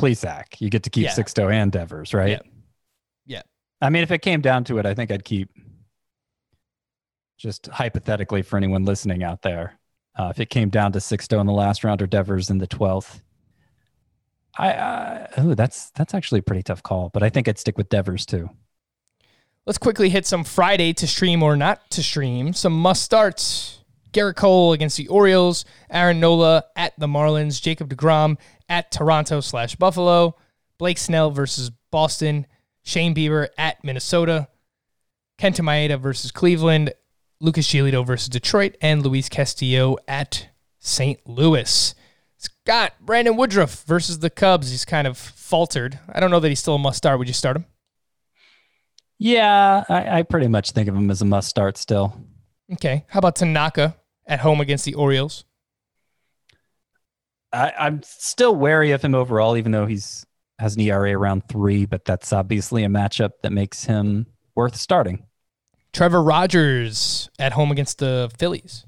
Plesac, 0.00 0.58
you 0.58 0.70
get 0.70 0.84
to 0.84 0.90
keep 0.90 1.04
Yeah. 1.04 1.10
Sixto 1.12 1.52
and 1.52 1.70
Devers, 1.70 2.14
right? 2.14 2.30
Yeah. 2.30 2.38
Yeah. 3.26 3.42
I 3.82 3.90
mean, 3.90 4.04
if 4.04 4.10
it 4.10 4.22
came 4.22 4.40
down 4.40 4.64
to 4.64 4.78
it, 4.78 4.86
I 4.86 4.94
think 4.94 5.10
I'd 5.10 5.26
keep. 5.26 5.50
Just 7.36 7.66
hypothetically, 7.66 8.40
for 8.40 8.56
anyone 8.56 8.86
listening 8.86 9.22
out 9.22 9.42
there, 9.42 9.78
uh, 10.18 10.28
if 10.30 10.40
it 10.40 10.48
came 10.48 10.70
down 10.70 10.92
to 10.92 10.98
Sixto 10.98 11.38
in 11.42 11.46
the 11.46 11.52
last 11.52 11.84
round 11.84 12.00
or 12.00 12.06
Devers 12.06 12.48
in 12.48 12.56
the 12.56 12.66
twelfth, 12.66 13.22
I 14.58 15.28
oh, 15.36 15.54
that's 15.54 15.90
that's 15.90 16.14
actually 16.14 16.40
a 16.40 16.42
pretty 16.42 16.62
tough 16.62 16.82
call. 16.82 17.10
But 17.10 17.22
I 17.22 17.28
think 17.28 17.48
I'd 17.48 17.58
stick 17.58 17.76
with 17.76 17.88
Devers 17.88 18.24
too. 18.26 18.50
Let's 19.66 19.78
quickly 19.78 20.08
hit 20.08 20.26
some 20.26 20.44
Friday 20.44 20.92
to 20.94 21.06
stream 21.06 21.42
or 21.42 21.56
not 21.56 21.90
to 21.90 22.02
stream. 22.02 22.52
Some 22.52 22.72
must 22.72 23.02
starts. 23.02 23.80
Gerrit 24.12 24.36
Cole 24.36 24.72
against 24.72 24.96
the 24.96 25.08
Orioles, 25.08 25.66
Aaron 25.90 26.20
Nola 26.20 26.64
at 26.74 26.98
the 26.98 27.06
Marlins, 27.06 27.60
Jacob 27.60 27.90
DeGrom 27.90 28.38
at 28.66 28.90
Toronto 28.90 29.40
slash 29.40 29.76
Buffalo, 29.76 30.36
Blake 30.78 30.96
Snell 30.96 31.30
versus 31.30 31.70
Boston, 31.90 32.46
Shane 32.82 33.14
Bieber 33.14 33.48
at 33.58 33.84
Minnesota, 33.84 34.48
Kenta 35.38 35.60
Maeda 35.60 36.00
versus 36.00 36.30
Cleveland, 36.30 36.94
Lucas 37.40 37.66
Giolito 37.68 38.06
versus 38.06 38.28
Detroit, 38.28 38.76
and 38.80 39.04
Luis 39.04 39.28
Castillo 39.28 39.98
at 40.08 40.48
St. 40.78 41.20
Louis. 41.28 41.94
Scott, 42.46 42.94
Brandon 43.00 43.36
Woodruff 43.36 43.84
versus 43.84 44.20
the 44.20 44.30
Cubs. 44.30 44.70
He's 44.70 44.84
kind 44.84 45.06
of 45.06 45.18
faltered. 45.18 45.98
I 46.12 46.20
don't 46.20 46.30
know 46.30 46.40
that 46.40 46.48
he's 46.48 46.60
still 46.60 46.76
a 46.76 46.78
must 46.78 46.98
start. 46.98 47.18
Would 47.18 47.28
you 47.28 47.34
start 47.34 47.56
him? 47.56 47.66
Yeah, 49.18 49.84
I, 49.88 50.18
I 50.18 50.22
pretty 50.22 50.48
much 50.48 50.72
think 50.72 50.88
of 50.88 50.94
him 50.94 51.10
as 51.10 51.22
a 51.22 51.24
must 51.24 51.48
start 51.48 51.76
still. 51.76 52.20
Okay. 52.72 53.04
How 53.08 53.18
about 53.18 53.36
Tanaka 53.36 53.96
at 54.26 54.40
home 54.40 54.60
against 54.60 54.84
the 54.84 54.94
Orioles? 54.94 55.44
I, 57.52 57.72
I'm 57.78 58.02
still 58.02 58.54
wary 58.54 58.90
of 58.92 59.02
him 59.02 59.14
overall, 59.14 59.56
even 59.56 59.72
though 59.72 59.86
he's 59.86 60.26
has 60.58 60.74
an 60.74 60.82
ERA 60.82 61.16
around 61.16 61.48
three. 61.48 61.86
But 61.86 62.04
that's 62.04 62.32
obviously 62.32 62.84
a 62.84 62.88
matchup 62.88 63.30
that 63.42 63.52
makes 63.52 63.84
him 63.84 64.26
worth 64.54 64.76
starting. 64.76 65.24
Trevor 65.92 66.22
Rogers 66.22 67.30
at 67.38 67.52
home 67.52 67.70
against 67.70 67.98
the 67.98 68.30
Phillies. 68.38 68.84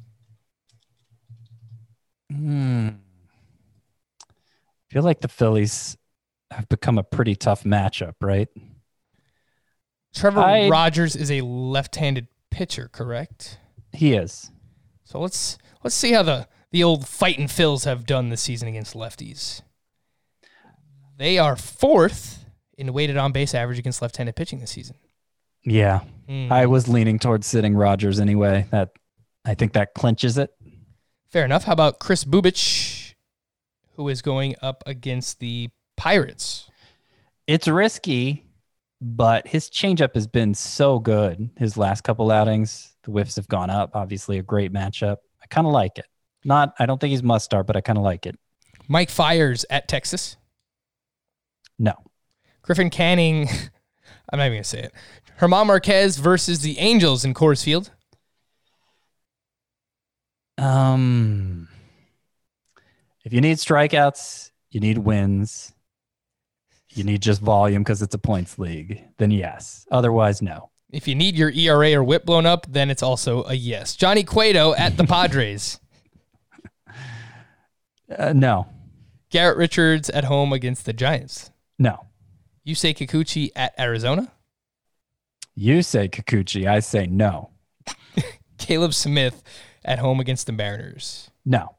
Hmm. 2.31 2.89
I 4.91 4.95
feel 4.95 5.03
like 5.03 5.21
the 5.21 5.29
Phillies 5.29 5.97
have 6.51 6.69
become 6.69 6.99
a 6.99 7.03
pretty 7.03 7.35
tough 7.37 7.65
matchup, 7.65 8.15
right? 8.21 8.49
Trevor 10.15 10.41
I- 10.41 10.69
Rogers 10.69 11.15
is 11.15 11.31
a 11.31 11.43
left-handed 11.43 12.29
pitcher, 12.51 12.89
correct? 12.93 13.59
He 13.93 14.15
is. 14.15 14.51
So 15.05 15.21
let's 15.21 15.59
let's 15.85 15.95
see 15.97 16.13
how 16.13 16.23
the 16.23 16.49
the 16.71 16.85
old 16.85 17.07
fighting 17.09 17.47
Phils 17.47 17.85
have 17.85 18.05
done 18.07 18.29
this 18.29 18.43
season 18.43 18.69
against 18.69 18.95
lefties. 18.95 19.63
They 21.17 21.39
are 21.39 21.57
fourth 21.57 22.45
in 22.77 22.93
weighted 22.93 23.17
on 23.17 23.33
base 23.33 23.55
average 23.55 23.79
against 23.79 24.01
left-handed 24.03 24.37
pitching 24.37 24.61
this 24.61 24.71
season. 24.71 24.97
Yeah. 25.65 26.01
Hmm. 26.29 26.53
I 26.53 26.67
was 26.67 26.89
leaning 26.89 27.19
towards 27.19 27.47
sitting 27.47 27.75
Rogers 27.75 28.21
anyway. 28.21 28.67
That 28.71 28.91
I 29.45 29.55
think 29.55 29.73
that 29.73 29.95
clinches 29.95 30.39
it. 30.39 30.51
Fair 31.31 31.45
enough. 31.45 31.65
How 31.65 31.73
about 31.73 31.99
Kris 31.99 32.25
Bubic, 32.25 32.98
who 33.99 34.09
is 34.09 34.23
going 34.23 34.55
up 34.63 34.85
against 34.87 35.41
the 35.41 35.69
Pirates? 35.97 36.71
It's 37.49 37.67
risky, 37.67 38.47
but 39.01 39.47
his 39.49 39.69
changeup 39.69 40.15
has 40.15 40.29
been 40.29 40.55
so 40.55 41.01
good 41.01 41.51
his 41.59 41.77
last 41.77 42.05
couple 42.05 42.31
outings. 42.31 42.95
The 43.03 43.11
whiffs 43.11 43.37
have 43.37 43.49
gone 43.49 43.71
up. 43.71 43.91
Obviously, 43.95 44.39
a 44.39 44.43
great 44.43 44.73
matchup. 44.73 45.17
I 45.43 45.47
kind 45.49 45.67
of 45.67 45.73
like 45.73 45.99
it. 45.99 46.07
Not, 46.45 46.75
I 46.79 46.87
don't 46.87 47.01
think 47.01 47.11
he's 47.11 47.25
must 47.25 47.45
start, 47.45 47.67
but 47.67 47.77
I 47.77 47.81
kind 47.81 47.99
of 47.99 48.05
like 48.05 48.25
it. 48.25 48.39
Mike 48.87 49.11
Fiers 49.11 49.67
at 49.69 49.89
Texas. 49.89 50.37
No. 51.79 51.95
Griffin 52.63 52.91
Canning. 52.91 53.49
I'm 54.33 54.39
not 54.39 54.47
even 54.47 54.59
gonna 54.59 54.65
say 54.65 54.83
it. 54.83 54.93
German 55.41 55.67
Marquez 55.67 56.19
versus 56.19 56.61
the 56.61 56.79
Angels 56.79 57.25
in 57.25 57.35
Coors 57.35 57.65
Field. 57.65 57.91
Um, 60.57 61.48
if 63.29 63.35
you 63.35 63.43
need 63.43 63.59
strikeouts, 63.59 64.53
you 64.71 64.81
need 64.81 64.97
wins, 64.97 65.75
you 66.95 67.05
need 67.05 67.21
just 67.21 67.43
volume 67.43 67.83
because 67.83 68.01
it's 68.01 68.15
a 68.15 68.19
points 68.19 68.59
league, 68.59 69.05
then 69.19 69.31
yes. 69.31 69.87
Otherwise, 69.91 70.41
no. 70.41 70.71
If 70.91 71.07
you 71.07 71.15
need 71.15 71.37
your 71.37 71.51
ERA 71.51 71.93
or 71.93 72.03
WHIP 72.03 72.25
blown 72.25 72.47
up, 72.47 72.65
then 72.71 72.89
it's 72.89 73.03
also 73.03 73.45
a 73.45 73.53
yes. 73.53 73.97
Johnny 73.97 74.25
Cueto 74.25 74.73
at 74.75 74.97
the 74.97 75.05
Padres. 75.05 75.79
Uh, 78.19 78.33
no, 78.33 78.67
Garrett 79.29 79.59
Richards 79.59 80.09
at 80.09 80.25
home 80.25 80.55
against 80.55 80.87
the 80.87 80.95
Giants. 80.95 81.51
no. 81.79 82.07
Yusei 82.67 82.97
Kikuchi 82.97 83.51
at 83.55 83.75
Arizona. 83.79 84.33
You 85.55 85.83
say 85.83 86.09
Kikuchi, 86.09 86.67
I 86.67 86.81
say 86.81 87.07
no, 87.07 87.51
Caleb 88.59 88.95
Smith 88.95 89.43
at 89.85 89.99
home 89.99 90.21
against 90.21 90.47
the 90.47 90.53
Mariners. 90.53 91.31
no. 91.45 91.77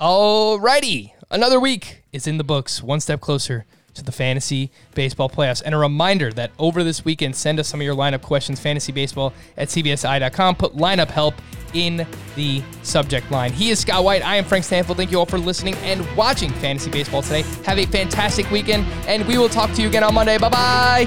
Alrighty, 0.00 1.10
another 1.28 1.58
week 1.58 2.04
is 2.12 2.28
in 2.28 2.38
the 2.38 2.44
books, 2.44 2.80
one 2.80 3.00
step 3.00 3.20
closer 3.20 3.64
to 3.94 4.04
the 4.04 4.12
fantasy 4.12 4.70
baseball 4.94 5.28
playoffs. 5.28 5.60
And 5.64 5.74
a 5.74 5.78
reminder 5.78 6.32
that 6.34 6.52
over 6.56 6.84
this 6.84 7.04
weekend, 7.04 7.34
send 7.34 7.58
us 7.58 7.66
some 7.66 7.80
of 7.80 7.84
your 7.84 7.96
lineup 7.96 8.22
questions, 8.22 8.60
fantasybaseball 8.60 9.32
at 9.56 9.66
cbsi.com. 9.66 10.54
Put 10.54 10.76
lineup 10.76 11.08
help 11.08 11.34
in 11.74 12.06
the 12.36 12.62
subject 12.84 13.28
line. 13.32 13.52
He 13.52 13.70
is 13.70 13.80
Scott 13.80 14.04
White. 14.04 14.24
I 14.24 14.36
am 14.36 14.44
Frank 14.44 14.64
Stampfl. 14.64 14.94
Thank 14.94 15.10
you 15.10 15.18
all 15.18 15.26
for 15.26 15.38
listening 15.38 15.74
and 15.78 16.06
watching 16.16 16.50
fantasy 16.50 16.92
baseball 16.92 17.22
today. 17.22 17.42
Have 17.64 17.80
a 17.80 17.86
fantastic 17.86 18.48
weekend, 18.52 18.86
and 19.08 19.26
we 19.26 19.36
will 19.36 19.48
talk 19.48 19.72
to 19.72 19.82
you 19.82 19.88
again 19.88 20.04
on 20.04 20.14
Monday. 20.14 20.38
Bye 20.38 20.48
bye. 20.48 21.06